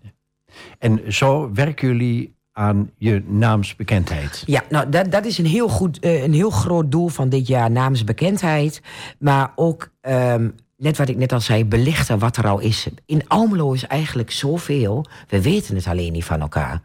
En 0.80 1.14
zo 1.14 1.52
werken 1.54 1.88
jullie 1.88 2.36
aan 2.52 2.92
je 2.98 3.24
naamsbekendheid. 3.26 4.44
Ja, 4.46 4.64
nou, 4.70 4.90
dat, 4.90 5.12
dat 5.12 5.26
is 5.26 5.38
een 5.38 5.46
heel, 5.46 5.70
goed, 5.70 6.00
eh, 6.00 6.24
een 6.24 6.34
heel 6.34 6.50
groot 6.50 6.92
doel 6.92 7.08
van 7.08 7.30
dit 7.30 7.48
jaar, 7.48 7.72
namens 7.72 8.04
bekendheid. 8.04 8.82
Maar 9.20 9.52
ook, 9.56 9.92
ehm, 10.02 10.50
net 10.78 10.98
wat 10.98 11.10
ik 11.10 11.18
net 11.18 11.32
al 11.32 11.42
zei, 11.42 11.66
belichten 11.66 12.20
wat 12.20 12.38
er 12.38 12.48
al 12.48 12.60
is. 12.60 12.88
In 13.06 13.28
Almelo 13.28 13.74
is 13.74 13.88
eigenlijk 13.88 14.32
zoveel. 14.32 15.06
We 15.28 15.42
weten 15.42 15.76
het 15.76 15.88
alleen 15.88 16.12
niet 16.12 16.26
van 16.26 16.42
elkaar. 16.42 16.82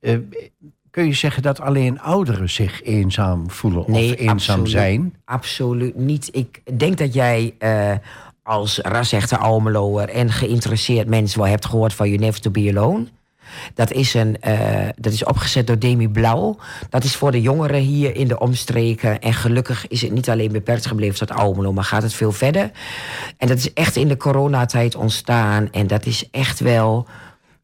Eh, 0.00 0.18
kun 0.96 1.06
je 1.06 1.12
zeggen 1.12 1.42
dat 1.42 1.60
alleen 1.60 2.00
ouderen 2.00 2.50
zich 2.50 2.82
eenzaam 2.82 3.50
voelen 3.50 3.84
of 3.84 3.96
eenzaam 3.96 4.28
absoluut. 4.28 4.70
zijn? 4.70 5.14
Absoluut 5.24 5.96
niet. 5.96 6.28
Ik 6.32 6.78
denk 6.78 6.98
dat 6.98 7.14
jij 7.14 7.54
eh, 7.58 7.92
als 8.42 8.78
rasechte 8.78 9.36
Almeloer 9.38 10.08
en 10.08 10.32
geïnteresseerd 10.32 11.08
mens 11.08 11.34
wel 11.34 11.46
hebt 11.46 11.66
gehoord 11.66 11.94
van 11.94 12.08
You 12.08 12.18
Never 12.18 12.40
To 12.40 12.50
Be 12.50 12.68
Alone. 12.68 13.06
Dat 13.74 13.92
is, 13.92 14.14
een, 14.14 14.40
eh, 14.40 14.88
dat 14.96 15.12
is 15.12 15.24
opgezet 15.24 15.66
door 15.66 15.78
Demi 15.78 16.08
Blauw. 16.08 16.56
Dat 16.90 17.04
is 17.04 17.16
voor 17.16 17.30
de 17.30 17.40
jongeren 17.40 17.80
hier 17.80 18.16
in 18.16 18.28
de 18.28 18.38
omstreken. 18.38 19.20
En 19.20 19.34
gelukkig 19.34 19.88
is 19.88 20.02
het 20.02 20.12
niet 20.12 20.30
alleen 20.30 20.52
beperkt 20.52 20.86
gebleven 20.86 21.26
tot 21.26 21.36
Almelo, 21.36 21.72
maar 21.72 21.84
gaat 21.84 22.02
het 22.02 22.14
veel 22.14 22.32
verder. 22.32 22.70
En 23.36 23.48
dat 23.48 23.56
is 23.56 23.72
echt 23.72 23.96
in 23.96 24.08
de 24.08 24.16
coronatijd 24.16 24.94
ontstaan. 24.94 25.68
En 25.72 25.86
dat 25.86 26.06
is 26.06 26.30
echt 26.30 26.60
wel. 26.60 27.06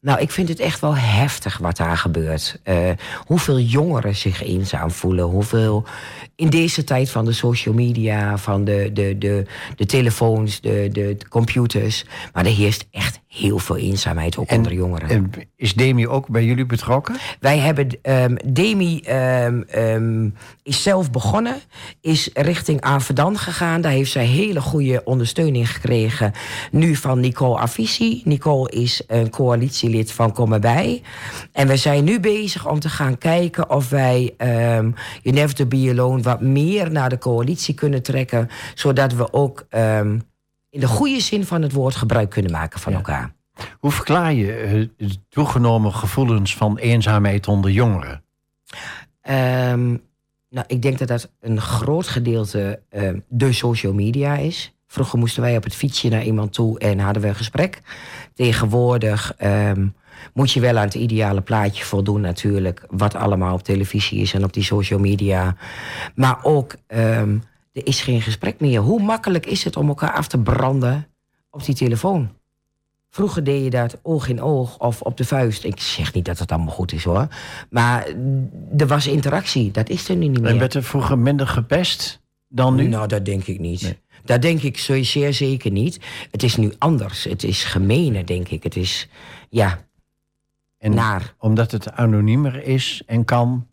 Nou, 0.03 0.19
ik 0.19 0.31
vind 0.31 0.49
het 0.49 0.59
echt 0.59 0.79
wel 0.79 0.95
heftig 0.95 1.57
wat 1.57 1.77
daar 1.77 1.97
gebeurt. 1.97 2.59
Eh, 2.63 2.89
hoeveel 3.25 3.59
jongeren 3.59 4.15
zich 4.15 4.43
eenzaam 4.43 4.91
voelen. 4.91 5.25
Hoeveel 5.25 5.85
in 6.35 6.49
deze 6.49 6.83
tijd 6.83 7.09
van 7.09 7.25
de 7.25 7.31
social 7.31 7.73
media, 7.73 8.37
van 8.37 8.63
de, 8.63 8.89
de, 8.93 9.17
de, 9.17 9.45
de 9.75 9.85
telefoons, 9.85 10.61
de, 10.61 10.89
de, 10.91 11.15
de 11.17 11.27
computers. 11.27 12.05
Maar 12.33 12.45
er 12.45 12.51
heerst 12.51 12.85
echt 12.91 13.19
heel 13.27 13.59
veel 13.59 13.77
eenzaamheid, 13.77 14.37
ook 14.37 14.51
onder 14.51 14.73
jongeren. 14.73 15.09
En 15.09 15.31
is 15.55 15.73
Demi 15.73 16.07
ook 16.07 16.27
bij 16.27 16.45
jullie 16.45 16.65
betrokken? 16.65 17.15
Wij 17.39 17.57
hebben, 17.57 17.87
ehm, 18.01 18.35
Demi 18.45 18.99
ehm, 18.99 19.61
ehm, 19.67 20.29
is 20.63 20.83
zelf 20.83 21.11
begonnen, 21.11 21.55
is 22.01 22.29
richting 22.33 22.81
Avedan 22.81 23.37
gegaan. 23.37 23.81
Daar 23.81 23.91
heeft 23.91 24.11
zij 24.11 24.25
hele 24.25 24.61
goede 24.61 25.01
ondersteuning 25.03 25.71
gekregen. 25.71 26.31
Nu 26.71 26.95
van 26.95 27.19
Nicole 27.19 27.57
Avisi. 27.57 28.21
Nicole 28.25 28.69
is 28.69 29.03
een 29.07 29.29
van 30.01 30.31
Kom 30.31 30.53
erbij. 30.53 31.01
En 31.51 31.67
we 31.67 31.77
zijn 31.77 32.03
nu 32.03 32.19
bezig 32.19 32.67
om 32.67 32.79
te 32.79 32.89
gaan 32.89 33.17
kijken 33.17 33.69
of 33.69 33.89
wij 33.89 34.33
ehm 34.37 34.91
You 35.21 35.35
Never 35.35 35.55
To 35.55 35.65
Be 35.65 35.87
Alone 35.89 36.21
wat 36.21 36.41
meer 36.41 36.91
naar 36.91 37.09
de 37.09 37.17
coalitie 37.17 37.73
kunnen 37.73 38.03
trekken. 38.03 38.49
Zodat 38.73 39.13
we 39.13 39.33
ook 39.33 39.65
ehm, 39.69 40.19
in 40.69 40.79
de 40.79 40.87
goede 40.87 41.19
zin 41.19 41.45
van 41.45 41.61
het 41.61 41.71
woord 41.71 41.95
gebruik 41.95 42.29
kunnen 42.29 42.51
maken 42.51 42.79
van 42.79 42.93
elkaar. 42.93 43.33
Hoe 43.79 43.91
verklaar 43.91 44.33
je 44.33 44.89
de 44.97 45.15
toegenomen 45.29 45.93
gevoelens 45.93 46.55
van 46.55 46.77
eenzaamheid 46.77 47.47
onder 47.47 47.71
jongeren? 47.71 48.23
Ehm, 49.21 49.89
nou, 50.49 50.65
ik 50.67 50.81
denk 50.81 50.99
dat 50.99 51.07
dat 51.07 51.31
een 51.39 51.61
groot 51.61 52.07
gedeelte 52.07 52.81
de 53.27 53.53
social 53.53 53.93
media 53.93 54.35
is. 54.35 54.73
Vroeger 54.93 55.19
moesten 55.19 55.41
wij 55.41 55.57
op 55.57 55.63
het 55.63 55.75
fietsje 55.75 56.09
naar 56.09 56.23
iemand 56.23 56.53
toe 56.53 56.79
en 56.79 56.99
hadden 56.99 57.21
we 57.21 57.27
een 57.27 57.35
gesprek. 57.35 57.81
Tegenwoordig 58.33 59.33
ehm, 59.37 59.87
moet 60.33 60.51
je 60.51 60.59
wel 60.59 60.77
aan 60.77 60.85
het 60.85 60.93
ideale 60.93 61.41
plaatje 61.41 61.83
voldoen 61.83 62.21
natuurlijk. 62.21 62.85
Wat 62.89 63.15
allemaal 63.15 63.53
op 63.53 63.63
televisie 63.63 64.19
is 64.21 64.33
en 64.33 64.43
op 64.43 64.53
die 64.53 64.63
social 64.63 64.99
media. 64.99 65.55
Maar 66.15 66.43
ook, 66.43 66.75
ehm, 66.87 67.37
er 67.71 67.85
is 67.85 68.01
geen 68.01 68.21
gesprek 68.21 68.59
meer. 68.59 68.79
Hoe 68.79 69.01
makkelijk 69.01 69.45
is 69.45 69.63
het 69.63 69.77
om 69.77 69.87
elkaar 69.87 70.13
af 70.13 70.27
te 70.27 70.39
branden 70.39 71.07
op 71.49 71.65
die 71.65 71.75
telefoon? 71.75 72.29
Vroeger 73.09 73.43
deed 73.43 73.63
je 73.63 73.69
dat 73.69 73.99
oog 74.03 74.27
in 74.27 74.41
oog 74.41 74.79
of 74.79 75.01
op 75.01 75.17
de 75.17 75.25
vuist. 75.25 75.63
Ik 75.63 75.79
zeg 75.79 76.13
niet 76.13 76.25
dat 76.25 76.39
het 76.39 76.51
allemaal 76.51 76.73
goed 76.73 76.91
is 76.93 77.03
hoor. 77.03 77.27
Maar 77.69 78.07
er 78.77 78.87
was 78.87 79.07
interactie. 79.07 79.71
Dat 79.71 79.89
is 79.89 80.09
er 80.09 80.15
nu 80.15 80.27
niet 80.27 80.37
En 80.37 80.43
meer. 80.43 80.57
werd 80.57 80.73
er 80.73 80.83
vroeger 80.83 81.19
minder 81.19 81.47
gepest 81.47 82.21
dan 82.47 82.75
nu? 82.75 82.87
Nou, 82.87 83.07
dat 83.07 83.25
denk 83.25 83.43
ik 83.47 83.59
niet. 83.59 83.81
Nee. 83.81 84.01
Dat 84.23 84.41
denk 84.41 84.61
ik 84.61 84.77
zo- 84.77 85.03
zeer 85.03 85.33
zeker 85.33 85.71
niet. 85.71 85.99
Het 86.31 86.43
is 86.43 86.55
nu 86.55 86.73
anders. 86.77 87.23
Het 87.23 87.43
is 87.43 87.63
gemener, 87.63 88.25
denk 88.25 88.49
ik. 88.49 88.63
Het 88.63 88.75
is, 88.75 89.07
ja, 89.49 89.85
en 90.77 90.93
naar. 90.93 91.33
omdat 91.39 91.71
het 91.71 91.91
anoniemer 91.91 92.63
is 92.63 93.03
en 93.05 93.25
kan, 93.25 93.67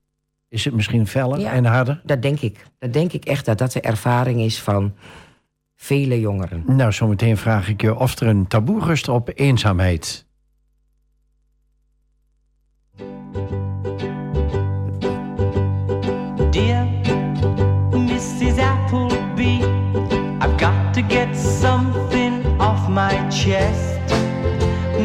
is 0.48 0.64
het 0.64 0.74
misschien 0.74 1.06
feller 1.06 1.38
Ja. 1.40 1.52
en 1.52 1.64
harder? 1.64 2.00
Dat 2.04 2.22
denk 2.22 2.40
ik. 2.40 2.66
Dat 2.78 2.92
denk 2.92 3.12
ik 3.12 3.24
echt 3.24 3.44
dat 3.44 3.58
dat 3.58 3.72
de 3.72 3.80
ervaring 3.80 4.40
is 4.40 4.60
van 4.60 4.94
vele 5.76 6.20
jongeren. 6.20 6.62
Nou, 6.66 6.92
zometeen 6.92 7.36
vraag 7.36 7.68
ik 7.68 7.80
je 7.80 7.94
of 7.96 8.20
er 8.20 8.26
een 8.26 8.46
taboe 8.46 8.84
rust 8.84 9.08
op 9.08 9.30
eenzaamheid. 9.34 10.26
Dear 16.52 16.89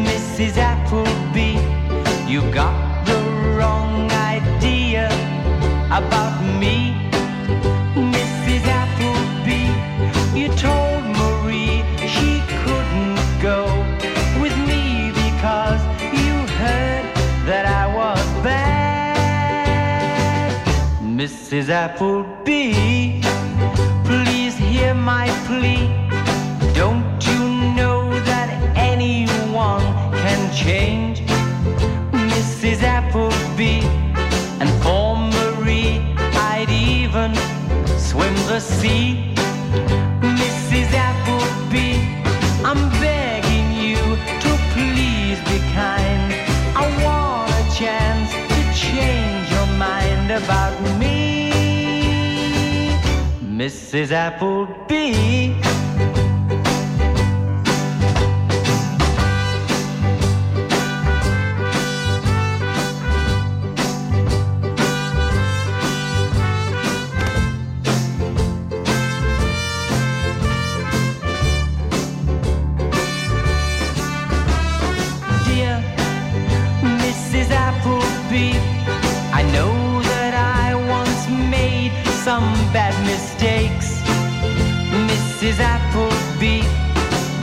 Mrs. 0.06 0.58
Appleby, 0.58 1.58
you 2.32 2.42
got 2.54 3.04
the 3.08 3.18
wrong 3.58 4.12
idea 4.12 5.08
about 5.88 6.40
me. 6.60 6.94
Mrs. 7.96 8.68
Appleby, 8.68 9.66
you 10.40 10.50
told 10.50 11.04
Marie 11.18 11.82
she 12.08 12.44
couldn't 12.62 13.18
go 13.42 13.66
with 14.40 14.56
me 14.70 15.10
because 15.10 15.82
you 16.14 16.36
heard 16.62 17.04
that 17.48 17.66
I 17.66 17.88
was 17.96 18.24
bad. 18.44 18.86
Mrs. 21.02 21.70
Appleby, 21.70 22.95
Mrs. 38.86 40.94
Appleby, 40.94 41.98
I'm 42.64 42.90
begging 43.02 43.72
you 43.72 43.98
to 44.44 44.52
please 44.74 45.40
be 45.50 45.58
kind. 45.74 46.34
I 46.76 46.86
want 47.04 47.50
a 47.50 47.76
chance 47.76 48.32
to 48.32 48.74
change 48.74 49.50
your 49.50 49.66
mind 49.78 50.30
about 50.30 50.80
me. 51.00 51.50
Mrs. 53.42 54.12
Appleby. 54.12 55.65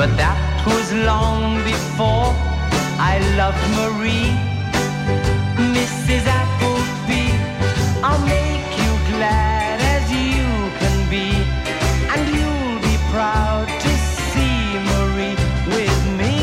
But 0.02 0.16
that 0.16 0.36
was 0.66 0.92
long 1.10 1.62
before 1.62 2.34
I 2.98 3.22
loved 3.38 3.64
Marie. 3.78 4.34
Mrs. 5.76 6.24
Appleby, 6.40 7.30
I'll 8.02 8.24
make 8.26 8.70
you 8.82 8.92
glad 9.14 9.78
as 9.94 10.04
you 10.10 10.42
can 10.82 10.98
be, 11.14 11.28
and 12.12 12.22
you'll 12.34 12.80
be 12.90 12.96
proud 13.14 13.66
to 13.84 13.90
see 14.26 14.58
Marie 14.90 15.38
with 15.76 15.98
me. 16.20 16.36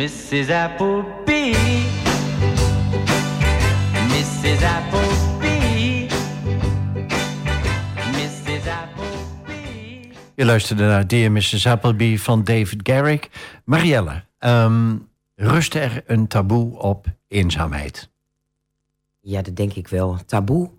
Mrs. 0.00 0.48
Appleby, 0.48 0.93
Je 10.36 10.44
luisterde 10.44 10.82
naar 10.82 11.06
Dear 11.06 11.32
Mrs. 11.32 11.66
Appleby 11.66 12.18
van 12.18 12.44
David 12.44 12.80
Garrick. 12.82 13.30
Marielle, 13.64 14.24
ehm, 14.38 14.96
rust 15.34 15.74
er 15.74 16.02
een 16.06 16.26
taboe 16.26 16.78
op 16.78 17.06
eenzaamheid? 17.28 18.10
Ja, 19.20 19.42
dat 19.42 19.56
denk 19.56 19.72
ik 19.72 19.88
wel. 19.88 20.18
Taboe. 20.26 20.70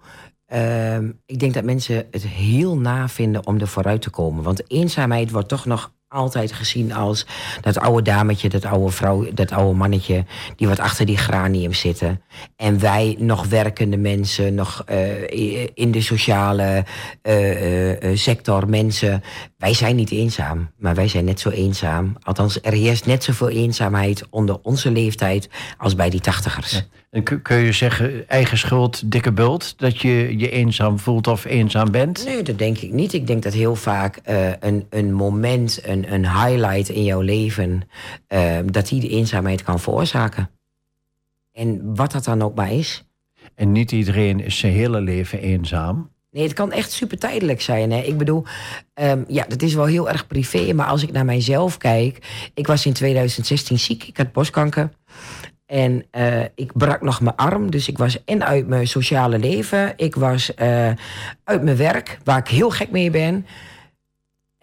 Ehm, 0.45 1.12
ik 1.26 1.39
denk 1.39 1.53
dat 1.53 1.64
mensen 1.64 2.08
het 2.12 2.28
heel 2.28 2.78
na 2.78 3.08
vinden 3.08 3.47
om 3.47 3.60
er 3.60 3.68
vooruit 3.68 4.01
te 4.01 4.10
komen. 4.10 4.43
Want 4.43 4.72
eenzaamheid 4.72 5.32
wordt 5.32 5.49
toch 5.49 5.66
nog 5.66 5.93
altijd 6.16 6.51
gezien 6.51 6.93
als 6.93 7.26
dat 7.61 7.80
oude 7.80 8.01
dametje, 8.01 8.49
dat 8.49 8.66
oude 8.66 8.91
vrouw, 8.91 9.28
dat 9.34 9.51
oude 9.51 9.78
mannetje, 9.78 10.26
die 10.55 10.68
wat 10.68 10.80
achter 10.80 11.05
die 11.05 11.18
granium 11.18 11.74
zitten. 11.74 12.22
En 12.55 12.80
wij, 12.80 13.16
nog 13.20 13.45
werkende 13.45 13.97
mensen, 13.97 14.53
nog 14.53 14.84
eh, 14.86 15.63
in 15.74 15.91
de 15.91 16.01
sociale 16.01 16.86
eh, 17.22 18.11
eh, 18.11 18.18
sector 18.18 18.70
mensen, 18.70 19.24
wij 19.57 19.74
zijn 19.74 19.95
niet 19.95 20.11
eenzaam, 20.11 20.72
maar 20.78 20.95
wij 20.95 21.07
zijn 21.07 21.26
net 21.26 21.39
zo 21.39 21.49
eenzaam. 21.49 22.16
Althans, 22.22 22.59
er 22.61 22.74
heerst 22.74 23.05
net 23.05 23.24
zoveel 23.24 23.49
eenzaamheid 23.49 24.24
onder 24.30 24.59
onze 24.61 24.91
leeftijd 24.91 25.49
als 25.78 25.95
bij 25.95 26.09
die 26.09 26.22
tachtigers. 26.22 26.88
En 27.11 27.41
kun 27.41 27.57
je 27.57 27.72
zeggen, 27.72 28.28
eigen 28.28 28.57
schuld, 28.57 29.11
dikke 29.11 29.32
bult... 29.32 29.74
dat 29.78 30.01
je 30.01 30.38
je 30.38 30.49
eenzaam 30.49 30.99
voelt 30.99 31.28
of 31.28 31.45
eenzaam 31.45 31.91
bent? 31.91 32.26
Nee, 32.26 32.43
dat 32.43 32.57
denk 32.57 32.78
ik 32.78 32.91
niet. 32.91 33.13
Ik 33.13 33.28
denk 33.28 33.43
dat 33.43 33.53
heel 33.53 33.76
vaak 33.76 34.20
een, 34.59 34.86
een 34.89 35.13
moment, 35.13 35.80
een, 35.84 36.05
een 36.14 36.32
highlight 36.32 36.89
in 36.89 37.03
jouw 37.03 37.22
leven, 37.22 37.82
eh, 38.28 38.58
dat 38.66 38.88
die 38.88 39.01
de 39.01 39.10
eenzaamheid 39.10 39.64
kan 39.64 39.80
veroorzaken. 39.80 40.49
En 41.51 41.95
wat 41.95 42.12
dat 42.12 42.24
dan 42.24 42.41
ook 42.41 42.56
maar 42.56 42.72
is. 42.72 43.06
En 43.56 43.72
niet 43.72 43.91
iedereen 43.91 44.39
is 44.39 44.58
zijn 44.58 44.74
hele 44.74 45.01
leven 45.01 45.39
eenzaam. 45.41 46.14
Nee, 46.36 46.43
het 46.43 46.53
kan 46.53 46.72
echt 46.72 46.91
super 46.91 47.18
tijdelijk 47.18 47.62
zijn. 47.62 47.91
Hè? 47.91 48.01
Ik 48.01 48.18
bedoel, 48.18 48.43
ehm, 48.93 49.24
ja, 49.28 49.45
dat 49.47 49.62
is 49.62 49.74
wel 49.74 49.86
heel 49.86 50.10
erg 50.10 50.28
privé. 50.28 50.74
Maar 50.74 50.86
als 50.86 51.03
ik 51.03 51.12
naar 51.12 51.26
mijzelf 51.26 51.78
kijk. 51.78 52.49
Ik 52.53 52.68
was 52.68 52.86
in 52.86 52.93
2016 52.93 53.80
ziek. 53.80 54.03
Ik 54.03 54.18
had 54.18 54.32
borstkanker. 54.32 54.89
En 55.66 56.06
eh, 56.12 56.41
ik 56.56 56.72
brak 56.74 57.01
nog 57.01 57.22
mijn 57.22 57.36
arm. 57.36 57.72
Dus 57.72 57.88
ik 57.88 57.97
was 57.97 58.24
en 58.24 58.45
uit 58.45 58.68
mijn 58.68 58.88
sociale 58.88 59.39
leven. 59.39 59.93
Ik 59.95 60.16
was 60.16 60.53
eh, 60.53 60.91
uit 61.43 61.64
mijn 61.64 61.78
werk, 61.78 62.20
waar 62.24 62.38
ik 62.38 62.47
heel 62.47 62.70
gek 62.70 62.91
mee 62.91 63.10
ben. 63.10 63.45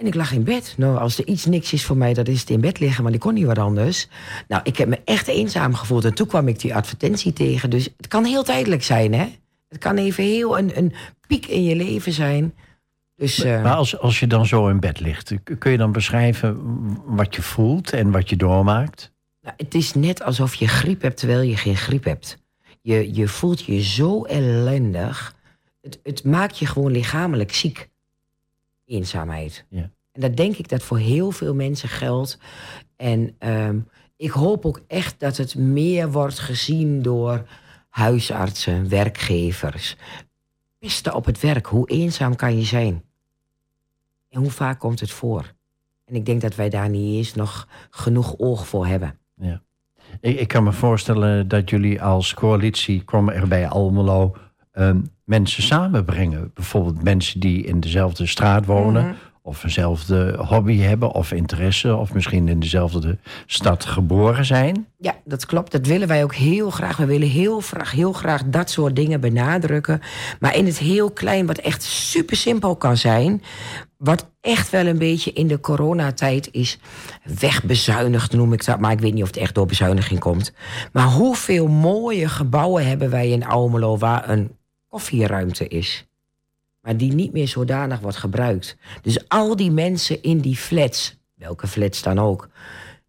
En 0.03 0.09
ik 0.09 0.15
lag 0.15 0.33
in 0.33 0.45
bed. 0.45 0.75
Nou, 0.77 0.99
als 0.99 1.19
er 1.19 1.27
iets 1.27 1.47
niks 1.47 1.73
is 1.73 1.85
voor 1.85 1.97
mij, 1.97 2.15
dat 2.15 2.29
is 2.29 2.41
het 2.41 2.51
in 2.51 2.61
bed 2.61 2.81
liggen. 2.81 3.03
Want 3.03 3.15
ik 3.15 3.21
kon 3.21 3.35
niet 3.35 3.47
wat 3.47 3.59
anders. 3.59 4.09
Nou, 4.49 4.63
ik 4.65 4.77
heb 4.77 4.89
me 4.89 5.01
echt 5.05 5.29
eenzaam 5.29 5.75
gevoeld. 5.75 6.05
En 6.05 6.15
toen 6.15 6.27
kwam 6.27 6.49
ik 6.49 6.61
die 6.61 6.75
advertentie 6.75 7.33
tegen. 7.33 7.71
Dus 7.71 7.89
het 7.97 8.09
kan 8.09 8.25
heel 8.25 8.43
tijdelijk 8.43 8.83
zijn, 8.83 9.15
hè? 9.15 9.27
Het 9.69 9.79
kan 9.79 9.97
even 9.97 10.25
heel 10.25 10.59
een, 10.59 10.79
een 10.79 10.93
piek 11.27 11.47
in 11.47 11.65
je 11.65 11.77
leven 11.77 12.13
zijn. 12.13 12.55
Dus, 13.17 13.43
eh, 13.43 13.63
Maar 13.63 13.75
als, 13.75 13.99
als 13.99 14.21
je 14.21 14.27
dan 14.27 14.47
zo 14.47 14.69
in 14.69 14.81
bed 14.81 15.01
ligt... 15.01 15.33
kun 15.59 15.71
je 15.71 15.79
dan 15.79 15.93
beschrijven 15.93 16.59
wat 17.07 17.35
je 17.35 17.43
voelt 17.43 17.93
en 17.93 18.11
wat 18.11 18.31
je 18.31 18.37
doormaakt? 18.37 19.13
nou, 19.41 19.55
het 19.57 19.75
is 19.75 19.95
net 19.95 20.23
alsof 20.23 20.55
je 20.55 20.69
griep 20.69 21.03
hebt 21.03 21.17
terwijl 21.17 21.41
je 21.41 21.57
geen 21.57 21.77
griep 21.77 22.05
hebt. 22.05 22.39
Je, 22.81 23.15
je 23.15 23.29
voelt 23.29 23.65
je 23.65 23.83
zo 23.83 24.25
ellendig. 24.25 25.35
Het, 25.81 26.01
het 26.03 26.25
maakt 26.25 26.59
je 26.59 26.67
gewoon 26.67 26.93
lichamelijk 26.93 27.55
ziek. 27.55 27.91
Eenzaamheid. 28.93 29.65
Ja. 29.69 29.91
En 30.13 30.21
dat 30.21 30.37
denk 30.37 30.57
ik 30.57 30.69
dat 30.69 30.83
voor 30.83 30.99
heel 30.99 31.31
veel 31.31 31.55
mensen 31.55 31.89
geldt. 31.89 32.39
En 32.97 33.35
ehm, 33.39 33.79
ik 34.17 34.31
hoop 34.31 34.67
ook 34.67 34.81
echt 34.87 35.21
dat 35.21 35.37
het 35.37 35.55
meer 35.55 36.11
wordt 36.11 36.39
gezien 36.39 37.03
door 37.03 37.49
huisartsen, 37.89 38.89
werkgevers. 38.89 39.97
Pesten 40.79 41.15
op 41.15 41.25
het 41.25 41.41
werk. 41.41 41.67
Hoe 41.67 41.89
eenzaam 41.89 42.37
kan 42.37 42.57
je 42.57 42.65
zijn? 42.65 43.05
En 44.29 44.41
hoe 44.41 44.51
vaak 44.51 44.79
komt 44.79 45.01
het 45.01 45.11
voor? 45.11 45.55
En 46.05 46.15
ik 46.15 46.27
denk 46.27 46.41
dat 46.41 46.55
wij 46.55 46.69
daar 46.69 46.89
niet 46.89 47.17
eens 47.17 47.35
nog 47.35 47.69
genoeg 47.91 48.39
oog 48.39 48.67
voor 48.67 48.87
hebben. 48.87 49.19
Ik, 50.21 50.39
ik 50.39 50.49
kan 50.49 50.65
me 50.65 50.73
voorstellen 50.73 51.49
dat 51.49 51.71
jullie 51.71 52.03
als 52.03 52.35
coalitie... 52.35 53.05
er 53.27 53.49
bij 53.49 53.69
Almelo 53.69 54.37
ehm, 54.73 55.01
mensen 55.25 55.63
samenbrengen. 55.63 56.51
Bijvoorbeeld 56.55 57.03
mensen 57.03 57.41
die 57.41 57.65
in 57.65 57.81
dezelfde 57.81 58.27
straat 58.27 58.67
wonen... 58.67 59.05
Mhm. 59.05 59.15
of 59.45 59.65
eenzelfde 59.65 60.37
hobby 60.39 60.79
hebben 60.79 61.13
of 61.13 61.33
interesse... 61.33 61.97
of 61.97 62.15
misschien 62.15 62.49
in 62.49 62.61
dezelfde 62.61 63.19
stad 63.47 63.85
geboren 63.85 64.45
zijn. 64.45 64.87
Ja, 64.99 65.15
dat 65.25 65.47
klopt. 65.47 65.73
Dat 65.73 65.87
willen 65.87 66.09
wij 66.09 66.23
ook 66.23 66.35
heel 66.35 66.71
graag. 66.71 66.97
We 66.97 67.05
willen 67.05 67.29
heel 67.29 67.61
graag, 67.61 67.91
heel 67.91 68.13
graag 68.13 68.43
dat 68.45 68.71
soort 68.71 68.97
dingen 68.97 69.21
benadrukken. 69.21 70.01
Maar 70.41 70.57
in 70.57 70.67
het 70.67 70.79
heel 70.79 71.11
klein, 71.11 71.47
wat 71.47 71.59
echt 71.59 71.83
super 71.83 72.37
simpel 72.37 72.77
kan 72.77 72.97
zijn. 72.97 73.43
Wat 73.97 74.31
echt 74.41 74.71
wel 74.71 74.87
een 74.87 74.99
beetje 74.99 75.33
in 75.33 75.47
de 75.47 75.61
coronatijd 75.61 76.49
is 76.53 76.79
wegbezuinigd, 77.39 78.33
noem 78.33 78.53
ik 78.53 78.65
dat. 78.65 78.81
Maar 78.81 78.93
ik 78.93 79.01
weet 79.01 79.15
niet 79.15 79.23
of 79.23 79.29
het 79.29 79.37
echt 79.37 79.55
door 79.55 79.67
bezuiniging 79.67 80.21
komt. 80.21 80.53
Maar 80.93 81.07
hoeveel 81.07 81.69
mooie 81.69 82.29
gebouwen 82.29 82.87
hebben 82.87 83.11
wij 83.11 83.29
in 83.31 83.47
Almelo 83.47 83.97
waar 83.99 84.29
een 84.29 84.51
koffieruimte 84.93 85.69
is. 85.69 86.07
Maar 86.81 86.97
die 86.97 87.13
niet 87.13 87.33
meer 87.33 87.49
zodanig 87.49 88.01
wordt 88.01 88.17
gebruikt. 88.17 88.77
Dus 89.03 89.29
al 89.29 89.57
die 89.57 89.71
mensen 89.71 90.23
in 90.23 90.39
die 90.39 90.57
flats, 90.57 91.17
welke 91.35 91.67
flats 91.67 92.03
dan 92.03 92.19
ook, 92.19 92.49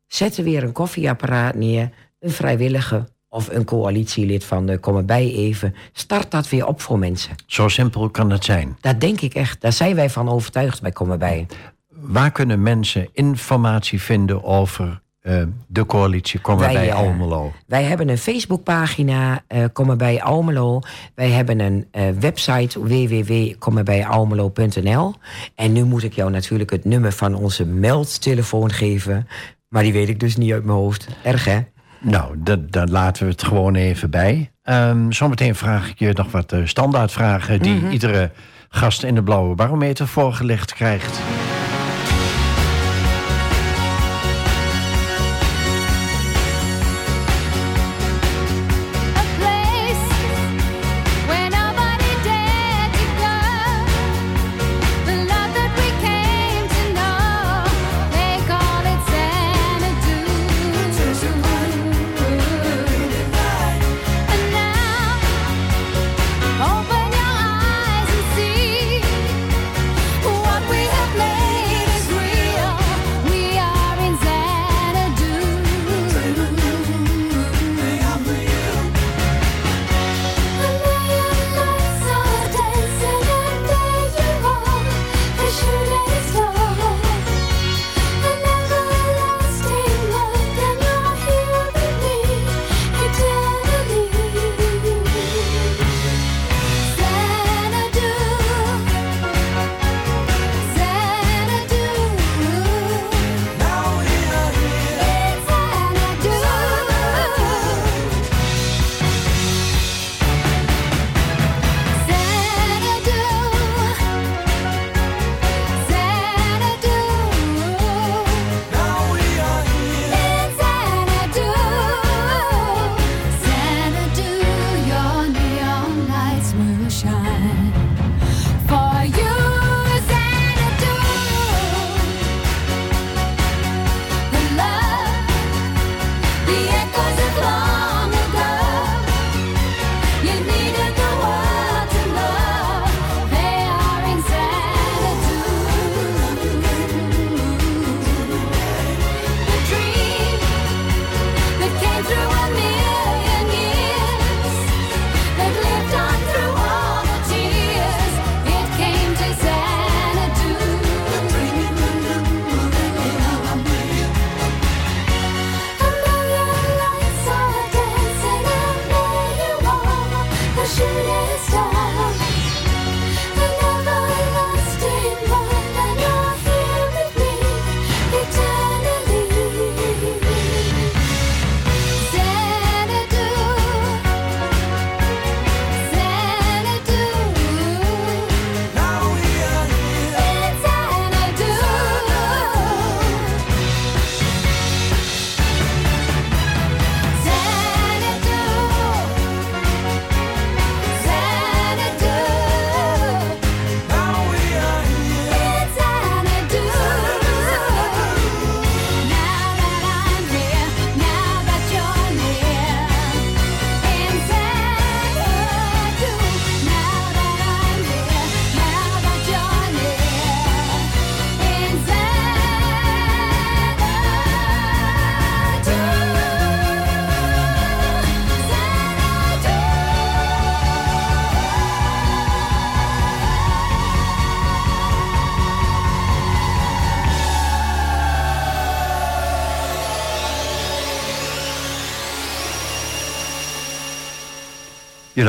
zetten 0.08 0.44
weer 0.44 0.64
een 0.64 0.72
koffieapparaat 0.72 1.56
neer, 1.56 1.90
een 2.20 2.32
vrijwillige 2.32 3.08
of 3.30 3.50
een 3.50 3.66
coalitielid 3.66 4.44
van 4.44 4.66
de 4.66 4.78
Kom 4.78 4.98
erbij 4.98 5.34
even, 5.34 5.76
start 5.94 6.32
dat 6.32 6.50
weer 6.50 6.66
op 6.68 6.82
voor 6.82 7.00
mensen. 7.00 7.36
Zo 7.46 7.68
simpel 7.68 8.10
kan 8.10 8.30
het 8.30 8.44
zijn. 8.44 8.78
Dat 8.82 9.00
denk 9.00 9.22
ik 9.22 9.34
echt. 9.34 9.62
Daar 9.62 9.74
zijn 9.74 9.96
wij 9.96 10.10
van 10.10 10.30
overtuigd 10.30 10.82
bij 10.82 10.92
Kom 10.92 11.12
erbij. 11.12 11.46
Waar 11.88 12.32
kunnen 12.32 12.62
mensen 12.62 13.10
informatie 13.14 14.02
vinden 14.02 14.44
over 14.44 15.02
eh, 15.24 15.42
de 15.68 15.86
coalitie 15.86 16.40
Kom 16.40 16.58
Wij, 16.58 16.74
bij 16.74 16.90
eh, 16.90 16.96
Almelo? 16.96 17.52
Wij 17.68 17.84
hebben 17.84 18.10
een 18.10 18.18
Facebookpagina, 18.18 19.44
eh 19.48 19.64
Kom 19.74 19.90
erbij 19.90 20.22
Almelo. 20.22 20.80
Wij 21.16 21.30
hebben 21.30 21.60
een 21.60 21.88
eh, 21.92 22.04
website 22.20 22.80
www.komerbijalmelo.nl. 22.84 25.14
En 25.56 25.72
nu 25.74 25.84
moet 25.84 26.04
ik 26.04 26.14
jou 26.14 26.32
natuurlijk 26.32 26.70
het 26.70 26.86
nummer 26.86 27.12
van 27.12 27.36
onze 27.36 27.66
meldtelefoon 27.66 28.72
geven. 28.72 29.28
Maar 29.70 29.84
die 29.84 29.94
weet 29.94 30.10
ik 30.10 30.20
dus 30.20 30.38
niet 30.38 30.52
uit 30.52 30.66
mijn 30.66 30.78
hoofd. 30.78 31.08
Erg 31.24 31.46
hè? 31.46 31.60
Nou, 32.00 32.36
dan 32.70 32.92
laten 32.92 33.26
we 33.26 33.32
het 33.32 33.44
gewoon 33.44 33.76
even 33.76 34.10
bij. 34.10 34.52
Ehm, 34.64 35.12
zometeen 35.12 35.56
vraag 35.56 35.90
ik 35.90 36.00
je 36.00 36.12
nog 36.14 36.32
wat 36.32 36.52
eh, 36.52 36.60
standaardvragen... 36.64 37.60
die 37.60 37.74
Mhm. 37.74 37.92
iedere 37.92 38.32
gast 38.70 39.04
in 39.04 39.16
de 39.16 39.24
Blauwe 39.24 39.56
Barometer 39.56 40.08
voorgelegd 40.08 40.74
krijgt. 40.74 41.20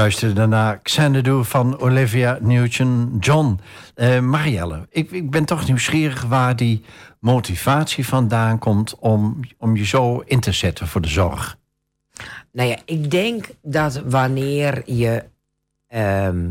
Luisterde 0.05 0.47
naar 0.47 0.81
Xanadu 0.83 1.45
van 1.45 1.79
Olivia 1.79 2.39
Newton-John. 2.41 3.61
Eh, 3.95 4.21
Marielle, 4.21 4.87
ik, 4.91 5.11
ik 5.11 5.31
ben 5.31 5.45
toch 5.45 5.67
nieuwsgierig 5.67 6.23
waar 6.23 6.57
die 6.57 6.85
motivatie 7.21 8.07
vandaan 8.07 8.59
komt... 8.59 8.99
Om, 8.99 9.41
om 9.59 9.77
je 9.77 9.85
zo 9.85 10.23
in 10.25 10.41
te 10.41 10.53
zetten 10.53 10.89
voor 10.89 11.01
de 11.01 11.09
zorg. 11.09 11.59
Nou 12.53 12.69
ja, 12.69 12.79
ik 12.85 13.11
denk 13.11 13.47
dat 13.63 14.03
wanneer 14.07 14.83
je 14.93 15.25
ehm, 15.87 16.51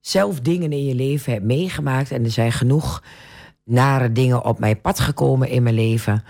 zelf 0.00 0.40
dingen 0.40 0.72
in 0.72 0.84
je 0.84 0.94
leven 0.94 1.32
hebt 1.32 1.44
meegemaakt... 1.44 2.10
en 2.10 2.24
er 2.24 2.30
zijn 2.30 2.52
genoeg 2.52 3.02
nare 3.64 4.12
dingen 4.12 4.44
op 4.44 4.58
mijn 4.58 4.80
pad 4.80 5.00
gekomen 5.00 5.48
in 5.48 5.62
mijn 5.62 5.74
leven... 5.74 6.24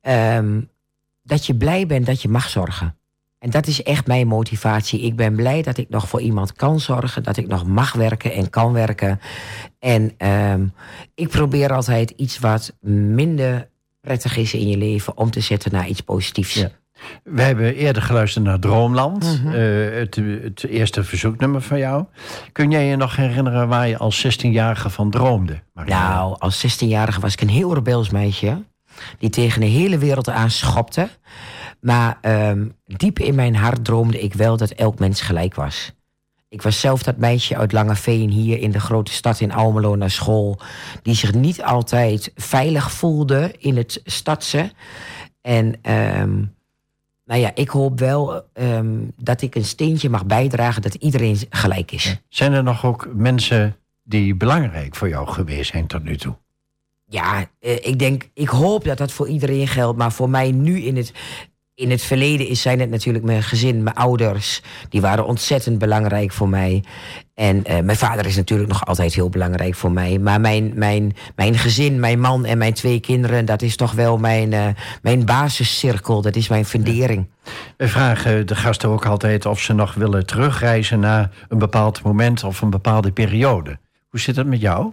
ehm, 0.00 0.60
dat 1.22 1.46
je 1.46 1.54
blij 1.54 1.86
bent 1.86 2.06
dat 2.06 2.22
je 2.22 2.28
mag 2.28 2.48
zorgen. 2.48 2.96
En 3.42 3.50
dat 3.50 3.66
is 3.66 3.82
echt 3.82 4.06
mijn 4.06 4.26
motivatie. 4.26 5.00
Ik 5.00 5.16
ben 5.16 5.34
blij 5.34 5.62
dat 5.62 5.78
ik 5.78 5.88
nog 5.88 6.08
voor 6.08 6.20
iemand 6.20 6.52
kan 6.52 6.80
zorgen, 6.80 7.22
dat 7.22 7.36
ik 7.36 7.46
nog 7.46 7.66
mag 7.66 7.92
werken 7.92 8.32
en 8.32 8.50
kan 8.50 8.72
werken. 8.72 9.20
En 9.78 10.12
ehm, 10.16 10.66
ik 11.14 11.28
probeer 11.28 11.72
altijd 11.72 12.10
iets 12.10 12.38
wat 12.38 12.76
minder 12.80 13.68
prettig 14.00 14.36
is 14.36 14.54
in 14.54 14.68
je 14.68 14.76
leven 14.76 15.16
om 15.16 15.30
te 15.30 15.40
zetten 15.40 15.72
naar 15.72 15.88
iets 15.88 16.00
positiefs. 16.00 16.54
Ja. 16.54 16.70
We 17.24 17.42
hebben 17.42 17.74
eerder 17.74 18.02
geluisterd 18.02 18.44
naar 18.44 18.58
Droomland, 18.58 19.40
eh, 19.44 19.52
het, 19.98 20.18
het 20.42 20.64
eerste 20.64 21.04
verzoeknummer 21.04 21.60
van 21.60 21.78
jou. 21.78 22.04
Kun 22.52 22.70
jij 22.70 22.86
je 22.86 22.96
nog 22.96 23.16
herinneren 23.16 23.68
waar 23.68 23.88
je 23.88 23.98
als 23.98 24.26
16-jarige 24.26 24.90
van 24.90 25.10
droomde? 25.10 25.62
Nou, 25.74 26.36
als 26.38 26.66
16-jarige 26.66 27.20
was 27.20 27.32
ik 27.32 27.40
een 27.40 27.48
heel 27.48 27.74
rebels 27.74 28.10
meisje. 28.10 28.62
Die 29.18 29.30
tegen 29.30 29.60
de 29.60 29.66
hele 29.66 29.98
wereld 29.98 30.28
aanschopte. 30.28 31.08
Maar 31.82 32.18
ehm, 32.20 32.68
diep 32.86 33.18
in 33.18 33.34
mijn 33.34 33.54
hart 33.56 33.84
droomde 33.84 34.20
ik 34.20 34.34
wel 34.34 34.56
dat 34.56 34.70
elk 34.70 34.98
mens 34.98 35.20
gelijk 35.20 35.54
was. 35.54 35.92
Ik 36.48 36.62
was 36.62 36.80
zelf 36.80 37.02
dat 37.02 37.16
meisje 37.16 37.56
uit 37.56 37.72
Langeveen 37.72 38.30
hier 38.30 38.58
in 38.58 38.70
de 38.70 38.80
grote 38.80 39.12
stad 39.12 39.40
in 39.40 39.52
Almelo 39.52 39.94
naar 39.94 40.10
school. 40.10 40.60
Die 41.02 41.14
zich 41.14 41.34
niet 41.34 41.62
altijd 41.62 42.32
veilig 42.34 42.92
voelde 42.92 43.54
in 43.58 43.76
het 43.76 44.00
stadse. 44.04 44.72
En 45.40 45.78
ehm, 45.82 46.44
nou 47.24 47.40
ja, 47.40 47.50
ik 47.54 47.68
hoop 47.68 47.98
wel 47.98 48.42
ehm, 48.52 48.96
dat 49.16 49.42
ik 49.42 49.54
een 49.54 49.64
steentje 49.64 50.10
mag 50.10 50.26
bijdragen 50.26 50.82
dat 50.82 50.94
iedereen 50.94 51.38
gelijk 51.50 51.92
is. 51.92 52.16
Zijn 52.28 52.52
er 52.52 52.62
nog 52.62 52.84
ook 52.84 53.08
mensen 53.14 53.76
die 54.02 54.34
belangrijk 54.34 54.94
voor 54.96 55.08
jou 55.08 55.28
geweest 55.28 55.70
zijn 55.70 55.86
tot 55.86 56.04
nu 56.04 56.16
toe? 56.16 56.36
Ja, 57.06 57.46
eh, 57.60 57.86
ik 57.86 57.98
denk, 57.98 58.28
ik 58.34 58.48
hoop 58.48 58.84
dat 58.84 58.98
dat 58.98 59.12
voor 59.12 59.28
iedereen 59.28 59.68
geldt. 59.68 59.98
Maar 59.98 60.12
voor 60.12 60.30
mij 60.30 60.50
nu 60.50 60.80
in 60.80 60.96
het, 60.96 61.12
in 61.74 61.90
het 61.90 62.02
verleden 62.02 62.48
is, 62.48 62.62
zijn 62.62 62.80
het 62.80 62.90
natuurlijk 62.90 63.24
mijn 63.24 63.42
gezin, 63.42 63.82
mijn 63.82 63.96
ouders. 63.96 64.62
Die 64.88 65.00
waren 65.00 65.26
ontzettend 65.26 65.78
belangrijk 65.78 66.32
voor 66.32 66.48
mij. 66.48 66.84
En 67.34 67.64
eh, 67.64 67.80
mijn 67.80 67.98
vader 67.98 68.26
is 68.26 68.36
natuurlijk 68.36 68.68
nog 68.68 68.86
altijd 68.86 69.14
heel 69.14 69.28
belangrijk 69.28 69.74
voor 69.74 69.92
mij. 69.92 70.18
Maar 70.18 70.40
mijn, 70.40 70.72
mijn, 70.74 71.16
mijn 71.36 71.58
gezin, 71.58 72.00
mijn 72.00 72.20
man 72.20 72.44
en 72.44 72.58
mijn 72.58 72.74
twee 72.74 73.00
kinderen, 73.00 73.44
dat 73.44 73.62
is 73.62 73.76
toch 73.76 73.92
wel 73.92 74.18
mijn, 74.18 74.52
eh, 74.52 74.66
mijn 75.02 75.24
basiscirkel. 75.24 76.22
Dat 76.22 76.36
is 76.36 76.48
mijn 76.48 76.64
fundering. 76.64 77.28
We 77.76 77.88
vragen 77.88 78.46
de 78.46 78.54
gasten 78.54 78.88
ook 78.88 79.06
altijd 79.06 79.46
of 79.46 79.60
ze 79.60 79.72
nog 79.72 79.94
willen 79.94 80.26
terugreizen 80.26 81.00
naar 81.00 81.30
een 81.48 81.58
bepaald 81.58 82.02
moment 82.02 82.44
of 82.44 82.60
een 82.60 82.70
bepaalde 82.70 83.12
periode. 83.12 83.78
Hoe 84.08 84.20
zit 84.20 84.36
het 84.36 84.46
met 84.46 84.60
jou? 84.60 84.92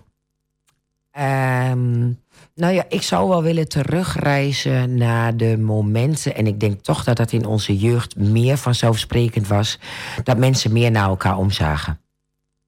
Ehm, 1.11 2.11
nou 2.60 2.74
ja, 2.74 2.86
ik 2.89 3.01
zou 3.01 3.30
wel 3.30 3.43
willen 3.43 3.68
terugreizen 3.68 4.97
naar 4.97 5.38
de 5.38 5.57
momenten. 5.57 6.36
En 6.36 6.47
ik 6.47 6.60
denk 6.60 6.82
toch 6.82 7.03
dat 7.03 7.18
dat 7.18 7.32
in 7.32 7.45
onze 7.45 7.78
jeugd 7.78 8.16
meer 8.16 8.57
vanzelfsprekend 8.57 9.47
was. 9.47 9.80
Dat 10.24 10.38
mensen 10.38 10.74
meer 10.74 10.91
naar 10.91 11.07
elkaar 11.07 11.38
omzagen. 11.38 11.99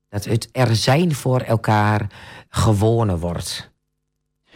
Dat 0.09 0.25
het 0.25 0.49
er 0.51 0.75
zijn 0.75 1.15
voor 1.15 1.39
elkaar 1.39 2.07
gewonnen 2.49 3.19
wordt. 3.19 3.71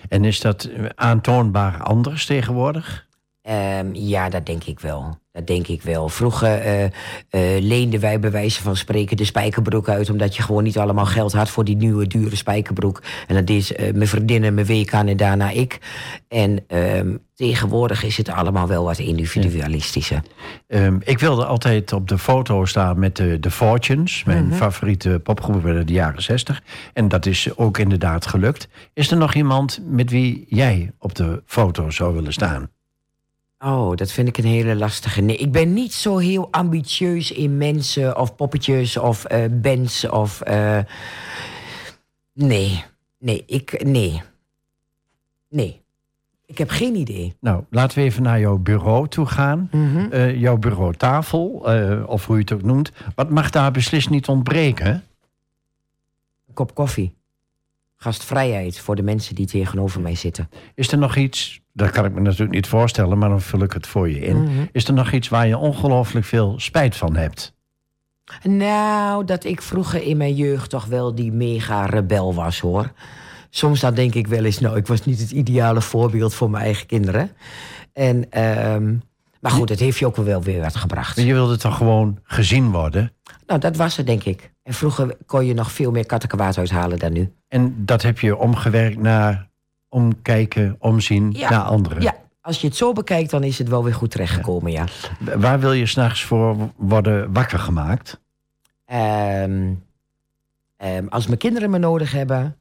En 0.09 0.25
is 0.25 0.39
dat 0.39 0.69
aantoonbaar 0.95 1.83
anders 1.83 2.25
tegenwoordig? 2.25 3.07
Ehm, 3.41 3.93
ja, 3.93 4.29
dat 4.29 4.45
denk 4.45 4.63
ik 4.63 4.79
wel. 4.79 5.17
Dat 5.35 5.47
denk 5.47 5.67
ik 5.67 5.81
wel. 5.81 6.09
Vroeger 6.09 6.59
eh, 6.59 6.89
leenden 7.59 7.99
wij 7.99 8.19
bij 8.19 8.31
wijze 8.31 8.61
van 8.61 8.75
spreken 8.75 9.17
de 9.17 9.25
spijkerbroek 9.25 9.89
uit... 9.89 10.09
omdat 10.09 10.35
je 10.35 10.41
gewoon 10.41 10.63
niet 10.63 10.77
allemaal 10.77 11.05
geld 11.05 11.33
had 11.33 11.49
voor 11.49 11.63
die 11.63 11.75
nieuwe 11.75 12.07
dure 12.07 12.35
spijkerbroek. 12.35 13.01
En 13.27 13.35
dat 13.35 13.49
is 13.49 13.73
eh, 13.73 13.93
mijn 13.93 14.07
vriendinnen, 14.07 14.53
mijn 14.53 14.65
week 14.65 14.93
aan 14.93 15.07
en 15.07 15.17
daarna 15.17 15.49
ik. 15.49 15.79
En 16.27 16.63
ehm, 16.67 17.15
tegenwoordig 17.33 18.03
is 18.03 18.17
het 18.17 18.29
allemaal 18.29 18.67
wel 18.67 18.83
wat 18.83 18.99
individualistischer. 18.99 20.21
Ehm, 20.67 20.97
ik 21.03 21.19
wilde 21.19 21.45
altijd 21.45 21.93
op 21.93 22.07
de 22.07 22.17
foto 22.17 22.65
staan 22.65 22.99
met 22.99 23.15
de, 23.15 23.39
de 23.39 23.51
Fortunes, 23.51 24.23
mijn 24.23 24.53
favoriete 24.53 25.19
popgroep 25.23 25.65
uit 25.65 25.87
de 25.87 25.93
jaren 25.93 26.23
60. 26.23 26.63
En 26.93 27.07
dat 27.07 27.25
is 27.25 27.57
ook 27.57 27.77
inderdaad 27.77 28.25
gelukt. 28.25 28.67
Is 28.93 29.11
er 29.11 29.17
nog 29.17 29.33
iemand 29.33 29.79
met 29.85 30.09
wie 30.09 30.45
jij 30.49 30.91
op 30.99 31.15
de 31.15 31.43
foto 31.45 31.89
zou 31.89 32.13
willen 32.13 32.33
staan? 32.33 32.69
Oh, 33.59 33.95
dat 33.95 34.11
vind 34.11 34.27
ik 34.27 34.37
een 34.37 34.45
hele 34.45 34.75
lastige. 34.75 35.21
Nee, 35.21 35.37
ik 35.37 35.51
ben 35.51 35.73
niet 35.73 35.93
zo 35.93 36.17
heel 36.17 36.47
ambitieus 36.51 37.31
in 37.31 37.57
mensen 37.57 38.17
of 38.17 38.35
poppetjes 38.35 38.97
of 38.97 39.25
eh 39.25 39.45
bands 39.51 40.09
of. 40.09 40.41
eh, 40.41 40.79
nee, 42.33 42.83
nee, 43.19 43.43
ik. 43.45 43.83
Nee. 43.85 44.21
Nee. 45.49 45.83
Ik 46.45 46.57
heb 46.57 46.69
geen 46.69 46.95
idee. 46.95 47.35
Nou, 47.39 47.63
laten 47.69 47.97
we 47.97 48.03
even 48.03 48.23
naar 48.23 48.39
jouw 48.39 48.57
bureau 48.57 49.07
toe 49.07 49.25
gaan. 49.25 49.69
Eh, 50.11 50.39
jouw 50.39 50.57
bureautafel, 50.57 51.47
of 52.07 52.25
hoe 52.25 52.35
je 52.35 52.41
het 52.41 52.51
ook 52.51 52.63
noemt. 52.63 52.91
Wat 53.15 53.29
mag 53.29 53.49
daar 53.49 53.71
beslist 53.71 54.09
niet 54.09 54.27
ontbreken? 54.27 55.03
Een 56.47 56.53
kop 56.53 56.75
koffie. 56.75 57.15
Gastvrijheid 58.05 58.79
voor 58.79 58.95
de 58.95 59.03
mensen 59.03 59.35
die 59.35 59.45
tegenover 59.45 60.01
mij 60.01 60.15
zitten. 60.15 60.49
Is 60.75 60.91
er 60.91 60.97
nog 60.97 61.15
iets, 61.15 61.61
dat 61.73 61.89
kan 61.89 62.05
ik 62.05 62.13
me 62.13 62.19
natuurlijk 62.19 62.51
niet 62.51 62.67
voorstellen, 62.67 63.17
maar 63.17 63.29
dan 63.29 63.41
vul 63.41 63.61
ik 63.61 63.73
het 63.73 63.87
voor 63.87 64.09
je 64.09 64.19
in. 64.19 64.69
Is 64.71 64.87
er 64.87 64.93
nog 64.93 65.11
iets 65.11 65.29
waar 65.29 65.47
je 65.47 65.57
ongelooflijk 65.57 66.25
veel 66.25 66.53
spijt 66.57 66.95
van 66.95 67.15
hebt? 67.15 67.55
Nou, 68.43 69.25
dat 69.25 69.43
ik 69.43 69.61
vroeger 69.61 70.01
in 70.01 70.17
mijn 70.17 70.35
jeugd 70.35 70.69
toch 70.69 70.85
wel 70.85 71.15
die 71.15 71.31
mega 71.31 71.85
rebel 71.85 72.33
was 72.33 72.59
hoor. 72.59 72.91
Soms 73.49 73.79
dan 73.79 73.93
denk 73.93 74.13
ik 74.13 74.27
wel 74.27 74.43
eens, 74.43 74.59
nou, 74.59 74.77
ik 74.77 74.87
was 74.87 75.05
niet 75.05 75.19
het 75.19 75.31
ideale 75.31 75.81
voorbeeld 75.81 76.33
voor 76.33 76.49
mijn 76.49 76.63
eigen 76.63 76.87
kinderen. 76.87 77.31
En, 77.93 78.31
ehm, 78.31 78.95
maar 79.45 79.53
goed, 79.53 79.69
het 79.69 79.79
heeft 79.79 79.97
je 79.97 80.05
ook 80.05 80.15
wel 80.15 80.41
weer 80.41 80.61
wat 80.61 80.75
gebracht. 80.75 81.15
Je 81.21 81.33
wilde 81.33 81.57
toch 81.57 81.77
gewoon 81.77 82.19
gezien 82.23 82.71
worden? 82.71 83.11
Nou, 83.47 83.59
dat 83.59 83.75
was 83.75 83.97
het, 83.97 84.05
denk 84.05 84.23
ik. 84.23 84.51
En 84.63 84.73
vroeger 84.73 85.17
kon 85.25 85.45
je 85.45 85.53
nog 85.53 85.71
veel 85.71 85.91
meer 85.91 86.05
kattenkwaad 86.05 86.57
uithalen 86.57 86.99
dan 86.99 87.13
nu. 87.13 87.33
En 87.47 87.85
dat 87.85 88.01
heb 88.01 88.19
je 88.19 88.37
omgewerkt 88.37 88.97
naar 88.97 89.47
omkijken, 89.89 90.75
omzien 90.79 91.31
Ja. 91.31 91.49
naar 91.49 91.61
anderen. 91.61 92.01
Ja, 92.01 92.15
als 92.41 92.61
je 92.61 92.67
het 92.67 92.75
zo 92.75 92.93
bekijkt, 92.93 93.29
dan 93.31 93.43
is 93.43 93.57
het 93.57 93.67
wel 93.69 93.83
weer 93.83 93.93
goed 93.93 94.11
terechtgekomen, 94.11 94.71
ja. 94.71 94.85
Waar 95.37 95.59
wil 95.59 95.73
je 95.73 95.85
s'nachts 95.85 96.23
voor 96.23 96.57
worden 96.75 97.33
wakker 97.33 97.59
gemaakt? 97.59 98.19
Ehm, 98.85 99.73
ehm, 100.77 101.07
als 101.09 101.27
mijn 101.27 101.39
kinderen 101.39 101.69
me 101.69 101.77
nodig 101.77 102.11
hebben... 102.11 102.57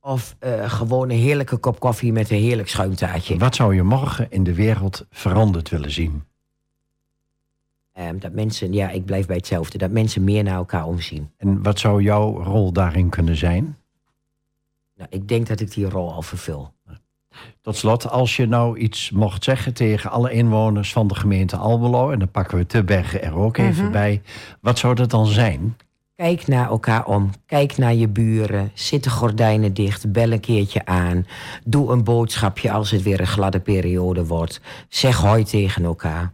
of 0.00 0.36
eh, 0.38 0.70
gewoon 0.70 1.10
een 1.10 1.18
heerlijke 1.18 1.56
kop 1.56 1.80
koffie 1.80 2.12
met 2.12 2.30
een 2.30 2.40
heerlijk 2.40 2.68
schuimtaartje. 2.68 3.38
Wat 3.38 3.54
zou 3.54 3.74
je 3.74 3.82
morgen 3.82 4.26
in 4.30 4.44
de 4.44 4.54
wereld 4.54 5.06
veranderd 5.10 5.68
willen 5.68 5.90
zien? 5.90 6.24
Ehm, 7.92 8.18
dat 8.18 8.32
mensen, 8.32 8.72
ja, 8.72 8.90
ik 8.90 9.04
blijf 9.04 9.26
bij 9.26 9.36
hetzelfde. 9.36 9.78
Dat 9.78 9.90
mensen 9.90 10.24
meer 10.24 10.42
naar 10.42 10.54
elkaar 10.54 10.86
omzien. 10.86 11.30
En 11.36 11.62
wat 11.62 11.78
zou 11.78 12.02
jouw 12.02 12.42
rol 12.42 12.72
daarin 12.72 13.08
kunnen 13.08 13.36
zijn? 13.36 13.76
Nou, 14.96 15.08
ik 15.10 15.28
denk 15.28 15.46
dat 15.46 15.60
ik 15.60 15.72
die 15.72 15.88
rol 15.88 16.12
al 16.12 16.22
vervul. 16.22 16.72
Tot 17.60 17.76
slot, 17.76 18.08
als 18.08 18.36
je 18.36 18.46
nou 18.46 18.78
iets 18.78 19.10
mocht 19.10 19.44
zeggen 19.44 19.74
tegen 19.74 20.10
alle 20.10 20.32
inwoners 20.32 20.92
van 20.92 21.06
de 21.06 21.14
gemeente 21.14 21.56
Almelo... 21.56 22.10
en 22.10 22.18
dan 22.18 22.30
pakken 22.30 22.58
we 22.58 22.66
te 22.66 22.84
Bergen 22.84 23.22
er 23.22 23.34
ook 23.34 23.56
even 23.56 23.90
bij... 23.92 24.22
wat 24.60 24.78
zou 24.78 24.94
dat 24.94 25.10
dan 25.10 25.26
zijn? 25.26 25.76
Kijk 26.20 26.46
naar 26.46 26.68
elkaar 26.68 27.06
om. 27.06 27.30
Kijk 27.46 27.76
naar 27.76 27.94
je 27.94 28.08
buren. 28.08 28.70
Zit 28.74 29.04
de 29.04 29.10
gordijnen 29.10 29.74
dicht. 29.74 30.12
Bel 30.12 30.32
een 30.32 30.40
keertje 30.40 30.86
aan. 30.86 31.26
Doe 31.64 31.92
een 31.92 32.04
boodschapje 32.04 32.72
als 32.72 32.90
het 32.90 33.02
weer 33.02 33.20
een 33.20 33.26
gladde 33.26 33.60
periode 33.60 34.26
wordt. 34.26 34.60
Zeg 34.88 35.16
hoi 35.16 35.44
tegen 35.44 35.84
elkaar. 35.84 36.32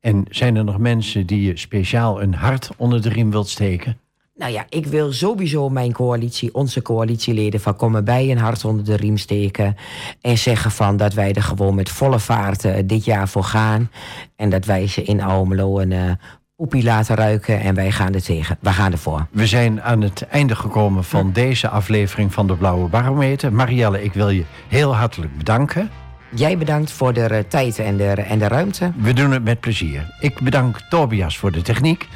En 0.00 0.24
zijn 0.30 0.56
er 0.56 0.64
nog 0.64 0.78
mensen 0.78 1.26
die 1.26 1.42
je 1.42 1.56
speciaal 1.56 2.22
een 2.22 2.34
hart 2.34 2.70
onder 2.76 3.02
de 3.02 3.08
riem 3.08 3.30
wilt 3.30 3.48
steken? 3.48 3.98
Nou 4.34 4.52
ja, 4.52 4.66
ik 4.68 4.86
wil 4.86 5.12
sowieso 5.12 5.68
mijn 5.68 5.92
coalitie, 5.92 6.54
onze 6.54 6.82
coalitieleden 6.82 7.60
van 7.60 7.76
Kom 7.76 7.94
erbij 7.94 8.30
een 8.30 8.38
hart 8.38 8.64
onder 8.64 8.84
de 8.84 8.96
riem 8.96 9.16
steken. 9.16 9.76
En 10.20 10.38
zeggen 10.38 10.70
van 10.70 10.96
dat 10.96 11.14
wij 11.14 11.32
er 11.32 11.42
gewoon 11.42 11.74
met 11.74 11.88
volle 11.88 12.18
vaart 12.18 12.64
eh, 12.64 12.82
dit 12.84 13.04
jaar 13.04 13.28
voor 13.28 13.44
gaan. 13.44 13.90
En 14.36 14.50
dat 14.50 14.64
wij 14.64 14.86
ze 14.86 15.02
in 15.02 15.22
Almelo 15.22 15.78
een 15.78 15.92
eh 15.92 16.10
poepie 16.58 16.82
laten 16.82 17.16
ruiken. 17.16 17.60
En 17.60 17.74
wij 17.74 17.90
gaan 17.90 18.14
er 18.14 18.22
tegen. 18.22 18.58
We 18.60 18.70
gaan 18.70 18.92
ervoor. 18.92 19.26
We 19.30 19.46
zijn 19.46 19.82
aan 19.82 20.00
het 20.00 20.26
einde 20.26 20.56
gekomen 20.56 21.04
van 21.04 21.32
deze 21.32 21.68
aflevering 21.68 22.32
van 22.32 22.46
de 22.46 22.56
Blauwe 22.56 22.88
Barometer. 22.88 23.52
Marielle, 23.52 24.04
ik 24.04 24.12
wil 24.12 24.28
je 24.28 24.44
heel 24.68 24.94
hartelijk 24.94 25.36
bedanken. 25.36 25.90
Jij 26.34 26.58
bedankt 26.58 26.92
voor 26.92 27.12
de 27.12 27.24
eh, 27.24 27.44
tijd 27.48 27.78
en 27.78 27.96
de, 27.96 28.10
en 28.10 28.38
de 28.38 28.48
ruimte. 28.48 28.92
We 28.96 29.12
doen 29.12 29.30
het 29.30 29.44
met 29.44 29.60
plezier. 29.60 30.14
Ik 30.20 30.40
bedank 30.40 30.80
Tobias 30.80 31.38
voor 31.38 31.52
de 31.52 31.62
techniek. 31.62 32.08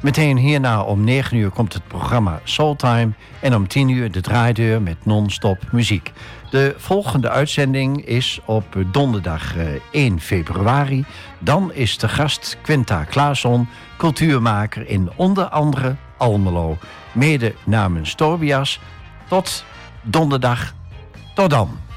Meteen 0.00 0.36
hierna 0.36 0.82
om 0.82 1.04
9 1.04 1.36
uur 1.36 1.50
komt 1.50 1.72
het 1.72 1.86
programma 1.88 2.40
Soultime. 2.44 3.10
En 3.40 3.54
om 3.54 3.68
10 3.68 3.88
uur 3.88 4.12
de 4.12 4.20
draaideur 4.20 4.82
met 4.82 4.96
non-stop 5.04 5.58
muziek. 5.72 6.12
De 6.50 6.74
volgende 6.76 7.28
uitzending 7.28 8.06
is 8.06 8.40
op 8.44 8.64
donderdag 8.92 9.56
eh, 9.56 9.66
1 9.90 10.20
februari. 10.20 11.04
Dan 11.38 11.72
is 11.72 11.98
de 11.98 12.08
gast 12.08 12.56
Quinta 12.62 13.04
Klaasson, 13.04 13.68
cultuurmaker 13.96 14.88
in 14.88 15.10
onder 15.16 15.44
andere 15.44 15.96
Almelo. 16.16 16.78
Mede 17.12 17.54
namens 17.64 18.14
Tobias. 18.14 18.80
Tot 19.28 19.64
donderdag. 20.02 20.74
Tot 21.34 21.50
dan. 21.50 21.89